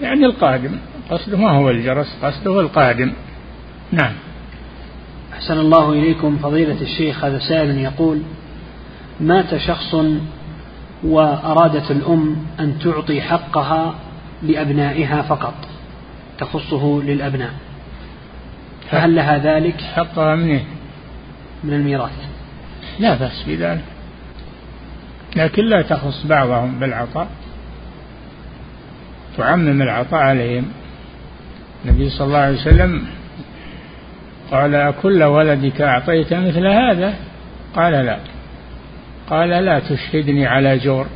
يعني 0.00 0.26
القادم. 0.26 0.78
قصده 1.10 1.36
ما 1.36 1.50
هو 1.50 1.70
الجرس 1.70 2.16
قصده 2.22 2.60
القادم. 2.60 3.12
نعم. 3.92 4.12
أحسن 5.32 5.58
الله 5.58 5.92
إليكم 5.92 6.36
فضيلة 6.36 6.80
الشيخ 6.80 7.24
هذا 7.24 7.38
سائل 7.38 7.78
يقول 7.78 8.22
مات 9.20 9.56
شخص 9.56 9.96
وأرادت 11.04 11.90
الأم 11.90 12.36
أن 12.60 12.78
تعطي 12.78 13.20
حقها 13.20 13.94
لأبنائها 14.42 15.22
فقط 15.22 15.54
تخصه 16.38 17.02
للأبناء. 17.04 17.54
فهل 18.90 19.14
لها 19.14 19.38
ذلك؟ 19.38 19.80
حقها 19.80 20.34
منه 20.34 20.64
من 21.64 21.72
الميراث. 21.72 22.28
لا 22.98 23.14
بأس 23.14 23.44
بذلك. 23.46 23.93
لكن 25.36 25.64
لا 25.64 25.82
تخص 25.82 26.26
بعضهم 26.26 26.80
بالعطاء. 26.80 27.28
تعمم 29.36 29.82
العطاء 29.82 30.20
عليهم. 30.20 30.64
النبي 31.84 32.10
صلى 32.10 32.26
الله 32.26 32.38
عليه 32.38 32.56
وسلم 32.56 33.04
قال 34.50 34.94
كل 35.02 35.22
ولدك 35.22 35.80
أعطيت 35.80 36.34
مثل 36.34 36.66
هذا؟ 36.66 37.14
قال 37.74 37.92
لا. 37.92 38.18
قال 39.30 39.48
لا 39.48 39.78
تشهدني 39.78 40.46
على 40.46 40.78
جور. 40.78 41.06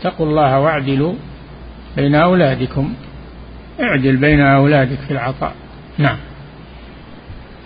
اتقوا 0.00 0.26
الله 0.26 0.60
واعدلوا 0.60 1.14
بين 1.96 2.14
أولادكم. 2.14 2.94
اعدل 3.80 4.16
بين 4.16 4.40
أولادك 4.40 4.98
في 4.98 5.10
العطاء. 5.10 5.52
نعم. 5.98 6.18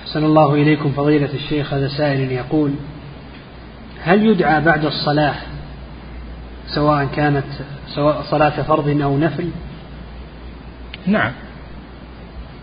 أحسن 0.02 0.24
الله 0.24 0.54
إليكم 0.54 0.92
فضيلة 0.92 1.34
الشيخ 1.34 1.74
هذا 1.74 1.88
سائل 1.88 2.32
يقول 2.32 2.74
هل 4.02 4.26
يدعى 4.26 4.60
بعد 4.60 4.84
الصلاة 4.84 5.34
سواء 6.74 7.08
كانت 7.16 7.44
سواء 7.94 8.22
صلاة 8.22 8.62
فرض 8.62 9.00
أو 9.02 9.18
نفل؟ 9.18 9.48
نعم. 11.06 11.32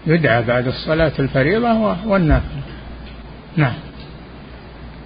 يدعى 0.07 0.43
بعد 0.43 0.67
الصلاة 0.67 1.11
الفريضة 1.19 1.95
والنافل 2.05 2.59
نعم. 3.55 3.73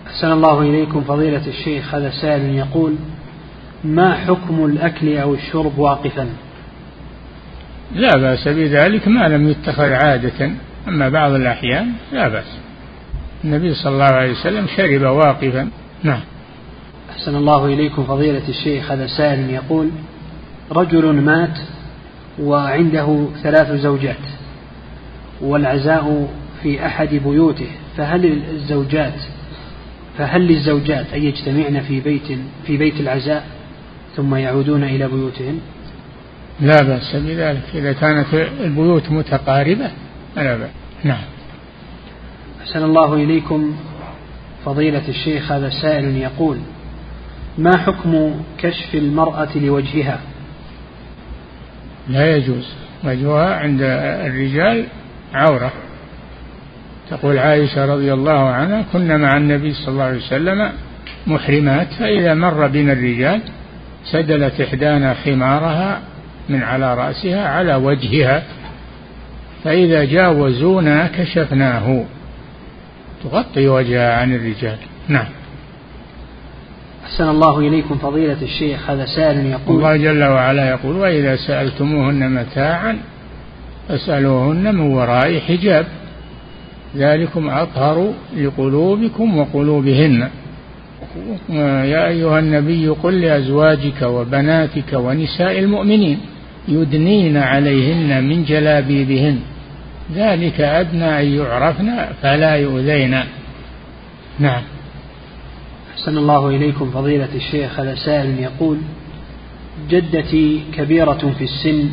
أحسن 0.07 0.31
الله 0.31 0.61
إليكم 0.61 1.01
فضيلة 1.01 1.47
الشيخ. 1.47 1.95
هذا 1.95 2.09
سائل 2.09 2.55
يقول 2.55 2.95
ما 3.83 4.13
حكم 4.13 4.65
الأكل 4.65 5.17
أو 5.17 5.33
الشرب 5.33 5.77
واقفا؟ 5.77 6.29
لا 7.95 8.17
بأس 8.17 8.47
بذلك 8.47 9.07
ما 9.07 9.27
لم 9.27 9.49
يتخذ 9.49 9.91
عادة. 9.91 10.51
أما 10.87 11.09
بعض 11.09 11.31
الأحيان 11.31 11.91
لا 12.11 12.27
بأس. 12.27 12.57
النبي 13.43 13.73
صلى 13.73 13.93
الله 13.93 14.05
عليه 14.05 14.31
وسلم 14.31 14.67
شرب 14.77 15.01
واقفا. 15.01 15.69
نعم. 16.03 16.21
أحسن 17.13 17.35
الله 17.35 17.65
إليكم 17.65 18.03
فضيلة 18.03 18.49
الشيخ 18.49 18.91
هذا 18.91 19.07
سائل 19.07 19.49
يقول 19.49 19.89
رجل 20.71 21.13
مات 21.13 21.57
وعنده 22.39 23.27
ثلاث 23.43 23.71
زوجات 23.71 24.25
والعزاء 25.41 26.29
في 26.63 26.85
أحد 26.85 27.09
بيوته 27.09 27.67
فهل 27.97 28.43
الزوجات 28.51 29.13
فهل 30.17 30.41
للزوجات 30.41 31.05
أن 31.13 31.23
يجتمعن 31.23 31.81
في 31.81 31.99
بيت 31.99 32.39
في 32.67 32.77
بيت 32.77 32.99
العزاء 32.99 33.45
ثم 34.15 34.35
يعودون 34.35 34.83
إلى 34.83 35.07
بيوتهن؟ 35.07 35.59
لا 36.61 36.83
بأس 36.83 37.15
بذلك 37.15 37.63
إذا 37.73 37.93
كانت 37.93 38.27
البيوت 38.59 39.11
متقاربة 39.11 39.91
لا 40.35 40.57
بأس 40.57 40.69
نعم 41.03 41.23
أحسن 42.61 42.83
الله 42.83 43.13
إليكم 43.13 43.75
فضيلة 44.65 45.03
الشيخ 45.09 45.51
هذا 45.51 45.69
سائل 45.69 46.17
يقول 46.17 46.57
ما 47.57 47.77
حكم 47.77 48.41
كشف 48.57 48.95
المرأة 48.95 49.57
لوجهها؟ 49.57 50.19
لا 52.09 52.35
يجوز. 52.35 52.73
وجهها 53.03 53.55
عند 53.55 53.81
الرجال 54.25 54.85
عورة. 55.33 55.71
تقول 57.09 57.37
عائشة 57.37 57.85
رضي 57.85 58.13
الله 58.13 58.49
عنها 58.49 58.85
كنا 58.93 59.17
مع 59.17 59.37
النبي 59.37 59.73
صلى 59.73 59.87
الله 59.87 60.03
عليه 60.03 60.17
وسلم 60.17 60.71
محرمات 61.27 61.87
فإذا 61.93 62.33
مر 62.33 62.67
بنا 62.67 62.93
الرجال 62.93 63.41
سدلت 64.05 64.61
إحدانا 64.61 65.13
خمارها 65.13 65.99
من 66.49 66.63
على 66.63 66.95
رأسها 66.95 67.47
على 67.47 67.75
وجهها 67.75 68.43
فإذا 69.63 70.03
جاوزونا 70.05 71.07
كشفناه. 71.07 72.05
تغطي 73.23 73.67
وجهها 73.67 74.17
عن 74.17 74.35
الرجال. 74.35 74.77
نعم. 75.07 75.27
أحسن 77.03 77.29
الله 77.29 77.59
إليكم 77.59 77.97
فضيلة 77.97 78.41
الشيخ 78.41 78.89
هذا 78.89 79.05
سائل 79.05 79.45
يقول 79.45 79.77
الله 79.77 79.97
جل 79.97 80.23
وعلا 80.23 80.69
يقول 80.69 80.95
وإذا 80.95 81.35
سألتموهن 81.35 82.31
متاعا 82.31 82.97
فاسألوهن 83.89 84.75
من 84.75 84.81
وراء 84.81 85.39
حجاب 85.39 85.85
ذلكم 86.95 87.49
أطهر 87.49 88.13
لقلوبكم 88.37 89.37
وقلوبهن. 89.37 90.29
يا 91.49 92.07
أيها 92.07 92.39
النبي 92.39 92.87
قل 92.87 93.21
لأزواجك 93.21 94.01
وبناتك 94.01 94.93
ونساء 94.93 95.59
المؤمنين 95.59 96.19
يدنين 96.67 97.37
عليهن 97.37 98.23
من 98.23 98.43
جلابيبهن 98.43 99.39
ذلك 100.15 100.61
أدنى 100.61 101.19
أن 101.21 101.25
يعرفن 101.25 102.05
فلا 102.21 102.55
يؤذين. 102.55 103.19
نعم. 104.39 104.61
أحسن 106.03 106.17
الله 106.17 106.49
إليكم 106.49 106.91
فضيلة 106.91 107.29
الشيخ. 107.35 107.79
هذا 107.79 107.95
سائل 107.95 108.39
يقول 108.39 108.77
جدتي 109.89 110.61
كبيرة 110.73 111.33
في 111.37 111.43
السن 111.43 111.89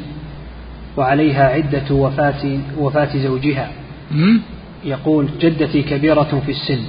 وعليها 0.97 1.49
عدة 1.49 1.95
وفاة 1.95 2.59
وفاة 2.79 3.17
زوجها. 3.17 3.71
يقول 4.85 5.29
جدتي 5.41 5.83
كبيرة 5.83 6.43
في 6.47 6.51
السن 6.51 6.81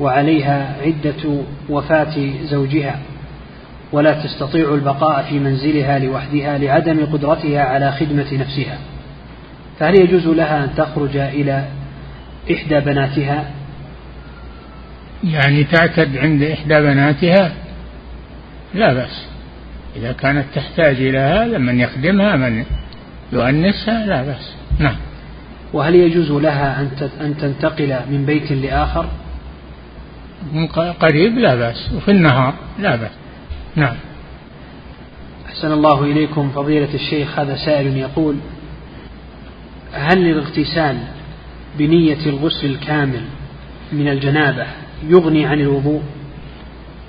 وعليها 0.00 0.76
عدة 0.82 1.40
وفاة 1.68 2.30
زوجها. 2.42 2.98
ولا 3.92 4.22
تستطيع 4.22 4.74
البقاء 4.74 5.22
في 5.22 5.38
منزلها 5.38 5.98
لوحدها 5.98 6.58
لعدم 6.58 7.06
قدرتها 7.12 7.62
على 7.62 7.92
خدمة 7.92 8.32
نفسها. 8.32 8.78
فهل 9.78 10.00
يجوز 10.00 10.26
لها 10.26 10.64
أن 10.64 10.70
تخرج 10.76 11.16
إلى 11.16 11.64
إحدى 12.52 12.80
بناتها؟ 12.80 13.50
يعني 15.24 15.64
تعتد 15.64 16.16
عند 16.16 16.42
إحدى 16.42 16.80
بناتها 16.80 17.52
لا 18.74 18.92
بأس. 18.92 19.26
إذا 19.96 20.12
كانت 20.12 20.44
تحتاج 20.54 20.96
إلى 20.96 21.18
هذا 21.18 21.58
من 21.58 21.80
يخدمها 21.80 22.36
من 22.36 22.64
يؤنسها 23.32 24.06
لا 24.06 24.22
بأس. 24.22 24.54
نعم. 24.78 24.96
وهل 25.72 25.94
يجوز 25.94 26.32
لها 26.32 26.80
أن 27.20 27.36
تنتقل 27.40 27.96
من 28.10 28.24
بيت 28.26 28.52
لآخر؟ 28.52 29.06
قريب 31.00 31.38
لا 31.38 31.54
بأس. 31.54 31.92
وفي 31.96 32.10
النهار 32.10 32.54
لا 32.78 32.96
بأس. 32.96 33.12
نعم. 33.76 33.96
أحسن 35.46 35.72
الله 35.72 36.04
إليكم 36.04 36.50
فضيلة 36.50 36.94
الشيخ. 36.94 37.38
هذا 37.38 37.56
سائل 37.56 37.96
يقول 37.96 38.36
هل 39.92 40.26
الاغتسال 40.26 40.96
بنية 41.78 42.26
الغسل 42.26 42.66
الكامل 42.66 43.22
من 43.92 44.08
الجنابة 44.08 44.66
يغني 45.08 45.46
عن 45.46 45.60
الوضوء. 45.60 46.02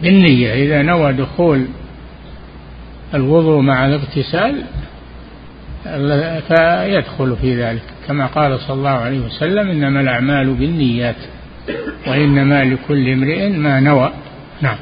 بالنية 0.02 0.54
إذا 0.54 0.82
نوى 0.82 1.14
دخول 1.14 1.66
الوضوء 3.14 3.62
مع 3.62 3.86
الاغتسال 3.86 4.64
فيدخل 6.48 7.36
في 7.42 7.64
ذلك. 7.64 7.84
كما 8.08 8.26
قال 8.26 8.60
صلى 8.60 8.74
الله 8.74 8.90
عليه 8.90 9.20
وسلم 9.20 9.70
إنما 9.70 10.02
الأعمال 10.02 10.54
بالنيات 10.54 11.16
وإنما 12.08 12.64
لكل 12.64 13.10
امرئ 13.10 13.50
ما 13.50 13.80
نوى. 13.80 14.12
نعم. 14.62 14.78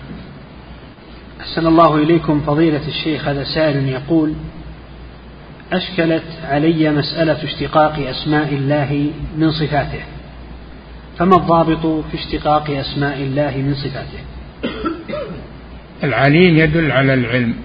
أحسن 1.42 1.68
الله 1.68 1.96
إليكم 1.96 2.40
فضيلة 2.40 2.88
الشيخ 2.88 3.28
هذا 3.28 3.44
سائل 3.44 3.90
يقول 3.90 4.34
أشكلت 5.74 6.24
علي 6.44 6.90
مسألة 6.90 7.44
اشتقاق 7.44 8.08
أسماء 8.08 8.54
الله 8.54 9.12
من 9.38 9.52
صفاته. 9.52 10.02
فما 11.18 11.36
الضابط 11.36 12.06
في 12.12 12.18
اشتقاق 12.18 12.70
أسماء 12.70 13.18
الله 13.18 13.58
من 13.58 13.76
صفاته؟ 13.76 14.20
العليم 16.04 16.58
يدل 16.58 16.92
على 16.92 17.14
العلم 17.14 17.56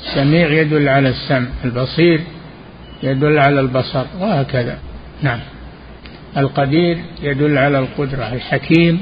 السميع 0.00 0.50
يدل 0.50 0.88
على 0.88 1.08
السمع 1.08 1.48
البصير 1.64 2.20
يدل 3.02 3.38
على 3.38 3.60
البصر 3.60 4.04
وهكذا. 4.20 4.78
نعم. 5.22 5.40
القدير 6.36 6.98
يدل 7.22 7.58
على 7.58 7.78
القدرة 7.78 8.32
الحكيم 8.32 9.00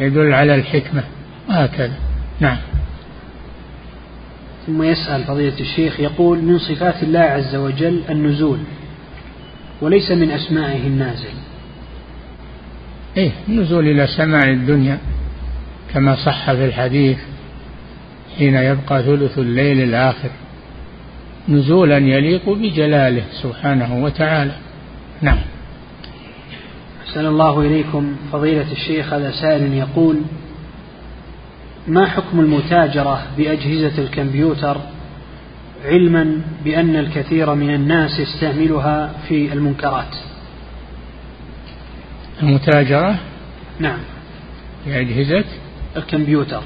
يدل 0.00 0.32
على 0.32 0.54
الحكمة 0.54 1.04
وهكذا. 1.48 1.94
نعم. 2.40 2.58
ثم 4.66 4.82
يسأل 4.82 5.24
فضيلة 5.24 5.60
الشيخ 5.60 6.00
يقول 6.00 6.38
من 6.38 6.58
صفات 6.58 7.02
الله 7.02 7.20
عز 7.20 7.54
وجل 7.54 8.00
النزول 8.10 8.58
وليس 9.80 10.10
من 10.10 10.30
أسمائه 10.30 10.86
النازل. 10.86 11.34
إيه 13.16 13.30
النزول 13.48 13.88
إلى 13.88 14.06
سماع 14.06 14.42
الدنيا 14.50 14.98
كما 15.94 16.16
صح 16.16 16.52
في 16.52 16.64
الحديث 16.64 17.18
حين 18.38 18.54
يبقى 18.54 19.02
ثلث 19.02 19.38
الليل 19.38 19.80
الآخر 19.82 20.30
نزولا 21.48 21.98
يليق 21.98 22.48
بجلاله 22.48 23.22
سبحانه 23.42 24.04
وتعالى. 24.04 24.52
نعم. 25.22 25.38
أحسن 27.06 27.26
الله 27.26 27.60
إليكم. 27.60 28.16
فضيلة 28.32 28.72
الشيخ 28.72 29.12
هذا 29.12 29.30
سائل 29.30 29.72
يقول 29.72 30.20
ما 31.88 32.06
حكم 32.06 32.40
المتاجرة 32.40 33.22
بأجهزة 33.36 34.02
الكمبيوتر 34.02 34.76
علما 35.84 36.40
بأن 36.64 36.96
الكثير 36.96 37.54
من 37.54 37.74
الناس 37.74 38.18
يستعملها 38.18 39.12
في 39.28 39.52
المنكرات؟ 39.52 40.14
المتاجرة؟ 42.42 43.18
نعم. 43.80 43.98
بأجهزة 44.86 45.44
الكمبيوتر. 45.96 46.62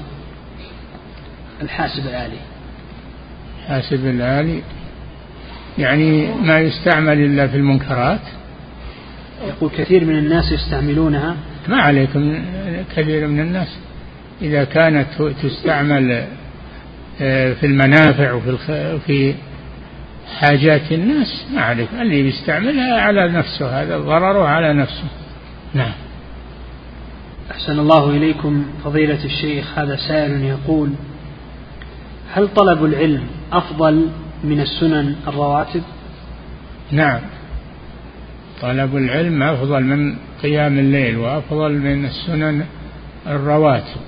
الحاسب 1.61 2.05
الآلي. 2.05 2.39
الحاسب 3.59 4.05
الآلي. 4.05 4.61
يعني 5.77 6.27
ما 6.27 6.59
يستعمل 6.59 7.19
إلا 7.19 7.47
في 7.47 7.57
المنكرات؟ 7.57 8.21
يقول 9.47 9.69
كثير 9.77 10.05
من 10.05 10.17
الناس 10.17 10.51
يستعملونها. 10.51 11.35
ما 11.67 11.77
عليكم 11.77 12.43
كثير 12.95 13.27
من 13.27 13.39
الناس. 13.39 13.77
إذا 14.41 14.63
كانت 14.63 15.07
تستعمل 15.43 16.25
آه، 17.21 17.53
في 17.53 17.65
المنافع 17.65 18.31
وفي 18.31 18.99
في 18.99 19.33
حاجات 20.39 20.91
الناس 20.91 21.45
ما 21.53 21.61
عليك 21.61 21.89
اللي 22.01 22.23
بيستعملها 22.23 23.01
على 23.01 23.27
نفسه 23.27 23.81
هذا 23.81 23.97
ضرره 23.97 24.47
على 24.47 24.73
نفسه. 24.73 25.03
نعم. 25.73 25.93
أحسن 27.51 27.79
الله 27.79 28.09
إليكم 28.09 28.65
فضيلة 28.83 29.25
الشيخ 29.25 29.79
هذا 29.79 29.95
سائل 29.95 30.43
يقول 30.43 30.89
هل 32.33 32.47
طلب 32.47 32.85
العلم 32.85 33.23
أفضل 33.51 34.09
من 34.43 34.59
السنن 34.61 35.15
الرواتب؟ 35.27 35.83
نعم. 36.91 37.19
طلب 38.61 38.97
العلم 38.97 39.43
أفضل 39.43 39.83
من 39.83 40.15
قيام 40.43 40.79
الليل 40.79 41.17
وأفضل 41.17 41.71
من 41.71 42.05
السنن 42.05 42.65
الرواتب. 43.27 44.01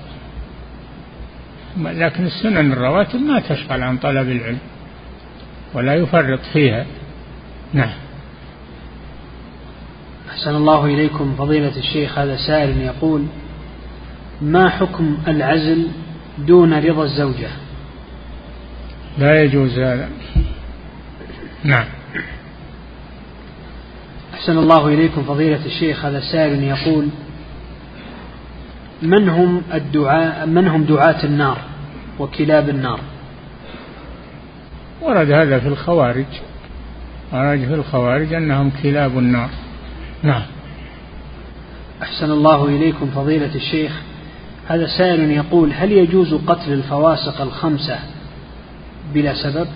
لكن 1.76 2.24
السنن 2.24 2.72
الرواتب 2.72 3.20
ما 3.20 3.40
تشغل 3.40 3.82
عن 3.82 3.96
طلب 3.96 4.30
العلم 4.30 4.58
ولا 5.74 5.94
يفرط 5.94 6.40
فيها. 6.52 6.86
نعم. 7.72 7.94
أحسن 10.32 10.56
الله 10.56 10.84
إليكم 10.84 11.34
فضيلة 11.38 11.76
الشيخ 11.76 12.18
هذا 12.18 12.36
سائل 12.36 12.80
يقول 12.80 13.24
ما 14.42 14.68
حكم 14.68 15.18
العزل 15.28 15.88
دون 16.38 16.74
رضا 16.74 17.04
الزوجة؟ 17.04 17.48
لا 19.18 19.42
يجوز 19.42 19.78
هذا. 19.78 20.08
نعم. 21.64 21.84
أحسن 24.34 24.58
الله 24.58 24.88
إليكم 24.88 25.22
فضيلة 25.22 25.66
الشيخ 25.66 26.04
هذا 26.04 26.20
سائل 26.20 26.62
يقول 26.62 27.08
من 29.02 29.28
هم 29.28 29.62
الدعاء 29.74 30.46
من 30.46 30.68
هم 30.68 30.84
دعاة 30.84 31.24
النار 31.24 31.58
وكلاب 32.18 32.68
النار؟ 32.68 33.00
ورد 35.02 35.30
هذا 35.30 35.58
في 35.58 35.68
الخوارج. 35.68 36.26
ورد 37.32 37.58
في 37.58 37.74
الخوارج 37.74 38.32
أنهم 38.32 38.70
كلاب 38.82 39.18
النار. 39.18 39.50
نعم. 40.22 40.42
أحسن 42.02 42.30
الله 42.30 42.64
إليكم 42.64 43.06
فضيلة 43.06 43.54
الشيخ. 43.54 43.92
هذا 44.68 44.86
سائل 44.86 45.30
يقول 45.30 45.72
هل 45.72 45.92
يجوز 45.92 46.34
قتل 46.34 46.72
الفواسق 46.72 47.40
الخمسة 47.40 47.98
بلا 49.14 49.34
سبب؟ 49.34 49.66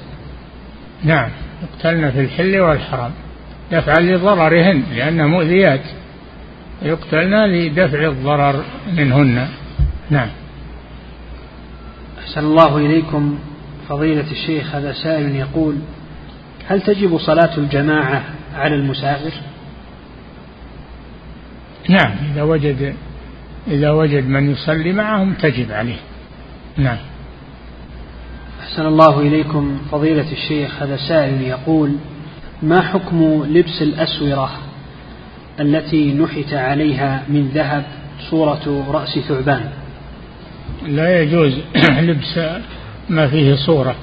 نعم. 1.05 1.31
يقتلن 1.63 2.11
في 2.11 2.21
الحل 2.21 2.61
والحرام. 2.61 3.11
دفعا 3.73 4.01
لضررهن 4.01 4.83
لأنها 4.95 5.27
مؤذيات. 5.27 5.85
يقتلن 6.83 7.47
لدفع 7.47 8.09
الضرر 8.09 8.65
منهن. 8.93 9.49
نعم. 10.11 10.29
أحسن 12.19 12.41
الله 12.41 12.77
إليكم 12.77 13.39
فضيلة 13.89 14.31
الشيخ. 14.31 14.75
هذا 14.75 14.93
سائل 14.93 15.37
يقول 15.37 15.77
هل 16.69 16.81
تجب 16.81 17.19
صلاة 17.19 17.57
الجماعة 17.59 18.25
على 18.55 18.75
المسافر؟ 18.75 19.33
نعم. 21.89 22.13
إذا 22.33 22.43
وجد 22.43 22.95
إذا 23.69 23.91
وجد 23.91 24.27
من 24.27 24.51
يصلي 24.51 24.93
معهم 24.93 25.35
تجب 25.35 25.73
عليه. 25.73 25.97
نعم. 26.77 26.97
أحسن 28.61 28.87
الله 28.87 29.21
إليكم 29.21 29.79
فضيلة 29.93 30.33
الشيخ 30.33 30.83
هذا 30.83 30.97
سائل 30.97 31.43
يقول 31.43 31.97
ما 32.63 32.81
حكم 32.81 33.45
لبس 33.49 33.83
الأسورة 33.83 34.51
التي 35.61 36.15
نحت 36.15 36.53
عليها 36.53 37.23
من 37.29 37.49
ذهب 37.55 37.85
صورة 38.31 38.85
رأس 38.89 39.19
ثعبان؟ 39.19 39.71
لا 40.87 41.23
يجوز 41.23 41.59
لبس 42.09 42.41
ما 43.09 43.29
فيه 43.29 43.55
صورة. 43.55 43.95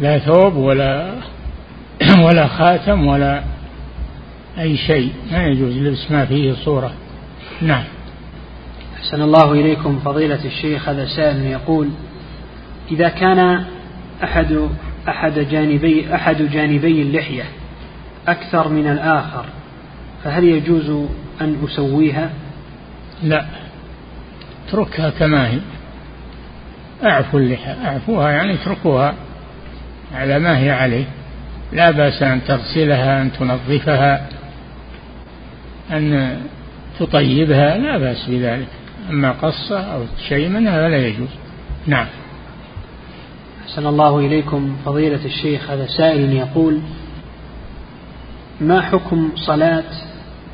لا 0.00 0.18
ثوب 0.18 0.56
ولا 0.56 1.14
ولا 2.26 2.46
خاتم 2.46 3.06
ولا 3.06 3.53
أي 4.58 4.76
شيء. 4.76 5.12
ما 5.32 5.46
يجوز 5.46 5.76
لبس 5.76 6.10
ما 6.10 6.24
فيه 6.24 6.52
صورة. 6.52 6.92
نعم. 7.62 7.84
أحسن 8.96 9.22
الله 9.22 9.52
إليكم 9.52 9.98
فضيلة 9.98 10.44
الشيخ. 10.44 10.88
هذا 10.88 11.06
سائل 11.06 11.46
يقول 11.46 11.90
إذا 12.90 13.08
كان 13.08 13.64
أحد 14.24 14.68
أحد 15.08 15.38
جانبي 15.38 16.14
أحد 16.14 16.42
جانبي 16.42 17.02
اللحية 17.02 17.44
أكثر 18.28 18.68
من 18.68 18.86
الآخر 18.86 19.44
فهل 20.24 20.44
يجوز 20.44 21.08
أن 21.40 21.56
أسويها؟ 21.64 22.30
لا. 23.22 23.46
اتركها 24.68 25.10
كما 25.10 25.48
هي. 25.48 25.58
أعفوا 27.04 27.40
اللحى 27.40 27.74
أعفوها 27.84 28.30
يعني 28.30 28.54
اتركوها 28.54 29.14
على 30.14 30.38
ما 30.38 30.58
هي 30.58 30.70
عليه. 30.70 31.04
لا 31.72 31.90
بأس 31.90 32.22
أن 32.22 32.44
تغسلها 32.44 33.22
أن 33.22 33.32
تنظفها. 33.32 34.28
أن 35.96 36.40
تطيبها 36.98 37.78
لا 37.78 37.98
بأس 37.98 38.26
بذلك. 38.28 38.68
أما 39.10 39.32
قصة 39.32 39.80
أو 39.80 40.02
شيء 40.28 40.48
منها 40.48 40.72
فلا 40.72 41.06
يجوز. 41.06 41.28
نعم. 41.86 42.06
أحسن 43.64 43.86
الله 43.86 44.18
إليكم. 44.18 44.76
فضيلة 44.84 45.24
الشيخ 45.24 45.70
هذا 45.70 45.86
سائل 45.86 46.32
يقول 46.32 46.80
ما 48.60 48.80
حكم 48.80 49.30
صلاة 49.36 49.84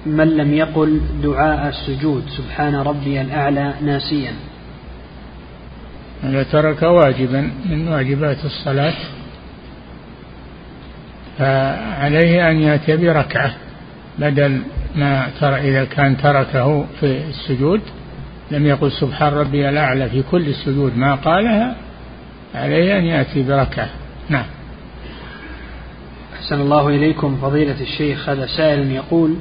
من 0.07 0.37
لم 0.37 0.55
يقل 0.55 1.01
دعاء 1.23 1.69
السجود؟ 1.69 2.25
سبحان 2.29 2.75
ربي 2.75 3.21
الأعلى 3.21 3.75
ناسيا. 3.83 4.33
إذا 6.25 6.43
ترك 6.43 6.83
واجبا 6.83 7.51
من 7.71 7.89
واجبات 7.89 8.45
الصلاة 8.45 8.95
فعليه 11.39 12.51
أن 12.51 12.61
يأتي 12.61 12.97
بركعة 12.97 13.55
بدل 14.19 14.63
ما 14.95 15.29
ترى 15.41 15.71
إذا 15.71 15.85
كان 15.85 16.17
تركه 16.17 16.87
في 17.01 17.23
السجود 17.29 17.81
لم 18.51 18.67
يقل 18.67 18.93
سبحان 18.93 19.33
ربي 19.33 19.69
الأعلى 19.69 20.09
في 20.09 20.23
كل 20.23 20.49
السجود 20.49 20.97
ما 20.97 21.15
قالها 21.15 21.77
عليه 22.55 22.99
أن 22.99 23.05
يأتي 23.05 23.43
بركعة 23.43 23.89
نعم. 24.29 24.45
أحسن 26.35 26.61
الله 26.61 26.89
إليكم. 26.89 27.37
فضيلة 27.43 27.81
الشيخ 27.81 28.29
هذا 28.29 28.47
سائل 28.47 28.91
يقول 28.91 29.37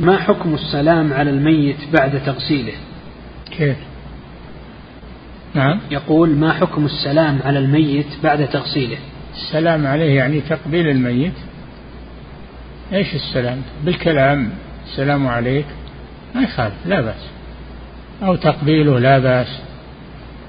ما 0.00 0.16
حكم 0.16 0.54
السلام 0.54 1.12
على 1.12 1.30
الميت 1.30 1.76
بعد 1.92 2.22
تغسيله؟ 2.26 2.72
كيف؟ 3.50 3.76
نعم. 5.54 5.80
يقول 5.90 6.30
ما 6.30 6.52
حكم 6.52 6.84
السلام 6.84 7.38
على 7.44 7.58
الميت 7.58 8.06
بعد 8.22 8.48
تغسيله؟ 8.48 8.96
السلام 9.34 9.86
عليه 9.86 10.16
يعني 10.16 10.40
تقبيل 10.40 10.88
الميت. 10.88 11.32
إيش 12.92 13.14
السلام؟ 13.14 13.62
بالكلام. 13.84 14.50
السلام 14.86 15.26
عليك. 15.26 15.66
ما 16.34 16.42
يخالف 16.42 16.74
لا 16.86 17.00
بأس. 17.00 17.30
أو 18.22 18.36
تقبيله 18.36 18.98
لا 18.98 19.18
بأس. 19.18 19.60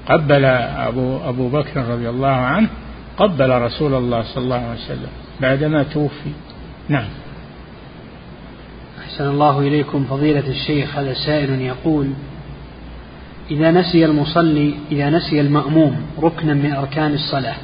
قبل 0.08 0.44
أبو, 0.44 1.18
أبو 1.28 1.48
بكر 1.48 1.84
رضي 1.84 2.08
الله 2.08 2.28
عنه 2.28 2.68
قبل 3.16 3.50
رسول 3.50 3.94
الله 3.94 4.22
صلى 4.22 4.44
الله 4.44 4.56
عليه 4.56 4.84
وسلم 4.84 5.10
بعدما 5.40 5.82
توفي. 5.82 6.32
نعم. 6.88 7.08
أحسن 9.04 9.28
الله 9.28 9.60
إليكم. 9.60 10.04
فضيلة 10.04 10.48
الشيخ 10.48 10.96
هذا 10.98 11.14
سائل 11.14 11.60
يقول 11.60 12.10
إذا 13.50 13.70
نسي 13.70 14.04
المصلي 14.04 14.74
إذا 14.92 15.10
نسي 15.10 15.40
المأموم 15.40 15.96
ركنا 16.22 16.54
من 16.54 16.72
أركان 16.72 17.14
الصلاة 17.14 17.56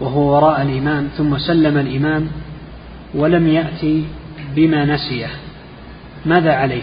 وهو 0.00 0.20
وراء 0.20 0.62
الإمام 0.62 1.08
ثم 1.16 1.38
سلم 1.38 1.78
الإمام 1.78 2.28
ولم 3.14 3.48
يأتي 3.48 4.04
بما 4.54 4.84
نسيه 4.84 5.30
ماذا 6.26 6.52
عليه؟ 6.52 6.82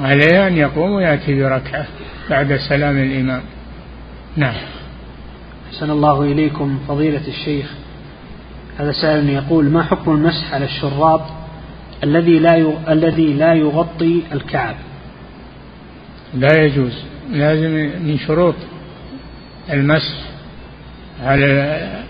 عليه 0.00 0.46
أن 0.46 0.56
يقوم 0.56 0.90
ويأتي 0.90 1.42
بركعة 1.42 1.86
بعد 2.30 2.56
سلام 2.68 2.98
الإمام. 2.98 3.42
نعم. 4.36 4.54
أحسن 5.68 5.90
الله 5.90 6.22
إليكم 6.22 6.78
فضيلة 6.88 7.28
الشيخ. 7.28 7.66
هذا 8.78 8.92
سائل 8.92 9.28
يقول 9.28 9.64
ما 9.64 9.82
حكم 9.82 10.12
المسح 10.12 10.54
على 10.54 10.64
الشراب 10.64 11.20
الذي 12.04 12.38
لا 12.38 12.74
الذي 12.92 13.32
لا 13.32 13.54
يغطي 13.54 14.22
الكعب؟ 14.32 14.74
لا 16.34 16.64
يجوز. 16.64 17.02
لازم 17.30 17.70
من 18.06 18.18
شروط 18.26 18.54
المسح 19.72 20.14
على 21.22 22.02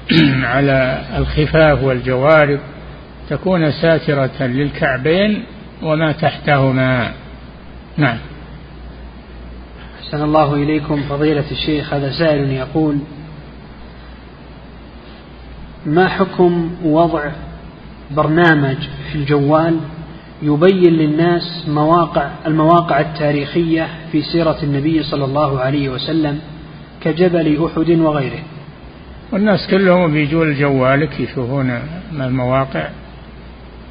على 0.42 1.04
الخفاف 1.16 1.82
والجوارب. 1.82 2.60
تكون 3.32 3.70
ساترة 3.70 4.46
للكعبين 4.46 5.44
وما 5.82 6.12
تحتهما. 6.12 7.12
نعم. 7.96 8.18
أحسن 10.00 10.24
الله 10.24 10.54
إليكم 10.54 11.02
فضيلة 11.02 11.44
الشيخ 11.50 11.94
هذا 11.94 12.10
سائل 12.10 12.50
يقول 12.50 12.98
ما 15.86 16.08
حكم 16.08 16.70
وضع 16.84 17.30
برنامج 18.10 18.76
في 19.12 19.18
الجوال 19.18 19.76
يبين 20.42 20.92
للناس 20.92 21.64
مواقع 21.68 22.30
المواقع 22.46 23.00
التاريخية 23.00 23.88
في 24.12 24.22
سيرة 24.22 24.58
النبي 24.62 25.02
صلى 25.02 25.24
الله 25.24 25.60
عليه 25.60 25.88
وسلم 25.88 26.40
كجبل 27.00 27.64
أحد 27.64 27.90
وغيره؟ 27.90 28.42
والناس 29.32 29.66
كلهم 29.70 30.12
بيجوا 30.12 30.44
لجوالك 30.44 31.20
يشوفون 31.20 31.78
المواقع. 32.12 32.88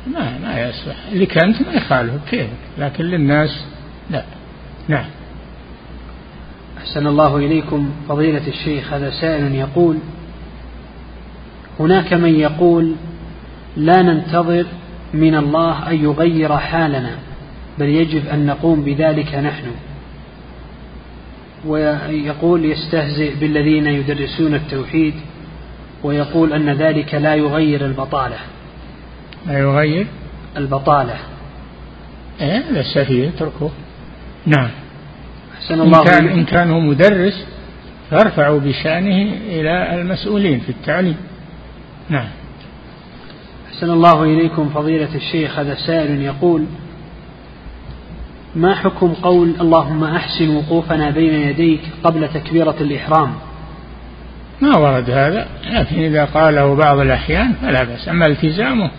ما 0.07 0.37
ما 0.39 0.61
يصلح. 0.61 0.95
اللي 1.11 1.25
كانت 1.25 1.61
ما 1.61 1.73
يخالف 1.73 2.29
كيف؟ 2.29 2.47
لكن 2.77 3.03
للناس 3.03 3.65
لا. 4.09 4.23
نعم. 4.87 5.05
أحسن 6.77 7.07
الله 7.07 7.37
إليكم. 7.37 7.91
فضيلة 8.09 8.47
الشيخ 8.47 8.93
هذا 8.93 9.09
سائل 9.09 9.55
يقول 9.55 9.97
هناك 11.79 12.13
من 12.13 12.39
يقول 12.39 12.95
لا 13.77 14.01
ننتظر 14.01 14.65
من 15.13 15.35
الله 15.35 15.89
أن 15.89 16.03
يغير 16.03 16.57
حالنا 16.57 17.15
بل 17.79 17.85
يجب 17.85 18.27
أن 18.27 18.45
نقوم 18.45 18.81
بذلك 18.81 19.35
نحن. 19.35 19.65
ويقول 21.65 22.65
يستهزئ 22.65 23.35
بالذين 23.35 23.87
يدرسون 23.87 24.55
التوحيد 24.55 25.13
ويقول 26.03 26.53
أن 26.53 26.69
ذلك 26.69 27.15
لا 27.15 27.35
يغير 27.35 27.85
البطالة. 27.85 28.37
لا 29.47 29.59
يغير؟ 29.59 30.07
البطالة. 30.57 31.15
إيه 32.41 32.57
هذا 32.57 32.83
سفيه 32.95 33.29
اتركه. 33.29 33.71
نعم. 34.45 34.69
أحسن 35.53 35.81
الله 35.81 35.99
إن 35.99 36.05
كان, 36.05 36.27
إن 36.27 36.45
كان 36.45 36.71
هو 36.71 36.79
مدرس 36.79 37.45
فارفعوا 38.11 38.59
بشأنه 38.59 39.33
إلى 39.47 40.01
المسؤولين 40.01 40.59
في 40.59 40.69
التعليم. 40.69 41.17
نعم. 42.09 42.27
أحسن 43.73 43.89
الله 43.89 44.23
إليكم 44.23 44.69
فضيلة 44.69 45.15
الشيخ 45.15 45.59
هذا 45.59 45.75
سائل 45.75 46.21
يقول 46.21 46.65
ما 48.55 48.75
حكم 48.75 49.13
قول 49.13 49.55
اللهم 49.61 50.03
أحسن 50.03 50.55
وقوفنا 50.55 51.09
بين 51.09 51.33
يديك 51.33 51.81
قبل 52.03 52.27
تكبيرة 52.27 52.75
الإحرام؟ 52.81 53.33
ما 54.61 54.77
ورد 54.77 55.09
هذا 55.09 55.47
لكن 55.71 55.99
إذا 55.99 56.25
قاله 56.25 56.75
بعض 56.75 56.99
الأحيان 56.99 57.53
فلا 57.53 57.83
بأس. 57.83 58.09
أما 58.09 58.25
التزامه 58.25 58.91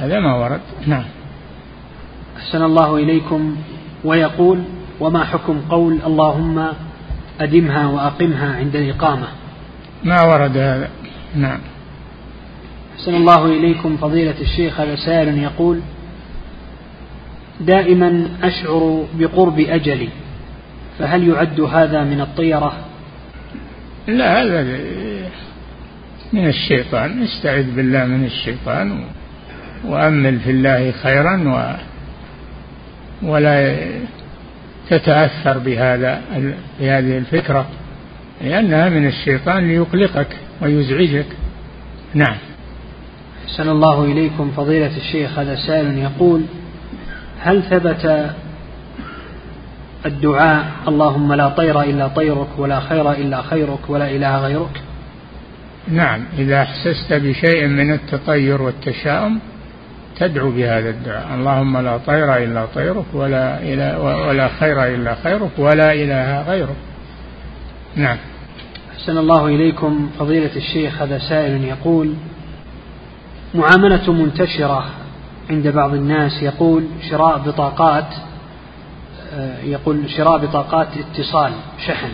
هذا 0.00 0.20
ما 0.20 0.34
ورد. 0.34 0.60
نعم. 0.86 1.04
أحسن 2.36 2.62
الله 2.62 2.96
إليكم 2.96 3.56
ويقول 4.04 4.62
وما 5.00 5.24
حكم 5.24 5.60
قول 5.70 5.98
اللهم 6.06 6.66
أدمها 7.40 7.86
وأقمها 7.86 8.56
عند 8.56 8.76
الإقامة 8.76 9.26
ما 10.04 10.22
ورد 10.22 10.56
هذا. 10.56 10.88
نعم. 11.34 11.60
أحسن 12.96 13.14
الله 13.14 13.46
إليكم 13.46 13.96
فضيلة 13.96 14.40
الشيخ. 14.40 14.80
هذا 14.80 14.96
سائل 14.96 15.38
يقول 15.38 15.80
دائما 17.60 18.28
أشعر 18.42 19.06
بقرب 19.14 19.60
أجلي 19.60 20.08
فهل 20.98 21.28
يعد 21.28 21.60
هذا 21.60 22.04
من 22.04 22.20
الطيرة؟ 22.20 22.72
لا 24.06 24.42
هذا 24.42 24.78
من 26.32 26.48
الشيطان. 26.48 27.22
استعذ 27.22 27.74
بالله 27.76 28.04
من 28.04 28.24
الشيطان. 28.24 29.04
وأمل 29.84 30.38
في 30.38 30.50
الله 30.50 30.90
خيرا 30.90 31.36
و 31.46 31.76
ولا 33.22 33.76
تتأثر 34.90 35.58
بهذا 35.58 36.20
بهذه 36.80 37.18
الفكرة 37.18 37.66
لأنها 38.40 38.88
من 38.88 39.06
الشيطان 39.06 39.68
ليقلقك 39.68 40.36
ويزعجك. 40.62 41.26
نعم. 42.14 42.36
أحسن 43.46 43.68
الله 43.68 44.04
إليكم. 44.04 44.50
فضيلة 44.56 44.96
الشيخ 44.96 45.38
هذا 45.38 45.56
سائل 45.66 45.98
يقول 45.98 46.42
هل 47.40 47.62
ثبت 47.62 48.30
الدعاء 50.06 50.66
اللهم 50.88 51.32
لا 51.32 51.48
طير 51.48 51.80
إلا 51.80 52.08
طيرك 52.08 52.48
ولا 52.58 52.80
خير 52.80 53.12
إلا 53.12 53.42
خيرك 53.42 53.90
ولا 53.90 54.10
إله 54.10 54.38
غيرك 54.38 54.82
نعم. 55.88 56.24
إذا 56.38 56.62
أحسست 56.62 57.12
بشيء 57.12 57.66
من 57.66 57.92
التطير 57.92 58.62
والتشاؤم 58.62 59.40
تدعو 60.20 60.50
بهذا 60.50 60.90
الدعاء. 60.90 61.34
اللهم 61.34 61.78
لا 61.78 61.96
طير 61.96 62.36
إلا 62.36 62.66
طيرك 62.74 63.04
ولا 63.14 63.62
إله 63.62 64.00
ولا 64.28 64.48
خير 64.48 64.84
إلا 64.84 65.14
خيرك 65.14 65.50
ولا 65.58 65.92
إله 65.92 66.42
غيرك. 66.42 66.76
نعم. 67.96 68.16
أحسن 68.92 69.18
الله 69.18 69.46
إليكم. 69.46 70.10
فضيلة 70.18 70.56
الشيخ 70.56 71.02
هذا 71.02 71.18
سائل 71.18 71.64
يقول 71.64 72.14
معاملة 73.54 74.12
منتشرة 74.12 74.84
عند 75.50 75.68
بعض 75.68 75.94
الناس 75.94 76.42
يقول 76.42 76.84
شراء 77.10 77.38
بطاقات 77.38 78.14
آه، 79.34 79.62
يقول 79.62 80.10
شراء 80.10 80.38
بطاقات 80.38 80.88
اتصال 80.96 81.52
شحن. 81.86 82.10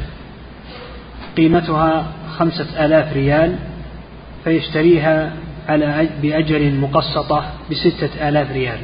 قيمتها 1.36 2.07
خمسة 2.38 2.84
آلاف 2.84 3.12
ريال 3.12 3.57
فيشتريها 4.44 5.32
على 5.68 6.08
بأجل 6.22 6.74
مقسطة 6.74 7.52
بستة 7.70 8.28
آلاف 8.28 8.52
ريال. 8.52 8.78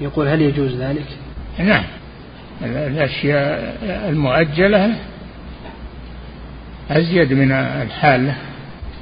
يقول 0.00 0.28
هل 0.28 0.42
يجوز 0.42 0.74
ذلك؟ 0.74 1.06
نعم. 1.58 1.84
الأشياء 2.62 3.76
المؤجلة 4.08 4.94
أزيد 6.90 7.32
من 7.32 7.52
الحالة 7.52 8.34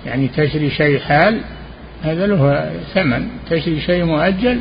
يعني 0.07 0.29
تشري 0.29 0.71
شيء 0.71 0.99
حال 0.99 1.41
هذا 2.03 2.27
له 2.27 2.71
ثمن. 2.95 3.29
تشري 3.51 3.81
شيء 3.81 4.05
مؤجل 4.05 4.61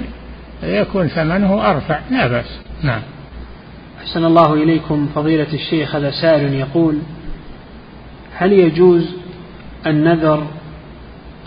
يكون 0.64 1.08
ثمنه 1.08 1.72
أرفع 1.72 2.00
لا 2.12 2.28
بأس. 2.28 2.60
نعم. 2.84 3.02
أحسن 4.02 4.26
الله 4.26 4.54
إليكم 4.54 5.10
فضيلة 5.16 5.54
الشيخ 5.54 5.96
هذا 5.96 6.12
سائل 6.12 6.54
يقول 6.54 7.00
هل 8.38 8.54
يجوز 8.54 9.16
النذر 9.88 10.48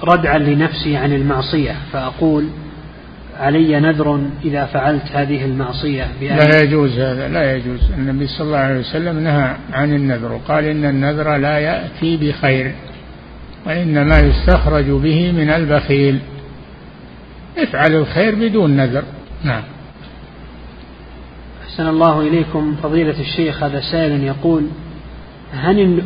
ردعا 0.03 0.38
لنفسي 0.38 0.96
عن 0.96 1.12
المعصية 1.12 1.76
فأقول 1.92 2.49
علي 3.38 3.80
نذر 3.80 4.20
إذا 4.44 4.64
فعلت 4.64 5.03
هذه 5.12 5.44
المعصية 5.44 6.07
لا 6.20 6.62
يجوز 6.62 6.99
هذا 6.99 7.28
لا 7.28 7.57
يجوز. 7.57 7.90
النبي 7.99 8.26
صلى 8.26 8.46
الله 8.46 8.59
عليه 8.59 8.78
وسلم 8.78 9.18
نهى 9.18 9.57
عن 9.72 9.94
النذر 9.94 10.32
وقال 10.32 10.64
إن 10.64 10.84
النذر 10.84 11.36
لا 11.36 11.59
يأتي 11.59 12.16
بخير 12.16 12.74
وإنما 13.66 14.18
يستخرج 14.18 14.84
به 14.84 15.32
من 15.32 15.51
البخيل. 15.51 16.18
افعل 17.59 17.94
الخير 17.94 18.34
بدون 18.34 18.76
نذر. 18.76 19.03
نعم. 19.44 19.62
أحسن 21.64 21.88
الله 21.88 22.20
إليكم. 22.20 22.76
فضيلة 22.82 23.20
الشيخ 23.20 23.62
هذا 23.62 23.80
سائل 23.80 24.24
يقول 24.24 24.62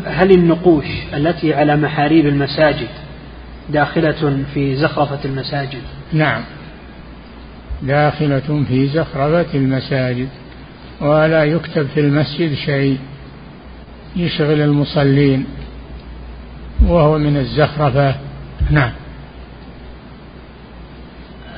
هل 0.07 0.31
النقوش 0.31 0.87
التي 1.15 1.55
على 1.55 1.77
محاريب 1.77 2.27
المساجد 2.27 2.89
داخلة 3.71 4.45
في 4.55 4.77
زخرفة 4.77 5.19
المساجد. 5.25 5.83
نعم. 6.13 6.43
داخلة 7.83 8.65
في 8.69 8.87
زخرفة 8.87 9.55
المساجد. 9.55 10.29
ولا 11.01 11.45
يكتب 11.45 11.87
في 11.87 12.01
المسجد 12.01 12.55
شيء. 12.55 12.99
يشغل 14.17 14.61
المصلين. 14.61 15.47
وهو 16.87 17.19
من 17.19 17.37
الزخرفة. 17.37 18.15
نعم. 18.71 18.93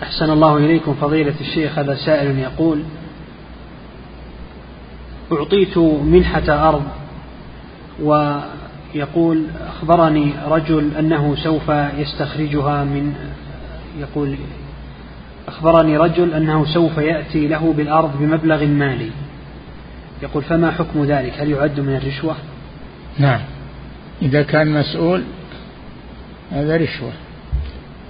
أحسن 0.03 0.31
الله 0.31 0.57
إليكم 0.57 0.95
فضيلة 0.95 1.35
الشيخ 1.41 1.79
هذا 1.79 1.95
سائل 1.95 2.39
يقول 2.39 2.83
أعطيت 5.33 5.79
منحة 5.79 6.69
أرض 6.69 6.83
ويقول 8.95 9.45
أخبرني 9.69 10.33
رجل 10.47 10.91
أنه 10.99 11.37
سوف 11.37 11.69
يستخرجها 11.99 12.85
من 12.85 13.15
يقول 13.99 14.37
أخبرني 15.49 15.97
رجل 15.97 16.35
أنه 16.35 16.65
سوف 16.75 16.99
يأتي 16.99 17.49
له 17.49 17.73
بالأرض 17.77 18.19
بمبلغ 18.21 18.65
مالي. 18.65 19.11
يقول 20.23 20.43
فما 20.43 20.71
حكم 20.71 21.05
ذلك؟ 21.05 21.33
هل 21.41 21.51
يعد 21.51 21.81
من 21.81 21.97
الرشوة؟ 21.97 22.37
نعم. 23.19 23.41
إذا 24.23 24.43
كان 24.43 24.75
مسؤول 24.75 25.23
هذا 26.53 26.77
رشوة. 26.77 27.13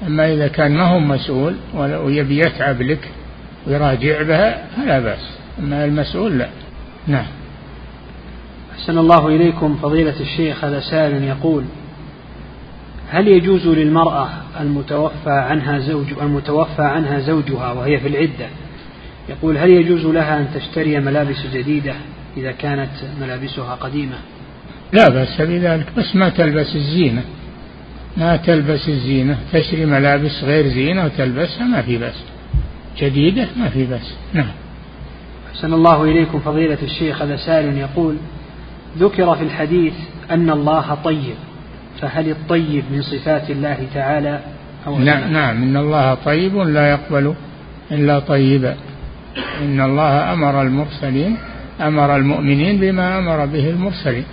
أما 0.07 0.33
إذا 0.35 0.49
كان 0.49 0.75
ما 0.75 0.85
هو 0.85 0.99
مسؤول 0.99 1.55
ويبي 1.75 2.39
يتعب 2.39 2.83
لك 2.83 3.09
ويراجع 3.67 4.23
بها 4.23 4.65
فلا 4.77 5.01
بأس. 5.01 5.39
أما 5.59 5.85
المسؤول 5.85 6.39
لا. 6.39 6.49
نعم. 7.07 7.27
أحسن 8.75 8.99
الله 8.99 9.29
إليكم 9.29 9.77
فضيلة 9.83 10.21
الشيخ 10.21 10.65
هذا 10.65 10.81
سائل 10.81 11.23
يقول 11.23 11.65
هل 13.11 13.29
يجوز 13.29 13.67
للمرأة 13.67 14.29
المتوفى 14.61 15.31
عنها 15.31 15.79
زوج 15.79 16.07
المتوفى 16.23 16.83
عنها 16.83 17.21
زوجها 17.21 17.73
وهي 17.73 18.01
في 18.01 18.09
العدة 18.09 18.47
يقول 19.29 19.59
هل 19.59 19.71
يجوز 19.71 20.07
لها 20.07 20.41
أن 20.41 20.49
تشتري 20.55 21.01
ملابس 21.01 21.47
جديدة 21.55 21.95
إذا 22.37 22.53
كانت 22.53 22.91
ملابسها 23.21 23.75
قديمة؟ 23.75 24.17
لا 24.93 25.09
بأس 25.09 25.41
بذلك 25.41 25.87
بس 25.97 26.17
ما 26.17 26.29
تلبس 26.29 26.77
الزينة 26.77 27.23
ما 28.17 28.37
تلبس 28.37 28.89
الزينة 28.89 29.39
تشتري 29.53 29.87
ملابس 29.87 30.45
غير 30.45 30.69
زينة 30.69 31.05
وتلبسها 31.05 31.65
ما 31.65 31.83
في 31.83 31.99
بأس 31.99 32.23
جديدة 32.99 33.49
ما 33.57 33.69
في 33.69 33.85
بأس 33.85 34.15
نعم. 34.33 34.53
أحسن 35.55 35.75
الله 35.75 36.05
إليكم 36.05 36.41
فضيلة 36.41 36.79
الشيخ 36.83 37.23
هذا 37.23 37.37
سائل 37.37 37.79
يقول 37.79 38.17
ذكر 38.99 39.35
في 39.37 39.43
الحديث 39.43 39.95
أن 40.31 40.51
الله 40.51 40.95
طيب 41.05 41.35
فهل 42.01 42.31
الطيب 42.31 42.85
من 42.91 43.03
صفات 43.03 43.51
الله 43.51 43.87
تعالى 43.95 44.41
أو 44.87 44.99
نعم, 44.99 45.33
نعم 45.33 45.63
إن 45.63 45.77
الله 45.77 46.15
طيب 46.15 46.57
لا 46.57 46.91
يقبل 46.91 47.35
إلا 47.93 48.19
طيبا. 48.19 48.75
إن 49.63 49.81
الله 49.81 50.33
أمر 50.33 50.63
المرسلين 50.63 51.37
أمر 51.81 52.17
المؤمنين 52.17 52.81
بما 52.81 53.19
أمر 53.19 53.47
به 53.47 53.71
المرسلين. 53.71 54.25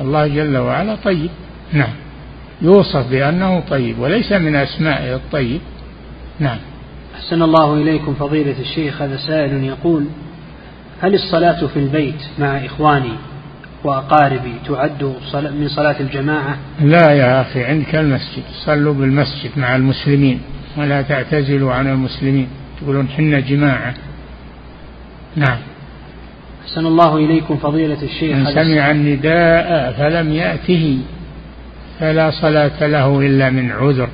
الله 0.00 0.26
جل 0.28 0.56
وعلا 0.56 0.96
طيب. 1.04 1.30
نعم 1.72 1.94
يوصف 2.62 3.10
بأنه 3.10 3.60
طيب 3.60 3.98
وليس 3.98 4.32
من 4.32 4.56
أسمائه 4.56 5.14
الطيب. 5.14 5.60
نعم. 6.40 6.58
أحسن 7.14 7.42
الله 7.42 7.74
إليكم 7.74 8.14
فضيلة 8.14 8.60
الشيخ 8.60 9.02
هذا 9.02 9.16
سائل 9.16 9.64
يقول 9.64 10.04
هل 11.00 11.14
الصلاة 11.14 11.66
في 11.66 11.78
البيت 11.78 12.22
مع 12.38 12.64
إخواني 12.64 13.12
وأقاربي 13.84 14.54
تعد 14.66 15.02
من 15.34 15.68
صلاة 15.68 15.96
الجماعة؟ 16.00 16.56
لا 16.80 17.12
يا 17.12 17.40
أخي 17.40 17.64
عندك 17.64 17.94
المسجد. 17.94 18.42
صلوا 18.66 18.94
بالمسجد 18.94 19.50
مع 19.56 19.76
المسلمين 19.76 20.40
ولا 20.76 21.02
تعتزلوا 21.02 21.72
عن 21.72 21.86
المسلمين. 21.86 22.48
تقولون 22.80 23.08
حنا 23.08 23.40
جماعة. 23.40 23.94
نعم. 25.36 25.58
أحسن 26.64 26.86
الله 26.86 27.16
إليكم 27.16 27.56
فضيلة 27.56 28.02
الشيخ. 28.02 28.36
من 28.36 28.46
سمع 28.46 28.90
النداء 28.90 29.92
فلم 29.92 30.32
يأته 30.32 30.98
فلا 32.00 32.30
صلاة 32.30 32.86
له 32.86 33.20
إلا 33.20 33.50
من 33.50 33.70
عذر. 33.70 34.08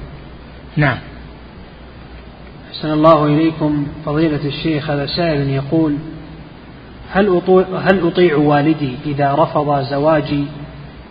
نعم. 0.76 0.98
أحسن 2.70 2.92
الله 2.92 3.26
إليكم 3.26 3.86
فضيلة 4.06 4.44
الشيخ. 4.44 4.90
هذا 4.90 5.06
سائل 5.06 5.50
يقول 5.50 5.94
هل 7.12 7.36
أطيع, 7.36 7.64
هل 7.78 8.06
أطيع 8.06 8.36
والدي 8.36 8.94
إذا 9.06 9.34
رفض 9.34 9.82
زواجي 9.82 10.44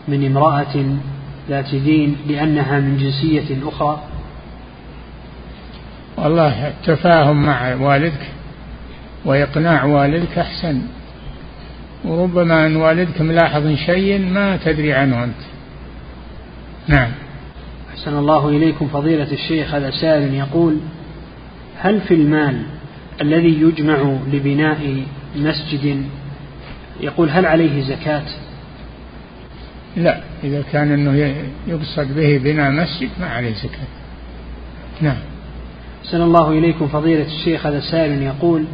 من 0.08 0.26
امرأة 0.26 0.86
ذات 1.50 1.76
دين 1.76 2.16
لأنها 2.28 2.80
من 2.80 2.98
جنسية 2.98 3.68
أخرى؟ 3.68 4.04
والله 6.18 6.68
التفاهم 6.68 7.46
مع 7.46 7.76
والدك 7.76 8.30
وإقناع 9.26 9.84
والدك 9.84 10.38
أحسن. 10.38 10.82
وربما 12.06 12.66
أن 12.66 12.76
والدك 12.76 13.22
ملاحظ 13.22 13.76
شيء 13.76 14.20
ما 14.20 14.58
تدري 14.58 14.94
عنه 14.94 15.24
أنت. 15.24 15.42
نعم. 16.88 17.12
أحسن 17.94 18.18
الله 18.18 18.50
إليكم 18.50 18.88
فضيلة 18.88 19.32
الشيخ. 19.32 19.74
هذا 19.74 19.92
سائل 19.92 20.34
يقول 20.34 20.78
هل 21.78 22.02
في 22.02 22.14
المال 22.14 22.64
الذي 23.22 23.62
يجمع 23.62 24.18
لبناء 24.34 25.04
مسجد 25.36 26.06
يقول 27.02 27.30
هل 27.30 27.46
عليه 27.46 27.82
زكاة؟ 27.82 28.24
لا 29.98 30.22
إذا 30.44 30.64
كان 30.72 30.92
أنه 30.92 31.36
يقصد 31.68 32.16
به 32.16 32.38
بناء 32.38 32.72
مسجد 32.72 33.10
ما 33.20 33.28
عليه 33.28 33.54
زكاة. 33.54 33.88
نعم. 35.02 35.18
سن 36.04 36.22
الله 36.22 36.50
إليكم 36.50 36.88
فضيلة 36.88 37.26
الشيخ 37.26 37.66
هذا 37.66 37.80
سائل 37.80 38.22
يقول 38.22 38.66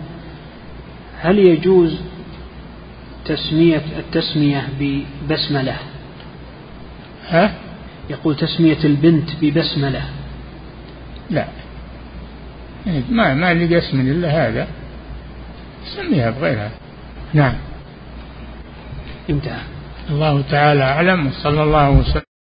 هل 1.22 1.40
يجوز 1.40 1.98
تسمية 3.26 3.82
التسمية 3.98 4.68
ببسملة؟ 4.80 5.76
ها؟ 7.30 7.54
يقول 8.10 8.36
تسمية 8.36 8.78
البنت 8.84 9.30
ببسملة. 9.42 10.02
لا. 11.30 11.48
ما 13.10 13.34
ما 13.34 13.54
لقى 13.54 13.78
اسم 13.78 14.00
إلا 14.00 14.48
هذا. 14.48 14.68
سميها 15.86 16.30
بغيرها. 16.30 16.72
نعم. 17.34 17.56
انتهى. 19.30 19.62
الله 20.10 20.42
تعالى 20.42 20.84
أعلم 20.84 21.28
وصلى 21.28 21.64
الله 21.64 21.90
وسلم. 21.90 22.35